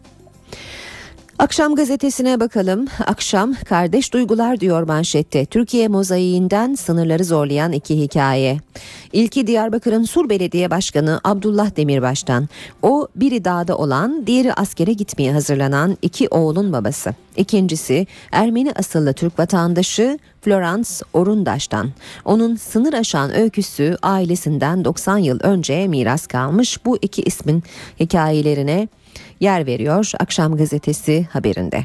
Akşam 1.40 1.74
gazetesine 1.74 2.40
bakalım. 2.40 2.86
Akşam 3.06 3.54
kardeş 3.54 4.12
duygular 4.12 4.60
diyor 4.60 4.82
manşette. 4.82 5.44
Türkiye 5.44 5.88
mozaiğinden 5.88 6.74
sınırları 6.74 7.24
zorlayan 7.24 7.72
iki 7.72 7.98
hikaye. 7.98 8.58
İlki 9.12 9.46
Diyarbakır'ın 9.46 10.04
Sur 10.04 10.28
Belediye 10.28 10.70
Başkanı 10.70 11.20
Abdullah 11.24 11.76
Demirbaş'tan. 11.76 12.48
O 12.82 13.08
biri 13.16 13.44
dağda 13.44 13.78
olan, 13.78 14.26
diğeri 14.26 14.54
askere 14.54 14.92
gitmeye 14.92 15.32
hazırlanan 15.32 15.96
iki 16.02 16.28
oğlun 16.28 16.72
babası. 16.72 17.14
İkincisi 17.36 18.06
Ermeni 18.32 18.72
asıllı 18.72 19.12
Türk 19.12 19.38
vatandaşı 19.38 20.18
Florence 20.40 20.90
Orundaş'tan. 21.12 21.90
Onun 22.24 22.56
sınır 22.56 22.92
aşan 22.92 23.34
öyküsü 23.34 23.96
ailesinden 24.02 24.84
90 24.84 25.18
yıl 25.18 25.38
önce 25.42 25.88
miras 25.88 26.26
kalmış. 26.26 26.84
Bu 26.84 26.98
iki 27.02 27.22
ismin 27.22 27.62
hikayelerine 28.00 28.88
yer 29.40 29.66
veriyor 29.66 30.12
Akşam 30.20 30.56
Gazetesi 30.56 31.26
haberinde. 31.32 31.84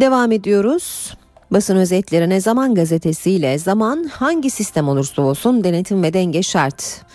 Devam 0.00 0.32
ediyoruz. 0.32 1.16
Basın 1.50 1.76
özetlerine 1.76 2.40
Zaman 2.40 2.74
gazetesiyle 2.74 3.58
zaman 3.58 4.04
hangi 4.04 4.50
sistem 4.50 4.88
olursa 4.88 5.22
olsun 5.22 5.64
denetim 5.64 6.02
ve 6.02 6.12
denge 6.12 6.42
şart. 6.42 7.06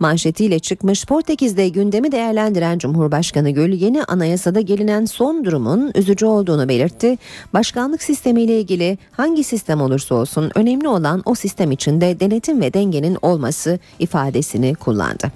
Manşetiyle 0.00 0.58
çıkmış 0.58 1.06
Portekiz'de 1.06 1.68
gündemi 1.68 2.12
değerlendiren 2.12 2.78
Cumhurbaşkanı 2.78 3.50
Gül 3.50 3.72
yeni 3.72 4.04
anayasada 4.04 4.60
gelinen 4.60 5.04
son 5.04 5.44
durumun 5.44 5.92
üzücü 5.94 6.26
olduğunu 6.26 6.68
belirtti. 6.68 7.18
Başkanlık 7.54 8.02
sistemiyle 8.02 8.60
ilgili 8.60 8.98
hangi 9.12 9.44
sistem 9.44 9.80
olursa 9.80 10.14
olsun 10.14 10.50
önemli 10.54 10.88
olan 10.88 11.22
o 11.24 11.34
sistem 11.34 11.72
içinde 11.72 12.20
denetim 12.20 12.60
ve 12.60 12.74
dengenin 12.74 13.18
olması 13.22 13.78
ifadesini 13.98 14.74
kullandı. 14.74 15.32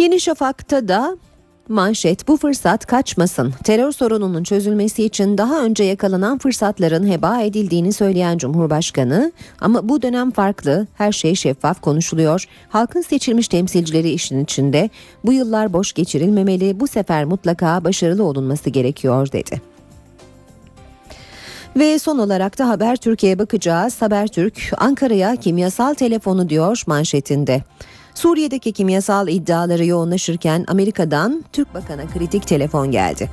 Yeni 0.00 0.20
Şafak'ta 0.20 0.88
da 0.88 1.16
Manşet 1.68 2.28
bu 2.28 2.36
fırsat 2.36 2.86
kaçmasın. 2.86 3.54
Terör 3.64 3.92
sorununun 3.92 4.44
çözülmesi 4.44 5.04
için 5.04 5.38
daha 5.38 5.64
önce 5.64 5.84
yakalanan 5.84 6.38
fırsatların 6.38 7.10
heba 7.10 7.40
edildiğini 7.40 7.92
söyleyen 7.92 8.38
Cumhurbaşkanı 8.38 9.32
ama 9.60 9.88
bu 9.88 10.02
dönem 10.02 10.30
farklı, 10.30 10.86
her 10.94 11.12
şey 11.12 11.34
şeffaf 11.34 11.80
konuşuluyor. 11.80 12.44
Halkın 12.68 13.00
seçilmiş 13.00 13.48
temsilcileri 13.48 14.10
işin 14.10 14.44
içinde. 14.44 14.90
Bu 15.24 15.32
yıllar 15.32 15.72
boş 15.72 15.92
geçirilmemeli, 15.92 16.80
bu 16.80 16.86
sefer 16.86 17.24
mutlaka 17.24 17.84
başarılı 17.84 18.24
olunması 18.24 18.70
gerekiyor 18.70 19.32
dedi. 19.32 19.60
Ve 21.76 21.98
son 21.98 22.18
olarak 22.18 22.58
da 22.58 22.68
Haber 22.68 22.96
Türkiye'ye 22.96 23.38
bakacağız. 23.38 24.02
Habertürk 24.02 24.72
Ankara'ya 24.78 25.36
kimyasal 25.36 25.94
telefonu 25.94 26.48
diyor 26.48 26.82
manşetinde. 26.86 27.62
Suriye'deki 28.20 28.72
kimyasal 28.72 29.28
iddiaları 29.28 29.84
yoğunlaşırken 29.84 30.64
Amerika'dan 30.68 31.44
Türk 31.52 31.74
Bakan'a 31.74 32.06
kritik 32.06 32.46
telefon 32.46 32.90
geldi. 32.90 33.30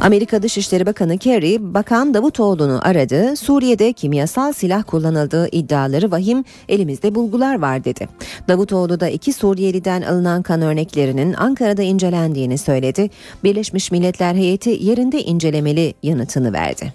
Amerika 0.00 0.42
Dışişleri 0.42 0.86
Bakanı 0.86 1.18
Kerry, 1.18 1.74
Bakan 1.74 2.14
Davutoğlu'nu 2.14 2.80
aradı. 2.82 3.36
Suriye'de 3.36 3.92
kimyasal 3.92 4.52
silah 4.52 4.82
kullanıldığı 4.86 5.48
iddiaları 5.52 6.10
vahim, 6.10 6.44
elimizde 6.68 7.14
bulgular 7.14 7.58
var 7.58 7.84
dedi. 7.84 8.08
Davutoğlu 8.48 9.00
da 9.00 9.08
iki 9.08 9.32
Suriyeliden 9.32 10.02
alınan 10.02 10.42
kan 10.42 10.62
örneklerinin 10.62 11.32
Ankara'da 11.32 11.82
incelendiğini 11.82 12.58
söyledi. 12.58 13.10
Birleşmiş 13.44 13.90
Milletler 13.90 14.34
heyeti 14.34 14.70
yerinde 14.70 15.22
incelemeli 15.22 15.94
yanıtını 16.02 16.52
verdi. 16.52 16.92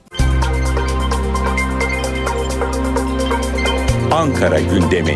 Ankara 4.12 4.60
gündemi. 4.60 5.16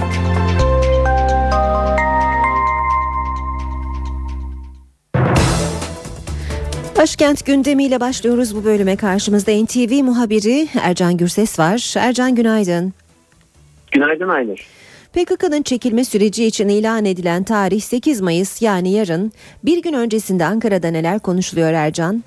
Başkent 6.98 7.46
gündemiyle 7.46 8.00
başlıyoruz 8.00 8.56
bu 8.56 8.66
bölüme 8.66 8.96
karşımızda 8.96 9.52
NTV 9.52 10.04
muhabiri 10.04 10.68
Ercan 10.82 11.18
Gürses 11.18 11.60
var. 11.60 11.94
Ercan 11.98 12.36
günaydın. 12.36 12.94
Günaydın 13.92 14.30
Aynur. 14.30 14.68
PKK'nın 15.14 15.62
çekilme 15.62 16.06
süreci 16.06 16.46
için 16.46 16.68
ilan 16.70 17.06
edilen 17.06 17.44
tarih 17.44 17.82
8 17.82 18.22
Mayıs 18.22 18.62
yani 18.62 18.92
yarın. 18.92 19.32
Bir 19.66 19.82
gün 19.82 19.94
öncesinde 19.94 20.46
Ankara'da 20.46 20.88
neler 20.92 21.20
konuşuluyor 21.20 21.74
Ercan? 21.74 22.24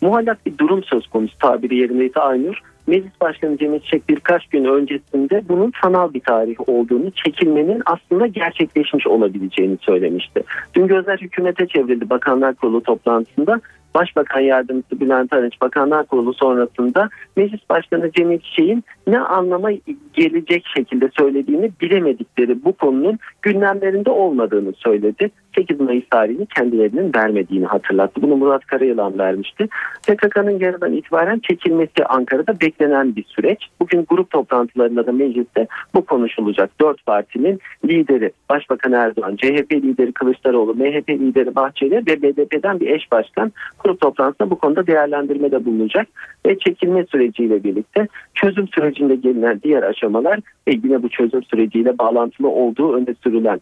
Muhallak 0.00 0.46
bir 0.46 0.58
durum 0.58 0.84
söz 0.84 1.06
konusu 1.06 1.38
tabiri 1.38 1.76
yerindeyse 1.76 2.20
Aynur. 2.20 2.73
Meclis 2.86 3.20
Başkanı 3.20 3.58
Cemil 3.58 3.80
Çiçek 3.80 4.08
birkaç 4.08 4.46
gün 4.46 4.64
öncesinde 4.64 5.42
bunun 5.48 5.72
sanal 5.82 6.14
bir 6.14 6.20
tarih 6.20 6.68
olduğunu, 6.68 7.10
çekilmenin 7.10 7.82
aslında 7.86 8.26
gerçekleşmiş 8.26 9.06
olabileceğini 9.06 9.78
söylemişti. 9.80 10.42
Dün 10.74 10.86
gözler 10.86 11.18
hükümete 11.18 11.66
çevrildi 11.66 12.10
Bakanlar 12.10 12.54
Kurulu 12.54 12.82
toplantısında. 12.82 13.60
Başbakan 13.94 14.40
Yardımcısı 14.40 15.00
Bülent 15.00 15.32
Arınç 15.32 15.60
Bakanlar 15.60 16.06
Kurulu 16.06 16.34
sonrasında 16.34 17.08
Meclis 17.36 17.60
Başkanı 17.70 18.12
Cemil 18.12 18.38
Çiçek'in 18.38 18.84
ne 19.06 19.18
anlama 19.18 19.70
gelecek 20.12 20.64
şekilde 20.76 21.10
söylediğini 21.18 21.70
bilemedikleri 21.80 22.64
bu 22.64 22.72
konunun 22.72 23.18
gündemlerinde 23.42 24.10
olmadığını 24.10 24.72
söyledi. 24.72 25.30
8 25.54 25.80
Mayıs 25.80 26.08
tarihini 26.10 26.46
kendilerinin 26.46 27.12
vermediğini 27.14 27.66
hatırlattı. 27.66 28.22
Bunu 28.22 28.36
Murat 28.36 28.66
Karayılan 28.66 29.18
vermişti. 29.18 29.68
PKK'nın 30.06 30.58
yarından 30.58 30.92
itibaren 30.92 31.38
çekilmesi 31.38 32.04
Ankara'da 32.08 32.60
beklenen 32.60 33.16
bir 33.16 33.24
süreç. 33.24 33.68
Bugün 33.80 34.06
grup 34.08 34.30
toplantılarında 34.30 35.06
da 35.06 35.12
mecliste 35.12 35.66
bu 35.94 36.04
konuşulacak. 36.04 36.70
Dört 36.80 37.06
partinin 37.06 37.60
lideri 37.84 38.32
Başbakan 38.48 38.92
Erdoğan, 38.92 39.36
CHP 39.36 39.72
lideri 39.72 40.12
Kılıçdaroğlu, 40.12 40.74
MHP 40.74 41.08
lideri 41.08 41.54
Bahçeli 41.54 41.96
ve 41.96 42.22
BDP'den 42.22 42.80
bir 42.80 42.90
eş 42.90 43.12
başkan 43.12 43.52
grup 43.84 44.00
toplantısında 44.00 44.50
bu 44.50 44.58
konuda 44.58 44.86
değerlendirmede 44.86 45.64
bulunacak. 45.64 46.08
Ve 46.46 46.58
çekilme 46.58 47.04
süreciyle 47.04 47.64
birlikte 47.64 48.08
çözüm 48.34 48.68
sürecinde 48.68 49.14
gelinen 49.14 49.60
diğer 49.62 49.82
aşamalar 49.82 50.40
ve 50.68 50.72
yine 50.84 51.02
bu 51.02 51.08
çözüm 51.08 51.42
süreciyle 51.42 51.98
bağlantılı 51.98 52.48
olduğu 52.48 52.94
öne 52.94 53.14
sürülen 53.22 53.60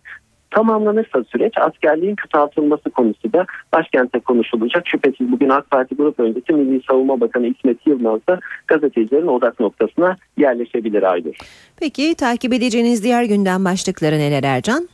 Tamamlanırsa 0.53 1.25
süreç 1.25 1.53
askerliğin 1.59 2.17
kısaltılması 2.17 2.91
konusu 2.91 3.33
da 3.33 3.47
başkentte 3.73 4.21
konuşulacak. 4.21 4.89
Şüphesiz 4.89 5.33
bugün 5.33 5.49
AK 5.49 5.71
Parti 5.71 5.95
Grup 5.95 6.21
Öncesi 6.21 6.53
Milli 6.53 6.83
Savunma 6.91 7.21
Bakanı 7.21 7.47
İsmet 7.47 7.87
Yılmaz 7.87 8.21
da 8.29 8.41
gazetecilerin 8.67 9.27
odak 9.27 9.61
noktasına 9.61 10.17
yerleşebilir 10.39 11.03
Aydır. 11.03 11.37
Peki 11.77 12.15
takip 12.15 12.53
edeceğiniz 12.53 13.05
diğer 13.05 13.25
gündem 13.25 13.65
başlıkları 13.65 14.15
neler 14.15 14.43
Ercan? 14.43 14.89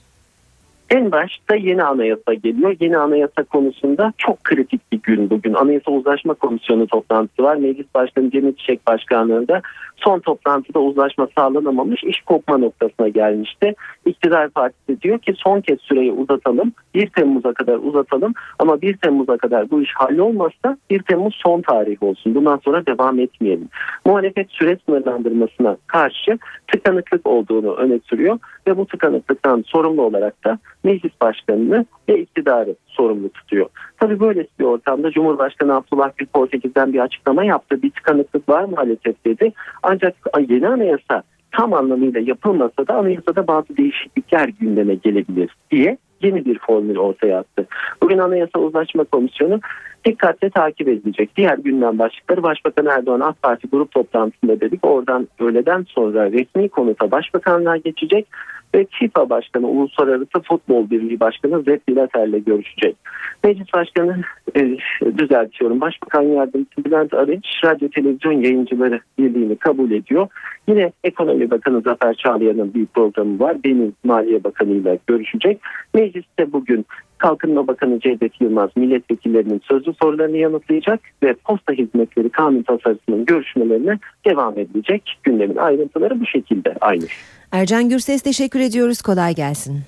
En 0.90 1.12
başta 1.12 1.56
yeni 1.56 1.82
anayasa 1.82 2.34
geliyor. 2.34 2.76
Yeni 2.80 2.98
anayasa 2.98 3.42
konusunda 3.42 4.12
çok 4.18 4.44
kritik 4.44 4.92
bir 4.92 5.02
gün 5.02 5.30
bugün. 5.30 5.54
Anayasa 5.54 5.90
Uzlaşma 5.90 6.34
Komisyonu 6.34 6.86
toplantısı 6.86 7.42
var. 7.42 7.56
Meclis 7.56 7.86
Başkanı 7.94 8.30
Cemil 8.30 8.54
Çiçek 8.54 8.86
Başkanlığı'nda 8.86 9.62
son 9.96 10.20
toplantıda 10.20 10.78
uzlaşma 10.78 11.28
sağlanamamış 11.38 12.04
iş 12.04 12.20
kopma 12.20 12.58
noktasına 12.58 13.08
gelmişti. 13.08 13.74
İktidar 14.06 14.48
Partisi 14.48 15.02
diyor 15.02 15.18
ki 15.18 15.34
son 15.36 15.60
kez 15.60 15.80
süreyi 15.80 16.12
uzatalım. 16.12 16.72
1 16.94 17.06
Temmuz'a 17.06 17.52
kadar 17.52 17.78
uzatalım 17.82 18.34
ama 18.58 18.82
1 18.82 18.96
Temmuz'a 18.96 19.36
kadar 19.36 19.70
bu 19.70 19.82
iş 19.82 19.90
hallolmazsa 19.94 20.76
1 20.90 21.02
Temmuz 21.02 21.40
son 21.44 21.60
tarih 21.62 22.02
olsun. 22.02 22.34
Bundan 22.34 22.56
sonra 22.64 22.86
devam 22.86 23.18
etmeyelim. 23.18 23.68
Muhalefet 24.04 24.50
süre 24.50 24.78
sınırlandırmasına 24.86 25.76
karşı 25.86 26.38
tıkanıklık 26.72 27.26
olduğunu 27.26 27.74
öne 27.74 27.98
sürüyor 27.98 28.38
ve 28.68 28.76
bu 28.76 28.86
tıkanıklıktan 28.86 29.64
sorumlu 29.66 30.02
olarak 30.02 30.44
da 30.44 30.58
meclis 30.84 31.12
başkanını 31.20 31.86
ve 32.08 32.20
iktidarı 32.20 32.74
sorumlu 32.86 33.28
tutuyor. 33.28 33.66
Tabii 34.00 34.20
böyle 34.20 34.46
bir 34.60 34.64
ortamda 34.64 35.10
Cumhurbaşkanı 35.10 35.76
Abdullah 35.76 36.10
Gül 36.16 36.26
Portekiz'den 36.26 36.92
bir 36.92 36.98
açıklama 36.98 37.44
yaptı. 37.44 37.82
Bir 37.82 37.90
tıkanıklık 37.90 38.48
var 38.48 38.64
maalesef 38.64 39.24
dedi. 39.26 39.52
Ancak 39.82 40.14
yeni 40.48 40.68
anayasa 40.68 41.22
tam 41.52 41.72
anlamıyla 41.72 42.20
yapılmasa 42.20 42.86
da 42.86 42.94
anayasada 42.94 43.46
bazı 43.46 43.76
değişiklikler 43.76 44.48
gündeme 44.60 44.94
gelebilir 44.94 45.50
diye 45.70 45.98
yeni 46.22 46.44
bir 46.44 46.58
formül 46.58 46.96
ortaya 46.96 47.38
attı. 47.38 47.66
Bugün 48.02 48.18
Anayasa 48.18 48.58
Uzlaşma 48.58 49.04
Komisyonu 49.04 49.60
dikkatle 50.04 50.50
takip 50.50 50.88
edilecek. 50.88 51.36
Diğer 51.36 51.58
gündem 51.58 51.98
başlıkları 51.98 52.42
Başbakan 52.42 52.86
Erdoğan 52.86 53.20
AK 53.20 53.42
Parti 53.42 53.68
grup 53.68 53.90
toplantısında 53.90 54.60
dedik. 54.60 54.86
Oradan 54.86 55.28
öğleden 55.40 55.86
sonra 55.88 56.32
resmi 56.32 56.68
konuta 56.68 57.10
başbakanlığa 57.10 57.76
geçecek 57.76 58.26
ve 58.74 58.86
FIFA 58.90 59.30
Başkanı 59.30 59.66
Uluslararası 59.66 60.40
Futbol 60.48 60.90
Birliği 60.90 61.20
Başkanı 61.20 61.62
Zed 61.62 61.80
Bilater'le 61.88 62.44
görüşecek. 62.44 62.96
Meclis 63.44 63.72
Başkanı 63.74 64.20
e, 64.56 64.76
düzeltiyorum. 65.18 65.80
Başbakan 65.80 66.22
Yardımcısı 66.22 66.84
Bülent 66.84 67.14
Arınç 67.14 67.46
Radyo 67.64 67.88
Televizyon 67.88 68.32
Yayıncıları 68.32 69.00
Birliği'ni 69.18 69.56
kabul 69.56 69.90
ediyor. 69.90 70.28
Yine 70.68 70.92
Ekonomi 71.04 71.50
Bakanı 71.50 71.80
Zafer 71.80 72.14
Çağlayan'ın 72.14 72.74
bir 72.74 72.86
programı 72.86 73.40
var. 73.40 73.56
Benim 73.64 73.92
Maliye 74.04 74.44
Bakanı 74.44 74.70
ile 74.70 74.98
görüşecek. 75.06 75.60
Mecliste 75.94 76.52
bugün 76.52 76.86
Kalkınma 77.18 77.66
Bakanı 77.66 78.00
Cevdet 78.00 78.40
Yılmaz 78.40 78.70
milletvekillerinin 78.76 79.62
sözlü 79.68 79.94
sorularını 79.94 80.36
yanıtlayacak 80.36 81.00
ve 81.22 81.34
posta 81.34 81.72
hizmetleri 81.72 82.30
kanun 82.30 82.62
tasarısının 82.62 83.24
görüşmelerine 83.24 83.98
devam 84.26 84.58
edilecek. 84.58 85.18
Gündemin 85.22 85.56
ayrıntıları 85.56 86.20
bu 86.20 86.26
şekilde 86.26 86.74
aynı. 86.80 87.04
Ercan 87.52 87.88
Gürses 87.88 88.22
teşekkür 88.22 88.60
ediyoruz. 88.60 89.02
Kolay 89.02 89.34
gelsin. 89.34 89.80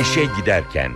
İşe 0.00 0.20
giderken 0.40 0.92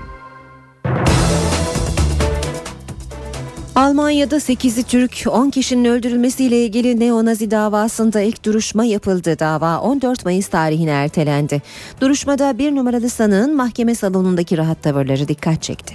Almanya'da 3.77 4.37
8'i 4.37 4.83
Türk 4.83 5.25
10 5.31 5.51
kişinin 5.51 5.85
öldürülmesiyle 5.85 6.65
ilgili 6.65 7.01
neonazi 7.01 7.51
davasında 7.51 8.21
ilk 8.21 8.45
duruşma 8.45 8.85
yapıldı. 8.85 9.39
Dava 9.39 9.81
14 9.81 10.25
Mayıs 10.25 10.49
tarihine 10.49 10.91
ertelendi. 10.91 11.63
Duruşmada 12.01 12.59
bir 12.59 12.77
numaralı 12.77 13.11
sanığın 13.11 13.57
mahkeme 13.57 13.95
salonundaki 13.95 14.59
rahat 14.59 14.83
tavırları 14.83 15.29
dikkat 15.29 15.63
çekti. 15.63 15.95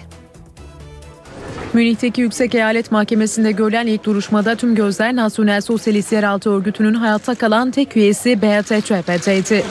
Münih'teki 1.73 2.21
Yüksek 2.21 2.55
Eyalet 2.55 2.91
Mahkemesi'nde 2.91 3.51
görülen 3.51 3.87
ilk 3.87 4.03
duruşmada 4.03 4.55
tüm 4.55 4.75
gözler 4.75 5.15
Nasyonel 5.15 5.61
Sosyalist 5.61 6.11
Yeraltı 6.11 6.49
Örgütü'nün 6.49 6.93
hayatta 6.93 7.35
kalan 7.35 7.71
tek 7.71 7.97
üyesi 7.97 8.41
Beate 8.41 8.77
Zschäpe'deydi. 8.77 9.63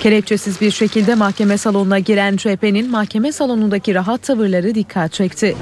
Kelepçesiz 0.00 0.60
bir 0.60 0.70
şekilde 0.70 1.14
mahkeme 1.14 1.58
salonuna 1.58 1.98
giren 1.98 2.36
CHP'nin 2.36 2.90
mahkeme 2.90 3.32
salonundaki 3.32 3.94
rahat 3.94 4.22
tavırları 4.22 4.74
dikkat 4.74 5.12
çekti. 5.12 5.56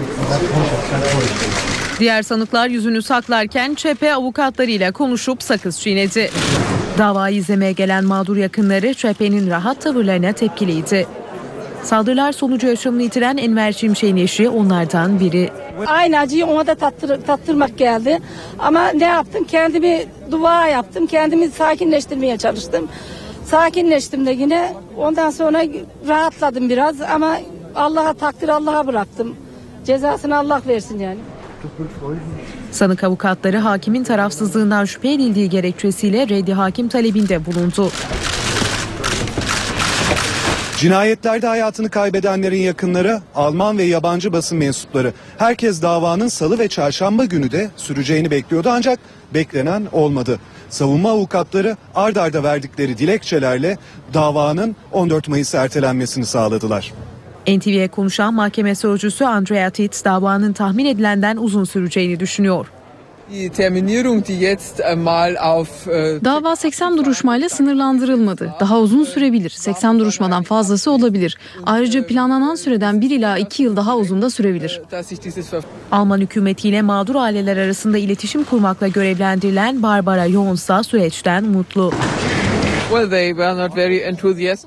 Diğer 1.99 2.22
sanıklar 2.22 2.68
yüzünü 2.68 3.03
saklarken 3.03 3.74
CHP 3.74 4.03
avukatlarıyla 4.16 4.93
konuşup 4.93 5.43
sakız 5.43 5.80
çiğnedi. 5.80 6.30
Davayı 6.99 7.37
izlemeye 7.37 7.72
gelen 7.72 8.05
mağdur 8.05 8.37
yakınları 8.37 8.95
CHP'nin 8.95 9.51
rahat 9.51 9.80
tavırlarına 9.80 10.32
tepkiliydi. 10.32 11.07
Saldırılar 11.82 12.32
sonucu 12.32 12.66
yaşamını 12.66 13.03
yitiren 13.03 13.37
Enver 13.37 13.72
Şimşek'in 13.72 14.16
eşi 14.16 14.49
onlardan 14.49 15.20
biri. 15.20 15.51
Aynı 15.87 16.18
acıyı 16.18 16.47
ona 16.47 16.66
da 16.66 16.74
tattır, 16.74 17.20
tattırmak 17.26 17.78
geldi. 17.78 18.18
Ama 18.59 18.89
ne 18.89 19.05
yaptım? 19.05 19.45
Kendimi 19.45 20.05
dua 20.30 20.66
yaptım. 20.66 21.07
Kendimi 21.07 21.49
sakinleştirmeye 21.49 22.37
çalıştım. 22.37 22.89
Sakinleştim 23.51 24.26
de 24.26 24.30
yine. 24.30 24.74
Ondan 24.97 25.30
sonra 25.30 25.64
rahatladım 26.09 26.68
biraz 26.68 27.01
ama 27.01 27.38
Allah'a 27.74 28.12
takdir 28.12 28.49
Allah'a 28.49 28.86
bıraktım. 28.86 29.36
Cezasını 29.84 30.36
Allah 30.36 30.62
versin 30.68 30.99
yani. 30.99 31.18
Sanık 32.72 33.05
avukatları 33.05 33.59
hakimin 33.59 34.05
tarafsızlığından 34.05 34.84
şüphe 34.84 35.12
edildiği 35.12 35.51
gerekçesiyle 35.51 36.28
reddi 36.28 36.53
hakim 36.53 36.88
talebinde 36.88 37.47
bulundu. 37.47 37.90
Cinayetlerde 40.76 41.47
hayatını 41.47 41.90
kaybedenlerin 41.90 42.61
yakınları, 42.61 43.20
Alman 43.34 43.78
ve 43.78 43.82
yabancı 43.82 44.32
basın 44.32 44.59
mensupları. 44.59 45.12
Herkes 45.38 45.82
davanın 45.82 46.28
salı 46.28 46.59
ve 46.59 46.68
çarşamba 46.68 47.24
günü 47.24 47.51
de 47.51 47.70
süreceğini 47.76 48.30
bekliyordu 48.30 48.68
ancak 48.72 48.99
beklenen 49.34 49.86
olmadı. 49.92 50.38
Savunma 50.77 51.11
avukatları 51.11 51.77
ard 51.95 52.16
arda 52.16 52.43
verdikleri 52.43 52.99
dilekçelerle 52.99 53.79
davanın 54.14 54.77
14 54.93 55.29
Mayıs 55.29 55.55
ertelenmesini 55.55 56.27
sağladılar. 56.27 56.93
NTV'ye 57.49 57.89
konuşan 57.89 58.35
mahkeme 58.35 58.74
sözcüsü 58.74 59.24
Andrea 59.24 59.70
Titz 59.70 60.05
davanın 60.05 60.53
tahmin 60.53 60.87
edilenden 60.87 61.37
uzun 61.37 61.64
süreceğini 61.64 62.20
düşünüyor. 62.20 62.66
Dava 66.24 66.57
80 66.57 66.99
duruşmayla 66.99 67.49
sınırlandırılmadı. 67.49 68.55
Daha 68.61 68.79
uzun 68.81 69.05
sürebilir. 69.05 69.51
80 69.51 69.99
duruşmadan 69.99 70.43
fazlası 70.43 70.91
olabilir. 70.91 71.39
Ayrıca 71.66 72.07
planlanan 72.07 72.55
süreden 72.55 73.01
1 73.01 73.11
ila 73.11 73.39
2 73.39 73.62
yıl 73.62 73.77
daha 73.77 73.97
uzun 73.97 74.22
da 74.22 74.31
sürebilir. 74.31 74.81
Alman 75.93 76.20
hükümetiyle 76.20 76.83
mağdur 76.83 77.14
aileler 77.14 77.57
arasında 77.57 77.99
iletişim 77.99 78.45
kurmakla 78.45 78.89
görevlendirilen 78.89 79.83
Barbara 79.83 80.29
Jones 80.29 80.68
da 80.68 80.83
süreçten 80.83 81.45
mutlu. 81.45 81.93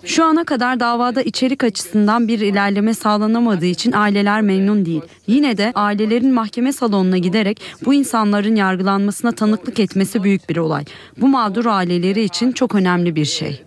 Şu 0.06 0.24
ana 0.26 0.44
kadar 0.44 0.80
davada 0.80 1.22
içerik 1.22 1.64
açısından 1.64 2.28
bir 2.28 2.40
ilerleme 2.40 2.94
sağlanamadığı 2.94 3.66
için 3.66 3.92
aileler 3.92 4.42
memnun 4.42 4.86
değil. 4.86 5.02
Yine 5.28 5.58
de 5.58 5.72
ailelerin 5.76 6.34
mahkeme 6.34 6.74
salonuna 6.74 7.18
giderek 7.18 7.62
bu 7.86 7.94
insanların 7.94 8.56
yargılanmasına 8.56 9.32
tanıklık 9.32 9.80
etmesi 9.80 10.24
büyük 10.24 10.50
bir 10.50 10.58
olay. 10.58 10.86
Bu 11.18 11.28
mağdur 11.28 11.66
aileleri 11.66 12.24
için 12.24 12.52
çok 12.52 12.76
önemli 12.76 13.16
bir 13.16 13.26
şey. 13.26 13.64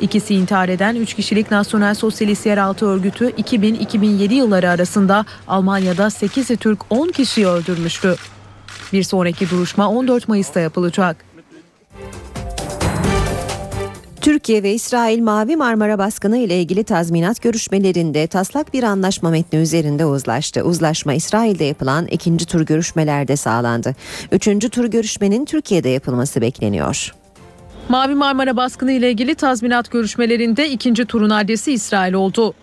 İkisi 0.00 0.34
intihar 0.34 0.68
eden 0.68 0.94
3 0.94 1.14
kişilik 1.14 1.50
Nasyonel 1.50 1.94
Sosyalist 1.94 2.46
Yeraltı 2.46 2.86
Örgütü 2.86 3.30
2000-2007 3.30 4.34
yılları 4.34 4.70
arasında 4.70 5.24
Almanya'da 5.48 6.06
8'i 6.06 6.56
Türk 6.56 6.78
10 6.90 7.08
kişiyi 7.08 7.46
öldürmüştü. 7.46 8.16
Bir 8.92 9.02
sonraki 9.02 9.50
duruşma 9.50 9.90
14 9.90 10.28
Mayıs'ta 10.28 10.60
yapılacak. 10.60 11.29
Türkiye 14.20 14.62
ve 14.62 14.72
İsrail 14.72 15.22
Mavi 15.22 15.56
Marmara 15.56 15.98
baskını 15.98 16.38
ile 16.38 16.60
ilgili 16.60 16.84
tazminat 16.84 17.42
görüşmelerinde 17.42 18.26
taslak 18.26 18.74
bir 18.74 18.82
anlaşma 18.82 19.30
metni 19.30 19.58
üzerinde 19.58 20.06
uzlaştı. 20.06 20.62
Uzlaşma 20.62 21.14
İsrail'de 21.14 21.64
yapılan 21.64 22.06
ikinci 22.06 22.46
tur 22.46 22.60
görüşmelerde 22.60 23.36
sağlandı. 23.36 23.94
Üçüncü 24.32 24.70
tur 24.70 24.84
görüşmenin 24.84 25.44
Türkiye'de 25.44 25.88
yapılması 25.88 26.40
bekleniyor. 26.40 27.14
Mavi 27.88 28.14
Marmara 28.14 28.56
baskını 28.56 28.92
ile 28.92 29.10
ilgili 29.10 29.34
tazminat 29.34 29.90
görüşmelerinde 29.90 30.70
ikinci 30.70 31.04
turun 31.04 31.30
adresi 31.30 31.72
İsrail 31.72 32.12
oldu. 32.12 32.54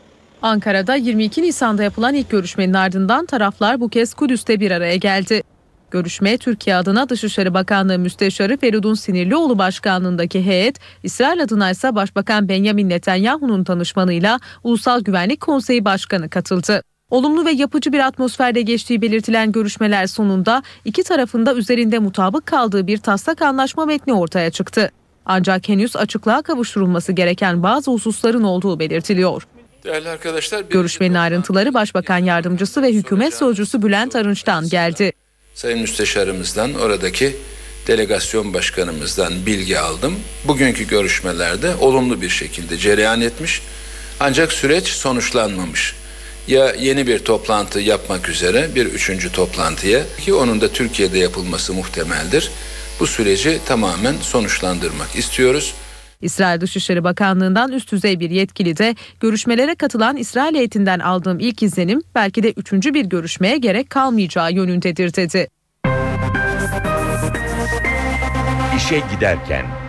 Ankara'da 0.42 0.96
22 0.96 1.42
Nisan'da 1.42 1.84
yapılan 1.84 2.14
ilk 2.14 2.30
görüşmenin 2.30 2.74
ardından 2.74 3.26
taraflar 3.26 3.80
bu 3.80 3.90
kez 3.90 4.14
Kudüs'te 4.14 4.60
bir 4.60 4.72
araya 4.72 4.96
geldi. 4.96 5.44
Görüşme 5.92 6.38
Türkiye 6.38 6.76
adına 6.76 7.10
Dışişleri 7.10 7.54
Bakanlığı 7.54 8.00
Müsteşarı 8.00 8.58
Feridun 8.58 8.94
Sinirlioğlu 8.94 9.58
başkanlığındaki 9.58 10.46
heyet, 10.46 10.80
İsrail 11.04 11.44
adına 11.44 11.72
ise 11.72 11.96
Başbakan 11.96 12.50
Benjamin 12.50 12.90
Netanyahu'nun 12.90 13.64
tanışmanıyla 13.64 14.40
Ulusal 14.64 15.02
Güvenlik 15.02 15.42
Konseyi 15.42 15.86
Başkanı 15.86 16.30
katıldı. 16.30 16.82
Olumlu 17.10 17.46
ve 17.46 17.52
yapıcı 17.52 17.94
bir 17.94 18.00
atmosferde 18.00 18.62
geçtiği 18.62 19.02
belirtilen 19.02 19.52
görüşmeler 19.52 20.08
sonunda 20.08 20.64
iki 20.86 21.04
tarafında 21.04 21.56
üzerinde 21.56 22.00
mutabık 22.00 22.46
kaldığı 22.46 22.88
bir 22.88 22.98
taslak 22.98 23.42
anlaşma 23.42 23.86
metni 23.86 24.14
ortaya 24.14 24.50
çıktı. 24.50 24.92
Ancak 25.26 25.70
henüz 25.70 25.96
açıklığa 25.96 26.42
kavuşturulması 26.42 27.12
gereken 27.12 27.64
bazı 27.64 27.92
hususların 27.92 28.44
olduğu 28.44 28.80
belirtiliyor. 28.80 29.48
Değerli 29.84 30.10
arkadaşlar, 30.10 30.62
Görüşmenin 30.70 31.16
ayrıntıları 31.16 31.74
Başbakan 31.74 32.18
Yardımcısı 32.18 32.82
ve 32.82 32.94
Hükümet 32.94 33.34
Sözcüsü 33.34 33.82
Bülent 33.82 34.16
Arınç'tan 34.16 34.70
geldi. 34.70 35.12
Sayın 35.58 35.80
Müsteşarımızdan, 35.80 36.74
oradaki 36.74 37.36
delegasyon 37.88 38.54
başkanımızdan 38.54 39.46
bilgi 39.46 39.80
aldım. 39.80 40.16
Bugünkü 40.44 40.88
görüşmelerde 40.88 41.76
olumlu 41.76 42.22
bir 42.22 42.30
şekilde 42.30 42.78
cereyan 42.78 43.22
etmiş. 43.22 43.62
Ancak 44.20 44.54
süreç 44.54 44.88
sonuçlanmamış. 44.88 45.96
Ya 46.48 46.74
yeni 46.80 47.08
bir 47.08 47.20
toplantı 47.20 47.80
yapmak 47.80 48.30
üzere 48.30 48.76
bir 48.76 48.86
üçüncü 48.86 49.32
toplantıya 49.32 50.04
ki 50.22 50.34
onun 50.34 50.62
da 50.62 50.72
Türkiye'de 50.72 51.20
yapılması 51.20 51.74
muhtemeldir. 51.74 52.52
Bu 53.00 53.08
süreci 53.08 53.60
tamamen 53.66 54.16
sonuçlandırmak 54.22 55.16
istiyoruz. 55.16 55.74
İsrail 56.22 56.62
Dışişleri 56.62 57.04
Bakanlığı'ndan 57.04 57.72
üst 57.72 57.92
düzey 57.92 58.20
bir 58.20 58.30
yetkili 58.30 58.78
de 58.78 58.96
görüşmelere 59.20 59.76
katılan 59.76 60.18
İsrail 60.18 60.56
heyetinden 60.56 61.00
aldığım 61.00 61.40
ilk 61.40 61.64
izlenim 61.64 62.02
belki 62.16 62.44
de 62.44 62.52
üçüncü 62.52 62.94
bir 62.94 63.06
görüşmeye 63.06 63.58
gerek 63.58 63.90
kalmayacağı 63.90 64.54
yönündedir 64.54 65.14
dedi. 65.14 65.48
İşe 68.78 69.02
giderken. 69.16 69.87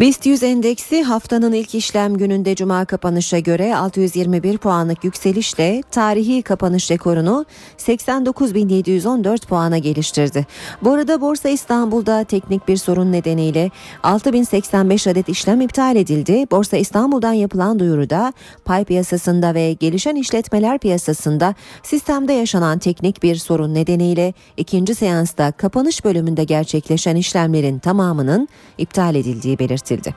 BIST 0.00 0.26
100 0.26 0.42
endeksi 0.42 1.02
haftanın 1.02 1.52
ilk 1.52 1.74
işlem 1.74 2.16
gününde 2.16 2.54
cuma 2.54 2.84
kapanışa 2.84 3.38
göre 3.38 3.76
621 3.76 4.58
puanlık 4.58 5.04
yükselişle 5.04 5.82
tarihi 5.90 6.42
kapanış 6.42 6.90
rekorunu 6.90 7.46
89.714 7.78 9.46
puana 9.46 9.78
geliştirdi. 9.78 10.46
Bu 10.82 10.92
arada 10.92 11.20
Borsa 11.20 11.48
İstanbul'da 11.48 12.24
teknik 12.24 12.68
bir 12.68 12.76
sorun 12.76 13.12
nedeniyle 13.12 13.70
6085 14.02 15.06
adet 15.06 15.28
işlem 15.28 15.60
iptal 15.60 15.96
edildi. 15.96 16.46
Borsa 16.50 16.76
İstanbul'dan 16.76 17.32
yapılan 17.32 17.78
duyuruda 17.78 18.32
pay 18.64 18.84
piyasasında 18.84 19.54
ve 19.54 19.72
gelişen 19.72 20.16
işletmeler 20.16 20.78
piyasasında 20.78 21.54
sistemde 21.82 22.32
yaşanan 22.32 22.78
teknik 22.78 23.22
bir 23.22 23.36
sorun 23.36 23.74
nedeniyle 23.74 24.34
ikinci 24.56 24.94
seansta 24.94 25.52
kapanış 25.52 26.04
bölümünde 26.04 26.44
gerçekleşen 26.44 27.16
işlemlerin 27.16 27.78
tamamının 27.78 28.48
iptal 28.78 29.14
edildiği 29.14 29.58
belirtildi 29.58 29.89
belirtildi. 29.90 30.14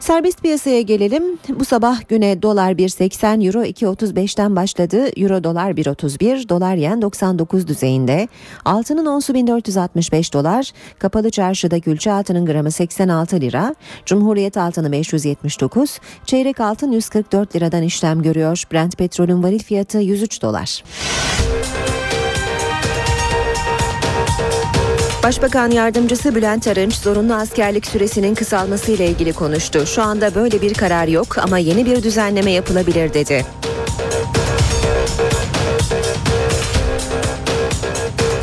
Serbest 0.00 0.42
piyasaya 0.42 0.80
gelelim. 0.82 1.22
Bu 1.48 1.64
sabah 1.64 2.08
güne 2.08 2.42
dolar 2.42 2.72
1.80, 2.72 3.46
euro 3.46 3.64
2.35'ten 3.64 4.56
başladı. 4.56 5.08
Euro 5.16 5.44
dolar 5.44 5.70
1.31, 5.70 6.48
dolar 6.48 6.74
yen 6.74 7.02
99 7.02 7.66
düzeyinde. 7.66 8.28
Altının 8.64 9.06
onsu 9.06 9.34
1465 9.34 10.34
dolar. 10.34 10.70
Kapalı 10.98 11.30
çarşıda 11.30 11.80
külçe 11.80 12.12
altının 12.12 12.46
gramı 12.46 12.70
86 12.70 13.40
lira. 13.40 13.74
Cumhuriyet 14.06 14.56
altını 14.56 14.92
579. 14.92 15.98
Çeyrek 16.26 16.60
altın 16.60 16.92
144 16.92 17.56
liradan 17.56 17.82
işlem 17.82 18.22
görüyor. 18.22 18.62
Brent 18.72 18.98
petrolün 18.98 19.42
varil 19.42 19.58
fiyatı 19.62 19.98
103 19.98 20.42
dolar. 20.42 20.82
Başbakan 25.22 25.70
Yardımcısı 25.70 26.34
Bülent 26.34 26.66
Arınç 26.66 26.94
zorunlu 26.94 27.34
askerlik 27.34 27.86
süresinin 27.86 28.34
kısalması 28.34 28.92
ile 28.92 29.06
ilgili 29.06 29.32
konuştu. 29.32 29.86
Şu 29.86 30.02
anda 30.02 30.34
böyle 30.34 30.62
bir 30.62 30.74
karar 30.74 31.08
yok 31.08 31.38
ama 31.38 31.58
yeni 31.58 31.86
bir 31.86 32.02
düzenleme 32.02 32.50
yapılabilir 32.50 33.14
dedi. 33.14 33.46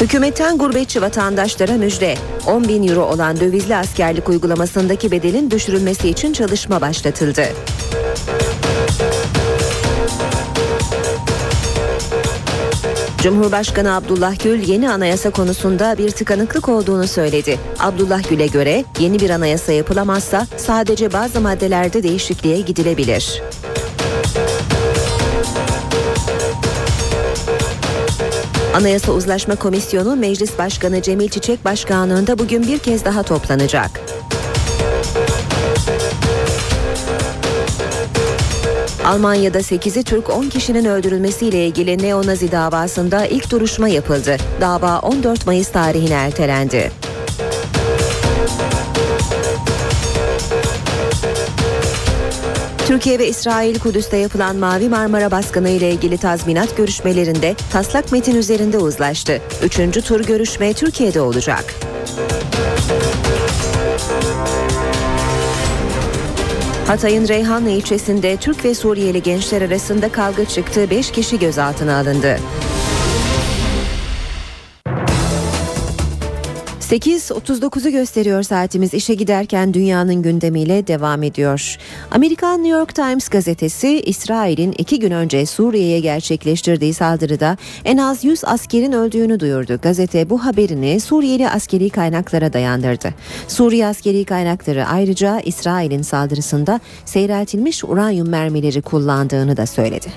Hükümetten 0.01 0.57
gurbetçi 0.57 1.01
vatandaşlara 1.01 1.73
müjde. 1.73 2.15
10 2.47 2.67
bin 2.67 2.87
euro 2.87 3.01
olan 3.01 3.39
dövizli 3.39 3.75
askerlik 3.75 4.29
uygulamasındaki 4.29 5.11
bedelin 5.11 5.51
düşürülmesi 5.51 6.09
için 6.09 6.33
çalışma 6.33 6.81
başlatıldı. 6.81 7.43
Cumhurbaşkanı 13.27 13.95
Abdullah 13.95 14.43
Gül 14.43 14.67
yeni 14.67 14.89
anayasa 14.89 15.29
konusunda 15.29 15.97
bir 15.97 16.11
tıkanıklık 16.11 16.69
olduğunu 16.69 17.07
söyledi. 17.07 17.59
Abdullah 17.79 18.29
Gül'e 18.29 18.47
göre 18.47 18.85
yeni 18.99 19.19
bir 19.19 19.29
anayasa 19.29 19.71
yapılamazsa 19.71 20.47
sadece 20.57 21.13
bazı 21.13 21.41
maddelerde 21.41 22.03
değişikliğe 22.03 22.61
gidilebilir. 22.61 23.41
Anayasa 28.75 29.11
Uzlaşma 29.11 29.55
Komisyonu 29.55 30.15
Meclis 30.15 30.57
Başkanı 30.57 31.01
Cemil 31.01 31.29
Çiçek 31.29 31.65
Başkanlığında 31.65 32.39
bugün 32.39 32.67
bir 32.67 32.79
kez 32.79 33.05
daha 33.05 33.23
toplanacak. 33.23 34.06
Almanya'da 39.07 39.59
8'i 39.59 40.03
Türk 40.03 40.29
10 40.29 40.49
kişinin 40.49 40.85
öldürülmesiyle 40.85 41.67
ilgili 41.67 42.03
neonazi 42.03 42.51
davasında 42.51 43.25
ilk 43.25 43.51
duruşma 43.51 43.87
yapıldı. 43.87 44.37
Dava 44.61 44.99
14 44.99 45.45
Mayıs 45.45 45.71
tarihine 45.71 46.13
ertelendi. 46.13 46.91
Türkiye 52.87 53.19
ve 53.19 53.27
İsrail 53.27 53.79
Kudüs'te 53.79 54.17
yapılan 54.17 54.55
Mavi 54.55 54.89
Marmara 54.89 55.31
baskını 55.31 55.69
ile 55.69 55.91
ilgili 55.91 56.17
tazminat 56.17 56.77
görüşmelerinde 56.77 57.55
taslak 57.71 58.11
metin 58.11 58.35
üzerinde 58.35 58.77
uzlaştı. 58.77 59.41
Üçüncü 59.63 60.01
tur 60.01 60.25
görüşme 60.25 60.73
Türkiye'de 60.73 61.21
olacak. 61.21 61.75
Hatay'ın 66.87 67.27
Reyhanlı 67.27 67.69
ilçesinde 67.69 68.37
Türk 68.37 68.65
ve 68.65 68.73
Suriyeli 68.73 69.23
gençler 69.23 69.61
arasında 69.61 70.11
kavga 70.11 70.45
çıktı. 70.45 70.89
5 70.89 71.11
kişi 71.11 71.39
gözaltına 71.39 71.97
alındı. 71.97 72.37
8.39'u 76.87 77.91
gösteriyor 77.91 78.43
saatimiz. 78.43 78.93
İşe 78.93 79.13
giderken 79.13 79.73
dünyanın 79.73 80.21
gündemiyle 80.21 80.87
devam 80.87 81.23
ediyor. 81.23 81.77
Amerikan 82.11 82.63
New 82.63 82.77
York 82.77 82.95
Times 82.95 83.29
gazetesi 83.29 84.01
İsrail'in 84.01 84.71
iki 84.71 84.99
gün 84.99 85.11
önce 85.11 85.45
Suriye'ye 85.45 85.99
gerçekleştirdiği 85.99 86.93
saldırıda 86.93 87.57
en 87.85 87.97
az 87.97 88.23
100 88.23 88.45
askerin 88.45 88.91
öldüğünü 88.91 89.39
duyurdu. 89.39 89.79
Gazete 89.81 90.29
bu 90.29 90.45
haberini 90.45 90.99
Suriyeli 90.99 91.49
askeri 91.49 91.89
kaynaklara 91.89 92.53
dayandırdı. 92.53 93.13
Suriye 93.47 93.87
askeri 93.87 94.25
kaynakları 94.25 94.85
ayrıca 94.85 95.39
İsrail'in 95.39 96.01
saldırısında 96.01 96.79
seyreltilmiş 97.05 97.83
uranyum 97.83 98.29
mermileri 98.29 98.81
kullandığını 98.81 99.57
da 99.57 99.65
söyledi. 99.65 100.07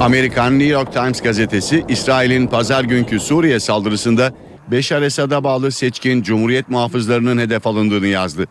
Amerikan 0.00 0.58
New 0.58 0.72
York 0.72 0.92
Times 0.92 1.20
gazetesi 1.20 1.84
İsrail'in 1.88 2.46
pazar 2.46 2.84
günkü 2.84 3.20
Suriye 3.20 3.60
saldırısında 3.60 4.32
Beşar 4.72 5.02
Esad'a 5.02 5.44
bağlı 5.44 5.72
seçkin 5.72 6.22
Cumhuriyet 6.22 6.68
muhafızlarının 6.68 7.38
hedef 7.38 7.66
alındığını 7.66 8.06
yazdı. 8.06 8.46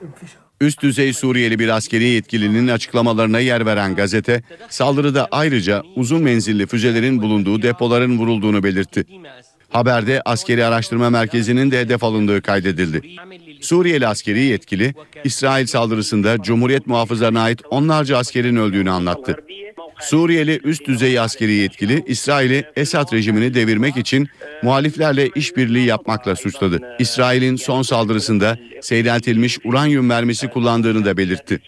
Üst 0.61 0.81
düzey 0.81 1.13
Suriyeli 1.13 1.59
bir 1.59 1.69
askeri 1.69 2.03
yetkilinin 2.03 2.67
açıklamalarına 2.67 3.39
yer 3.39 3.65
veren 3.65 3.95
gazete, 3.95 4.43
saldırıda 4.69 5.27
ayrıca 5.31 5.83
uzun 5.95 6.23
menzilli 6.23 6.67
füzelerin 6.67 7.21
bulunduğu 7.21 7.61
depoların 7.61 8.17
vurulduğunu 8.17 8.63
belirtti. 8.63 9.05
Haberde 9.69 10.21
askeri 10.25 10.65
araştırma 10.65 11.09
merkezinin 11.09 11.71
de 11.71 11.79
hedef 11.79 12.03
alındığı 12.03 12.41
kaydedildi. 12.41 13.01
Suriyeli 13.61 14.07
askeri 14.07 14.39
yetkili, 14.39 14.93
İsrail 15.23 15.65
saldırısında 15.65 16.37
Cumhuriyet 16.41 16.87
muhafızlarına 16.87 17.41
ait 17.41 17.61
onlarca 17.69 18.17
askerin 18.17 18.55
öldüğünü 18.55 18.91
anlattı. 18.91 19.37
Suriyeli 20.01 20.59
üst 20.63 20.87
düzey 20.87 21.19
askeri 21.19 21.53
yetkili 21.53 22.03
İsrail'i 22.07 22.63
Esad 22.75 23.13
rejimini 23.13 23.53
devirmek 23.53 23.97
için 23.97 24.27
muhaliflerle 24.63 25.29
işbirliği 25.35 25.85
yapmakla 25.85 26.35
suçladı. 26.35 26.79
İsrail'in 26.99 27.55
son 27.55 27.81
saldırısında 27.81 28.57
seyreltilmiş 28.81 29.59
uranyum 29.63 30.05
mermisi 30.05 30.47
kullandığını 30.47 31.05
da 31.05 31.17
belirtti. 31.17 31.59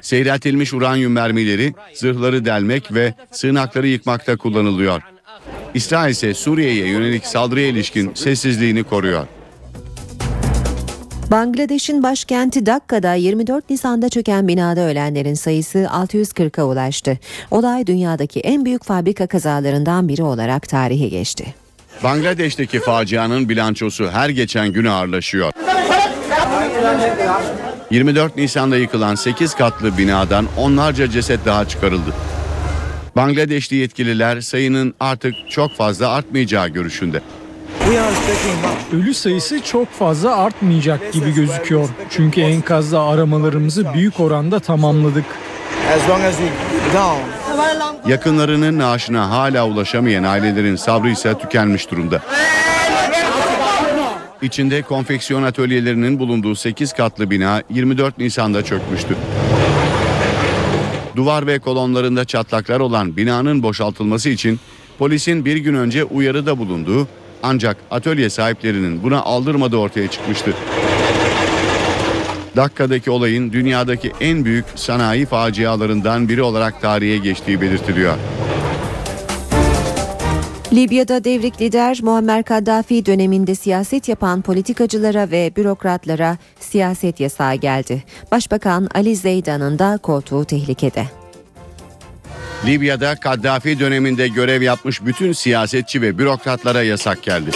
Seyreltilmiş 0.00 0.74
uranyum 0.74 1.12
mermileri 1.12 1.74
zırhları 1.94 2.44
delmek 2.44 2.94
ve 2.94 3.14
sığınakları 3.32 3.86
yıkmakta 3.88 4.36
kullanılıyor. 4.36 5.02
İsrail 5.74 6.10
ise 6.10 6.34
Suriye'ye 6.34 6.86
yönelik 6.88 7.26
saldırıya 7.26 7.68
ilişkin 7.68 8.14
sessizliğini 8.14 8.84
koruyor. 8.84 9.26
Bangladeş'in 11.34 12.02
başkenti 12.02 12.66
Dakka'da 12.66 13.14
24 13.14 13.70
Nisan'da 13.70 14.08
çöken 14.08 14.48
binada 14.48 14.80
ölenlerin 14.80 15.34
sayısı 15.34 15.78
640'a 15.78 16.64
ulaştı. 16.64 17.18
Olay 17.50 17.86
dünyadaki 17.86 18.40
en 18.40 18.64
büyük 18.64 18.84
fabrika 18.84 19.26
kazalarından 19.26 20.08
biri 20.08 20.22
olarak 20.22 20.68
tarihe 20.68 21.08
geçti. 21.08 21.54
Bangladeş'teki 22.04 22.80
facianın 22.80 23.48
bilançosu 23.48 24.10
her 24.10 24.28
geçen 24.28 24.68
gün 24.68 24.84
ağırlaşıyor. 24.84 25.52
24 27.90 28.36
Nisan'da 28.36 28.76
yıkılan 28.76 29.14
8 29.14 29.54
katlı 29.54 29.98
binadan 29.98 30.46
onlarca 30.58 31.10
ceset 31.10 31.46
daha 31.46 31.68
çıkarıldı. 31.68 32.14
Bangladeşli 33.16 33.76
yetkililer 33.76 34.40
sayının 34.40 34.94
artık 35.00 35.34
çok 35.50 35.76
fazla 35.76 36.08
artmayacağı 36.08 36.68
görüşünde. 36.68 37.20
Ölü 38.92 39.14
sayısı 39.14 39.60
çok 39.60 39.90
fazla 39.90 40.36
artmayacak 40.36 41.12
gibi 41.12 41.34
gözüküyor. 41.34 41.88
Çünkü 42.10 42.40
enkazda 42.40 43.02
aramalarımızı 43.02 43.94
büyük 43.94 44.20
oranda 44.20 44.60
tamamladık. 44.60 45.24
Yakınlarının 48.08 48.78
naaşına 48.78 49.30
hala 49.30 49.66
ulaşamayan 49.66 50.22
ailelerin 50.24 50.76
sabrı 50.76 51.10
ise 51.10 51.38
tükenmiş 51.38 51.90
durumda. 51.90 52.22
İçinde 54.42 54.82
konfeksiyon 54.82 55.42
atölyelerinin 55.42 56.18
bulunduğu 56.18 56.54
8 56.54 56.92
katlı 56.92 57.30
bina 57.30 57.62
24 57.70 58.18
Nisan'da 58.18 58.64
çökmüştü. 58.64 59.16
Duvar 61.16 61.46
ve 61.46 61.58
kolonlarında 61.58 62.24
çatlaklar 62.24 62.80
olan 62.80 63.16
binanın 63.16 63.62
boşaltılması 63.62 64.28
için 64.28 64.60
polisin 64.98 65.44
bir 65.44 65.56
gün 65.56 65.74
önce 65.74 66.04
uyarıda 66.04 66.58
bulunduğu 66.58 67.08
ancak 67.44 67.76
atölye 67.90 68.30
sahiplerinin 68.30 69.02
buna 69.02 69.22
aldırmadığı 69.22 69.76
ortaya 69.76 70.08
çıkmıştı. 70.08 70.54
Dakka'daki 72.56 73.10
olayın 73.10 73.52
dünyadaki 73.52 74.12
en 74.20 74.44
büyük 74.44 74.64
sanayi 74.74 75.26
facialarından 75.26 76.28
biri 76.28 76.42
olarak 76.42 76.80
tarihe 76.80 77.18
geçtiği 77.18 77.60
belirtiliyor. 77.60 78.16
Libya'da 80.72 81.24
devrik 81.24 81.60
lider 81.60 81.98
Muammer 82.02 82.42
Kaddafi 82.42 83.06
döneminde 83.06 83.54
siyaset 83.54 84.08
yapan 84.08 84.42
politikacılara 84.42 85.30
ve 85.30 85.52
bürokratlara 85.56 86.38
siyaset 86.60 87.20
yasağı 87.20 87.54
geldi. 87.54 88.04
Başbakan 88.32 88.88
Ali 88.94 89.16
Zeydan'ın 89.16 89.78
da 89.78 89.98
koltuğu 90.02 90.44
tehlikede. 90.44 91.23
Libya'da 92.66 93.16
Kaddafi 93.16 93.80
döneminde 93.80 94.28
görev 94.28 94.62
yapmış 94.62 95.04
bütün 95.04 95.32
siyasetçi 95.32 96.02
ve 96.02 96.18
bürokratlara 96.18 96.82
yasak 96.82 97.22
geldi. 97.22 97.50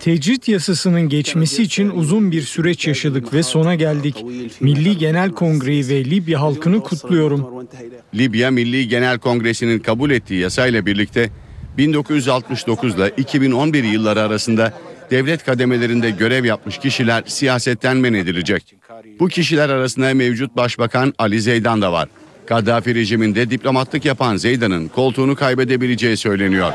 Tecrit 0.00 0.48
yasasının 0.48 1.08
geçmesi 1.08 1.62
için 1.62 1.90
uzun 1.90 2.32
bir 2.32 2.42
süreç 2.42 2.86
yaşadık 2.86 3.34
ve 3.34 3.42
sona 3.42 3.74
geldik. 3.74 4.24
Milli 4.60 4.98
Genel 4.98 5.30
Kongreyi 5.30 5.88
ve 5.88 6.04
Libya 6.04 6.40
halkını 6.40 6.80
kutluyorum. 6.80 7.66
Libya 8.14 8.50
Milli 8.50 8.88
Genel 8.88 9.18
Kongresi'nin 9.18 9.78
kabul 9.78 10.10
ettiği 10.10 10.40
yasayla 10.40 10.86
birlikte 10.86 11.30
1969 11.78 12.94
ile 12.94 13.12
2011 13.16 13.84
yılları 13.84 14.20
arasında 14.20 14.72
devlet 15.10 15.44
kademelerinde 15.44 16.10
görev 16.10 16.44
yapmış 16.44 16.78
kişiler 16.78 17.22
siyasetten 17.26 17.96
men 17.96 18.14
edilecek. 18.14 18.74
Bu 19.20 19.28
kişiler 19.28 19.68
arasında 19.68 20.14
mevcut 20.14 20.56
Başbakan 20.56 21.14
Ali 21.18 21.40
Zeydan 21.40 21.82
da 21.82 21.92
var. 21.92 22.08
Kaddafi 22.46 22.94
rejiminde 22.94 23.50
diplomatlık 23.50 24.04
yapan 24.04 24.36
Zeydan'ın 24.36 24.88
koltuğunu 24.88 25.34
kaybedebileceği 25.36 26.16
söyleniyor. 26.16 26.72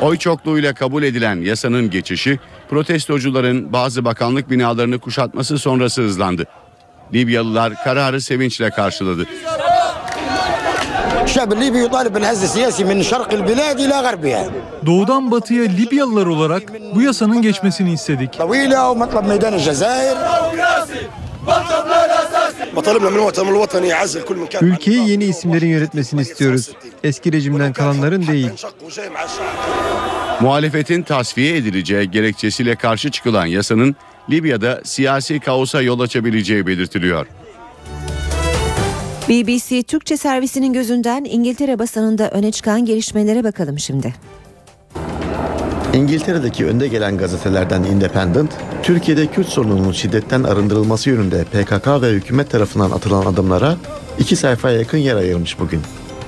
Oy 0.00 0.16
çokluğuyla 0.16 0.74
kabul 0.74 1.02
edilen 1.02 1.36
yasanın 1.36 1.90
geçişi 1.90 2.38
protestocuların 2.70 3.72
bazı 3.72 4.04
bakanlık 4.04 4.50
binalarını 4.50 4.98
kuşatması 4.98 5.58
sonrası 5.58 6.02
hızlandı. 6.02 6.46
Libyalılar 7.14 7.84
kararı 7.84 8.20
sevinçle 8.20 8.70
karşıladı. 8.70 9.26
Doğudan 14.86 15.30
batıya 15.30 15.62
Libyalılar 15.64 16.26
olarak 16.26 16.62
bu 16.94 17.02
yasanın 17.02 17.42
geçmesini 17.42 17.92
istedik. 17.92 18.40
Ülkeyi 24.62 25.08
yeni 25.10 25.24
isimlerin 25.24 25.66
yönetmesini 25.68 26.20
istiyoruz. 26.20 26.70
Eski 27.04 27.32
rejimden 27.32 27.72
kalanların 27.72 28.26
değil. 28.26 28.50
Muhalefetin 30.40 31.02
tasfiye 31.02 31.56
edileceği 31.56 32.10
gerekçesiyle 32.10 32.76
karşı 32.76 33.10
çıkılan 33.10 33.46
yasanın 33.46 33.96
Libya'da 34.30 34.80
siyasi 34.84 35.40
kaosa 35.40 35.82
yol 35.82 36.00
açabileceği 36.00 36.66
belirtiliyor. 36.66 37.26
BBC 39.30 39.82
Türkçe 39.82 40.16
servisinin 40.16 40.72
gözünden 40.72 41.24
İngiltere 41.24 41.78
basınında 41.78 42.30
öne 42.30 42.52
çıkan 42.52 42.84
gelişmelere 42.84 43.44
bakalım 43.44 43.78
şimdi. 43.78 44.14
İngiltere'deki 45.94 46.66
önde 46.66 46.88
gelen 46.88 47.18
gazetelerden 47.18 47.82
Independent, 47.82 48.50
Türkiye'de 48.82 49.26
Kürt 49.26 49.48
sorununun 49.48 49.92
şiddetten 49.92 50.42
arındırılması 50.42 51.10
yönünde 51.10 51.44
PKK 51.44 52.02
ve 52.02 52.08
hükümet 52.08 52.50
tarafından 52.50 52.90
atılan 52.90 53.26
adımlara 53.26 53.76
iki 54.18 54.36
sayfaya 54.36 54.78
yakın 54.78 54.98
yer 54.98 55.16
ayırmış 55.16 55.58
bugün. 55.58 55.80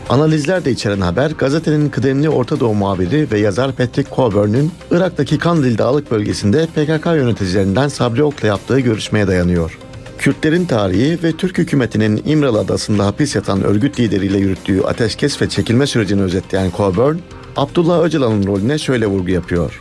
Analizler 0.09 0.65
de 0.65 0.71
içeren 0.71 1.01
haber 1.01 1.31
gazetenin 1.31 1.89
kıdemli 1.89 2.31
Orta 2.31 2.61
Doğu 2.61 2.75
muhabiri 2.75 3.31
ve 3.31 3.39
yazar 3.39 3.73
Patrick 3.73 4.15
Colburn'un 4.17 4.73
Irak'taki 4.91 5.39
Kandil 5.39 5.79
Dağlık 5.79 6.11
bölgesinde 6.11 6.67
PKK 6.67 7.07
yöneticilerinden 7.07 7.89
Sabri 7.89 8.23
Ok'la 8.23 8.49
yaptığı 8.49 8.81
görüşmeye 8.81 9.27
dayanıyor. 9.27 9.79
Kürtlerin 10.23 10.65
tarihi 10.65 11.23
ve 11.23 11.33
Türk 11.33 11.59
hükümetinin 11.59 12.23
İmralı 12.27 12.59
Adası'nda 12.59 13.07
hapis 13.07 13.35
yatan 13.35 13.63
örgüt 13.63 14.01
lideriyle 14.01 14.39
yürüttüğü 14.39 14.83
ateşkes 14.83 15.43
ve 15.43 15.49
çekilme 15.49 15.87
sürecini 15.87 16.23
özetleyen 16.23 16.71
Colburn, 16.77 17.17
Abdullah 17.57 18.03
Öcalan'ın 18.03 18.47
rolüne 18.47 18.79
şöyle 18.79 19.07
vurgu 19.07 19.31
yapıyor. 19.31 19.81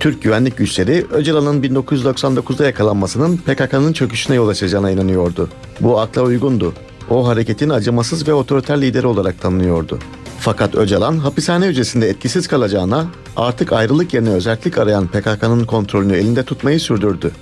Türk 0.00 0.22
güvenlik 0.22 0.56
güçleri 0.56 1.06
Öcalan'ın 1.10 1.62
1999'da 1.62 2.66
yakalanmasının 2.66 3.36
PKK'nın 3.36 3.92
çöküşüne 3.92 4.36
yol 4.36 4.48
açacağına 4.48 4.90
inanıyordu. 4.90 5.48
Bu 5.80 6.00
akla 6.00 6.22
uygundu. 6.22 6.72
O 7.10 7.26
hareketin 7.28 7.70
acımasız 7.70 8.28
ve 8.28 8.34
otoriter 8.34 8.80
lideri 8.80 9.06
olarak 9.06 9.40
tanınıyordu. 9.40 9.98
Fakat 10.38 10.74
Öcalan 10.74 11.18
hapishane 11.18 11.66
hücresinde 11.66 12.08
etkisiz 12.08 12.48
kalacağına 12.48 13.06
artık 13.36 13.72
ayrılık 13.72 14.14
yerine 14.14 14.30
özellik 14.30 14.78
arayan 14.78 15.06
PKK'nın 15.06 15.64
kontrolünü 15.64 16.16
elinde 16.16 16.42
tutmayı 16.42 16.80
sürdürdü. 16.80 17.32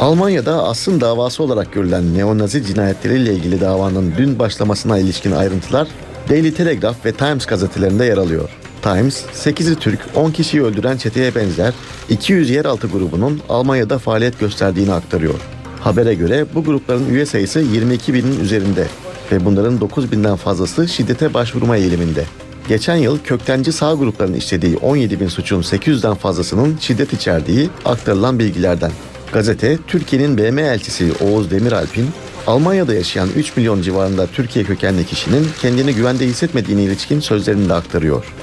Almanya'da 0.00 0.64
asrın 0.64 1.00
davası 1.00 1.42
olarak 1.42 1.72
görülen 1.72 2.14
neonazi 2.14 2.66
cinayetleriyle 2.66 3.34
ilgili 3.34 3.60
davanın 3.60 4.14
dün 4.18 4.38
başlamasına 4.38 4.98
ilişkin 4.98 5.32
ayrıntılar 5.32 5.88
Daily 6.28 6.54
Telegraph 6.54 7.06
ve 7.06 7.12
Times 7.12 7.46
gazetelerinde 7.46 8.04
yer 8.04 8.16
alıyor. 8.16 8.50
Times, 8.82 9.24
8'i 9.34 9.74
Türk, 9.74 10.00
10 10.14 10.30
kişiyi 10.30 10.62
öldüren 10.62 10.96
çeteye 10.96 11.34
benzer 11.34 11.74
200 12.08 12.50
yeraltı 12.50 12.86
grubunun 12.86 13.40
Almanya'da 13.48 13.98
faaliyet 13.98 14.40
gösterdiğini 14.40 14.92
aktarıyor. 14.92 15.40
Habere 15.80 16.14
göre 16.14 16.46
bu 16.54 16.64
grupların 16.64 17.08
üye 17.08 17.26
sayısı 17.26 17.60
22 17.60 18.14
binin 18.14 18.40
üzerinde 18.40 18.86
ve 19.32 19.44
bunların 19.44 19.80
9 19.80 20.12
binden 20.12 20.36
fazlası 20.36 20.88
şiddete 20.88 21.34
başvurma 21.34 21.76
eğiliminde. 21.76 22.24
Geçen 22.68 22.96
yıl 22.96 23.18
köktenci 23.24 23.72
sağ 23.72 23.94
grupların 23.94 24.34
işlediği 24.34 24.76
17 24.76 25.20
bin 25.20 25.28
suçun 25.28 25.62
800'den 25.62 26.14
fazlasının 26.14 26.76
şiddet 26.80 27.12
içerdiği 27.12 27.70
aktarılan 27.84 28.38
bilgilerden. 28.38 28.90
Gazete, 29.32 29.78
Türkiye'nin 29.86 30.38
BM 30.38 30.62
elçisi 30.62 31.12
Oğuz 31.20 31.50
Demiralp'in 31.50 32.08
Almanya'da 32.46 32.94
yaşayan 32.94 33.28
3 33.36 33.56
milyon 33.56 33.82
civarında 33.82 34.26
Türkiye 34.26 34.64
kökenli 34.64 35.06
kişinin 35.06 35.46
kendini 35.60 35.94
güvende 35.94 36.26
hissetmediğine 36.26 36.82
ilişkin 36.82 37.20
sözlerini 37.20 37.68
de 37.68 37.74
aktarıyor. 37.74 38.34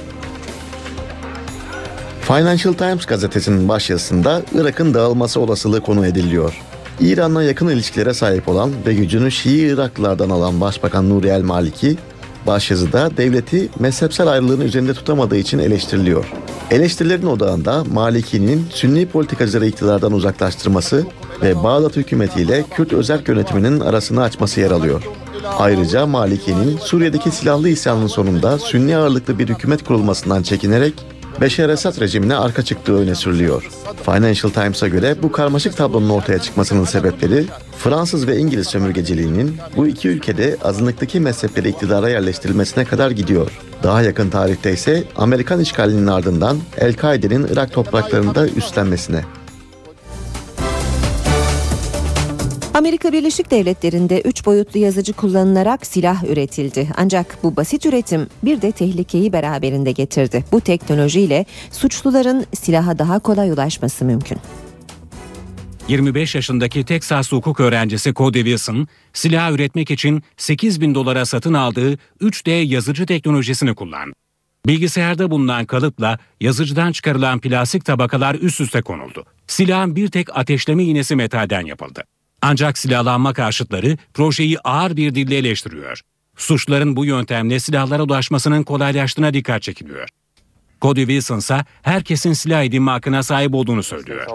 Financial 2.20 2.72
Times 2.72 3.06
gazetesinin 3.06 3.68
başyazısında 3.68 4.42
Irak'ın 4.54 4.94
dağılması 4.94 5.40
olasılığı 5.40 5.80
konu 5.80 6.06
ediliyor. 6.06 6.60
İran'la 7.00 7.42
yakın 7.42 7.68
ilişkilere 7.68 8.14
sahip 8.14 8.48
olan 8.48 8.70
ve 8.86 8.94
gücünü 8.94 9.30
Şii 9.30 9.72
Iraklılardan 9.72 10.30
alan 10.30 10.60
Başbakan 10.60 11.10
Nuri 11.10 11.28
El 11.28 11.42
Maliki, 11.42 11.96
başyazıda 12.48 13.10
devleti 13.16 13.68
mezhepsel 13.78 14.28
ayrılığını 14.28 14.64
üzerinde 14.64 14.94
tutamadığı 14.94 15.36
için 15.36 15.58
eleştiriliyor. 15.58 16.32
Eleştirilerin 16.70 17.26
odağında 17.26 17.84
Maliki'nin 17.92 18.66
Sünni 18.70 19.06
politikacıları 19.06 19.66
iktidardan 19.66 20.12
uzaklaştırması 20.12 21.06
ve 21.42 21.64
Bağdat 21.64 21.96
hükümetiyle 21.96 22.64
Kürt 22.74 22.92
özel 22.92 23.22
yönetiminin 23.28 23.80
arasını 23.80 24.22
açması 24.22 24.60
yer 24.60 24.70
alıyor. 24.70 25.02
Ayrıca 25.58 26.06
Maliki'nin 26.06 26.78
Suriye'deki 26.78 27.30
silahlı 27.30 27.68
isyanın 27.68 28.06
sonunda 28.06 28.58
Sünni 28.58 28.96
ağırlıklı 28.96 29.38
bir 29.38 29.48
hükümet 29.48 29.84
kurulmasından 29.84 30.42
çekinerek 30.42 30.94
Beşer 31.40 31.68
Esad 31.68 32.00
rejimine 32.00 32.36
arka 32.36 32.62
çıktığı 32.62 32.96
öne 32.96 33.14
sürülüyor. 33.14 33.68
Financial 34.04 34.52
Times'a 34.52 34.88
göre 34.88 35.16
bu 35.22 35.32
karmaşık 35.32 35.76
tablonun 35.76 36.08
ortaya 36.08 36.38
çıkmasının 36.38 36.84
sebepleri 36.84 37.44
Fransız 37.78 38.26
ve 38.26 38.36
İngiliz 38.36 38.66
sömürgeciliğinin 38.66 39.56
bu 39.76 39.86
iki 39.86 40.08
ülkede 40.08 40.56
azınlıktaki 40.64 41.20
mezhepleri 41.20 41.68
iktidara 41.68 42.08
yerleştirilmesine 42.08 42.84
kadar 42.84 43.10
gidiyor. 43.10 43.50
Daha 43.82 44.02
yakın 44.02 44.30
tarihte 44.30 44.72
ise 44.72 45.04
Amerikan 45.16 45.60
işgalinin 45.60 46.06
ardından 46.06 46.58
El-Kaide'nin 46.76 47.46
Irak 47.52 47.72
topraklarında 47.72 48.48
üstlenmesine. 48.48 49.24
Amerika 52.78 53.12
Birleşik 53.12 53.50
Devletleri'nde 53.50 54.20
3 54.20 54.46
boyutlu 54.46 54.80
yazıcı 54.80 55.12
kullanılarak 55.12 55.86
silah 55.86 56.24
üretildi. 56.24 56.88
Ancak 56.96 57.38
bu 57.42 57.56
basit 57.56 57.86
üretim 57.86 58.26
bir 58.42 58.62
de 58.62 58.72
tehlikeyi 58.72 59.32
beraberinde 59.32 59.92
getirdi. 59.92 60.44
Bu 60.52 60.60
teknolojiyle 60.60 61.46
suçluların 61.70 62.46
silaha 62.54 62.98
daha 62.98 63.18
kolay 63.18 63.50
ulaşması 63.50 64.04
mümkün. 64.04 64.38
25 65.88 66.34
yaşındaki 66.34 66.84
Texas 66.84 67.32
hukuk 67.32 67.60
öğrencisi 67.60 68.14
Cody 68.14 68.38
Wilson, 68.38 68.88
silah 69.12 69.52
üretmek 69.52 69.90
için 69.90 70.22
8 70.36 70.80
bin 70.80 70.94
dolara 70.94 71.26
satın 71.26 71.54
aldığı 71.54 71.94
3D 72.20 72.50
yazıcı 72.50 73.06
teknolojisini 73.06 73.74
kullandı. 73.74 74.14
Bilgisayarda 74.66 75.30
bulunan 75.30 75.66
kalıpla 75.66 76.18
yazıcıdan 76.40 76.92
çıkarılan 76.92 77.40
plastik 77.40 77.84
tabakalar 77.84 78.34
üst 78.34 78.60
üste 78.60 78.82
konuldu. 78.82 79.24
Silahın 79.46 79.96
bir 79.96 80.08
tek 80.08 80.36
ateşleme 80.36 80.84
iğnesi 80.84 81.16
metalden 81.16 81.66
yapıldı. 81.66 82.04
Ancak 82.42 82.78
silahlanma 82.78 83.32
karşıtları 83.32 83.96
projeyi 84.14 84.58
ağır 84.60 84.96
bir 84.96 85.14
dille 85.14 85.36
eleştiriyor. 85.36 86.00
Suçların 86.36 86.96
bu 86.96 87.04
yöntemle 87.04 87.60
silahlara 87.60 88.02
ulaşmasının 88.02 88.62
kolaylaştığına 88.62 89.34
dikkat 89.34 89.62
çekiliyor. 89.62 90.08
Cody 90.82 91.00
Wilson 91.00 91.38
ise 91.38 91.64
herkesin 91.82 92.32
silah 92.32 92.64
edinme 92.64 92.90
hakkına 92.90 93.22
sahip 93.22 93.54
olduğunu 93.54 93.82
söylüyor. 93.82 94.26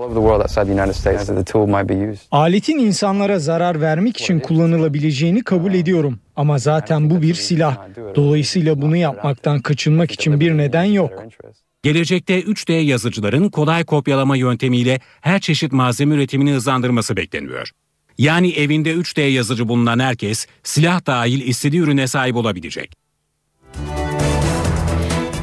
Aletin 2.31 2.77
insanlara 2.77 3.39
zarar 3.39 3.81
vermek 3.81 4.17
için 4.17 4.39
kullanılabileceğini 4.39 5.43
kabul 5.43 5.73
ediyorum. 5.73 6.19
Ama 6.35 6.57
zaten 6.57 7.09
bu 7.09 7.21
bir 7.21 7.33
silah. 7.33 7.77
Dolayısıyla 8.15 8.81
bunu 8.81 8.95
yapmaktan 8.97 9.59
kaçınmak 9.59 10.11
için 10.11 10.39
bir 10.39 10.57
neden 10.57 10.83
yok. 10.83 11.23
Gelecekte 11.83 12.41
3D 12.41 12.73
yazıcıların 12.73 13.49
kolay 13.49 13.83
kopyalama 13.85 14.35
yöntemiyle 14.35 14.99
her 15.21 15.39
çeşit 15.39 15.71
malzeme 15.71 16.15
üretimini 16.15 16.53
hızlandırması 16.53 17.17
bekleniyor. 17.17 17.71
Yani 18.17 18.51
evinde 18.51 18.93
3D 18.93 19.21
yazıcı 19.21 19.67
bulunan 19.67 19.99
herkes 19.99 20.47
silah 20.63 21.05
dahil 21.05 21.47
istediği 21.47 21.81
ürüne 21.81 22.07
sahip 22.07 22.35
olabilecek. 22.35 23.03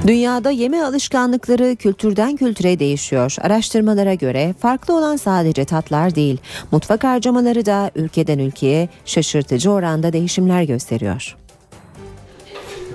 Dünyada 0.06 0.50
yeme 0.50 0.82
alışkanlıkları 0.82 1.76
kültürden 1.76 2.36
kültüre 2.36 2.78
değişiyor. 2.78 3.36
Araştırmalara 3.40 4.14
göre 4.14 4.54
farklı 4.60 4.96
olan 4.96 5.16
sadece 5.16 5.64
tatlar 5.64 6.14
değil, 6.14 6.38
mutfak 6.72 7.04
harcamaları 7.04 7.66
da 7.66 7.90
ülkeden 7.94 8.38
ülkeye 8.38 8.88
şaşırtıcı 9.04 9.70
oranda 9.70 10.12
değişimler 10.12 10.62
gösteriyor. 10.62 11.36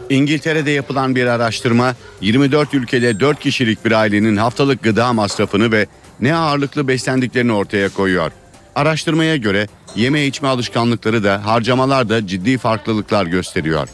İngiltere'de 0.10 0.72
yapılan 0.72 1.16
bir 1.16 1.26
araştırma 1.26 1.96
24 2.22 2.74
ülkede 2.74 3.20
4 3.20 3.40
kişilik 3.40 3.86
bir 3.86 3.92
ailenin 3.92 4.38
haftalık 4.38 4.84
gıda 4.84 5.14
masrafını 5.14 5.72
ve 5.72 5.86
ne 6.20 6.36
ağırlıklı 6.36 6.88
beslendiklerini 6.88 7.52
ortaya 7.52 7.90
koyuyor. 7.90 8.32
Araştırmaya 8.76 9.36
göre 9.36 9.68
yeme 9.96 10.26
içme 10.26 10.48
alışkanlıkları 10.48 11.24
da 11.24 11.46
harcamalar 11.46 12.10
da 12.10 12.28
ciddi 12.28 12.58
farklılıklar 12.58 13.26
gösteriyor. 13.26 13.88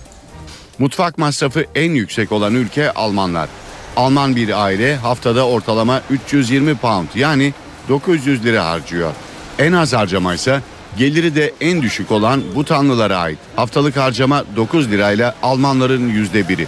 Mutfak 0.80 1.18
masrafı 1.18 1.66
en 1.76 1.91
yüksek 1.91 2.32
olan 2.32 2.56
ülke 2.56 2.91
Almanlar. 2.91 3.49
Alman 3.95 4.36
bir 4.36 4.64
aile 4.64 4.95
haftada 4.95 5.48
ortalama 5.48 6.02
320 6.10 6.76
pound 6.76 7.08
yani 7.16 7.53
900 7.90 8.45
lira 8.45 8.66
harcıyor. 8.66 9.12
En 9.60 9.74
az 9.74 9.94
harcama 9.94 10.34
ise 10.34 10.62
geliri 10.98 11.36
de 11.36 11.53
en 11.62 11.82
düşük 11.82 12.12
olan 12.12 12.41
Butanlılara 12.56 13.18
ait. 13.18 13.40
Haftalık 13.56 13.98
harcama 13.98 14.44
9 14.56 14.91
lirayla 14.91 15.36
Almanların 15.44 16.10
yüzde 16.10 16.49
biri. 16.49 16.68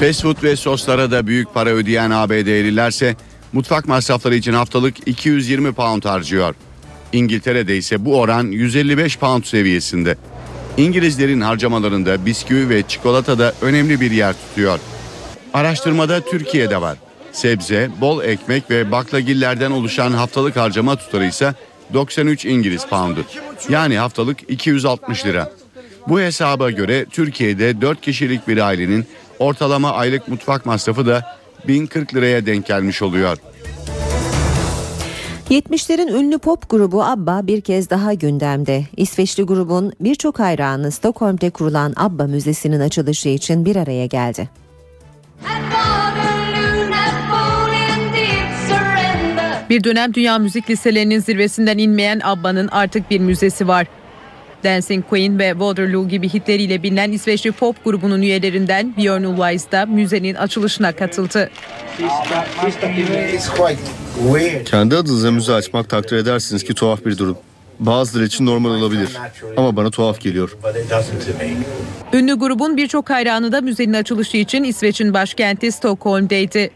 Fast 0.00 0.22
food 0.22 0.42
ve 0.42 0.56
soslara 0.56 1.10
da 1.10 1.26
büyük 1.26 1.54
para 1.54 1.70
ödeyen 1.70 2.10
ABD'lilerse 2.10 3.16
mutfak 3.52 3.88
masrafları 3.88 4.34
için 4.34 4.52
haftalık 4.52 5.08
220 5.08 5.72
pound 5.72 6.04
harcıyor. 6.04 6.54
İngiltere'de 7.14 7.76
ise 7.76 8.04
bu 8.04 8.20
oran 8.20 8.46
155 8.46 9.18
pound 9.18 9.44
seviyesinde. 9.44 10.16
İngilizlerin 10.76 11.40
harcamalarında 11.40 12.26
bisküvi 12.26 12.68
ve 12.68 12.82
çikolata 12.88 13.38
da 13.38 13.54
önemli 13.62 14.00
bir 14.00 14.10
yer 14.10 14.32
tutuyor. 14.32 14.78
Araştırmada 15.54 16.20
Türkiye'de 16.20 16.80
var. 16.80 16.98
Sebze, 17.32 17.90
bol 18.00 18.22
ekmek 18.22 18.70
ve 18.70 18.92
baklagillerden 18.92 19.70
oluşan 19.70 20.12
haftalık 20.12 20.56
harcama 20.56 20.96
tutarı 20.96 21.26
ise 21.26 21.54
93 21.92 22.44
İngiliz 22.44 22.86
poundu. 22.86 23.24
Yani 23.68 23.98
haftalık 23.98 24.50
260 24.50 25.26
lira. 25.26 25.52
Bu 26.08 26.20
hesaba 26.20 26.70
göre 26.70 27.04
Türkiye'de 27.10 27.80
4 27.80 28.00
kişilik 28.00 28.48
bir 28.48 28.58
ailenin 28.58 29.06
ortalama 29.38 29.92
aylık 29.92 30.28
mutfak 30.28 30.66
masrafı 30.66 31.06
da 31.06 31.38
1040 31.68 32.14
liraya 32.14 32.46
denk 32.46 32.66
gelmiş 32.66 33.02
oluyor. 33.02 33.38
70'lerin 35.50 36.12
ünlü 36.12 36.38
pop 36.38 36.70
grubu 36.70 37.04
ABBA 37.04 37.46
bir 37.46 37.60
kez 37.60 37.90
daha 37.90 38.14
gündemde. 38.14 38.84
İsveçli 38.96 39.42
grubun 39.42 39.92
birçok 40.00 40.38
hayranı 40.38 40.90
Stockholm'de 40.90 41.50
kurulan 41.50 41.92
ABBA 41.96 42.26
Müzesi'nin 42.26 42.80
açılışı 42.80 43.28
için 43.28 43.64
bir 43.64 43.76
araya 43.76 44.06
geldi. 44.06 44.48
Bir 49.70 49.84
dönem 49.84 50.14
dünya 50.14 50.38
müzik 50.38 50.70
listelerinin 50.70 51.18
zirvesinden 51.18 51.78
inmeyen 51.78 52.20
ABBA'nın 52.24 52.68
artık 52.68 53.10
bir 53.10 53.20
müzesi 53.20 53.68
var. 53.68 53.86
Dancing 54.64 55.08
Queen 55.08 55.38
ve 55.38 55.50
Waterloo 55.50 56.08
gibi 56.08 56.28
hitleriyle 56.28 56.82
bilinen 56.82 57.12
İsveçli 57.12 57.52
pop 57.52 57.84
grubunun 57.84 58.22
üyelerinden 58.22 58.94
Björn 58.96 59.24
Ulvaeus 59.24 59.70
da 59.72 59.86
müzenin 59.86 60.34
açılışına 60.34 60.92
katıldı. 60.92 61.50
Kendi 64.64 64.96
adınıza 64.96 65.30
müze 65.30 65.52
açmak 65.52 65.88
takdir 65.88 66.16
edersiniz 66.16 66.64
ki 66.64 66.74
tuhaf 66.74 67.04
bir 67.06 67.18
durum. 67.18 67.38
Bazıları 67.80 68.24
için 68.24 68.46
normal 68.46 68.70
olabilir 68.70 69.08
ama 69.56 69.76
bana 69.76 69.90
tuhaf 69.90 70.20
geliyor. 70.20 70.56
Ünlü 72.12 72.34
grubun 72.34 72.76
birçok 72.76 73.10
hayranı 73.10 73.52
da 73.52 73.60
müzenin 73.60 73.92
açılışı 73.92 74.36
için 74.36 74.64
İsveç'in 74.64 75.14
başkenti 75.14 75.72
Stockholm'deydi. 75.72 76.70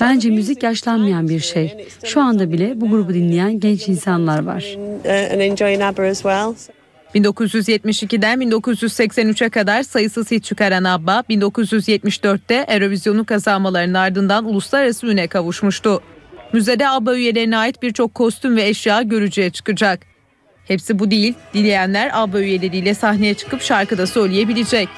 Bence 0.00 0.30
müzik 0.30 0.62
yaşlanmayan 0.62 1.28
bir 1.28 1.40
şey. 1.40 1.86
Şu 2.04 2.20
anda 2.20 2.52
bile 2.52 2.80
bu 2.80 2.90
grubu 2.90 3.14
dinleyen 3.14 3.60
genç 3.60 3.88
insanlar 3.88 4.44
var. 4.44 4.76
1972'den 7.14 8.38
1983'e 8.38 9.48
kadar 9.48 9.82
sayısız 9.82 10.30
hit 10.30 10.44
çıkaran 10.44 10.84
ABBA, 10.84 11.24
1974'te 11.30 12.54
Eurovision'u 12.68 13.24
kazanmalarının 13.24 13.94
ardından 13.94 14.44
uluslararası 14.44 15.06
üne 15.06 15.26
kavuşmuştu. 15.26 16.02
Müzede 16.52 16.88
ABBA 16.88 17.16
üyelerine 17.16 17.56
ait 17.56 17.82
birçok 17.82 18.14
kostüm 18.14 18.56
ve 18.56 18.68
eşya 18.68 19.02
görücüye 19.02 19.50
çıkacak. 19.50 20.00
Hepsi 20.64 20.98
bu 20.98 21.10
değil, 21.10 21.34
dileyenler 21.54 22.10
ABBA 22.14 22.40
üyeleriyle 22.40 22.94
sahneye 22.94 23.34
çıkıp 23.34 23.62
şarkı 23.62 23.98
da 23.98 24.06
söyleyebilecek. 24.06 24.88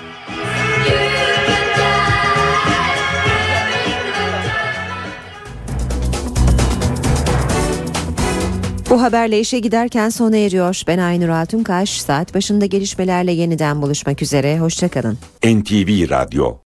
Bu 8.93 9.03
haberle 9.03 9.41
işe 9.41 9.59
giderken 9.59 10.09
sona 10.09 10.37
eriyor. 10.37 10.83
Ben 10.87 10.99
Aynur 10.99 11.29
Altunkaş. 11.29 12.01
Saat 12.01 12.35
başında 12.35 12.67
gelişmelerle 12.67 13.33
yeniden 13.33 13.83
buluşmak 13.83 14.23
üzere. 14.23 14.59
Hoşçakalın. 14.59 15.19
NTV 15.45 16.11
Radyo 16.11 16.57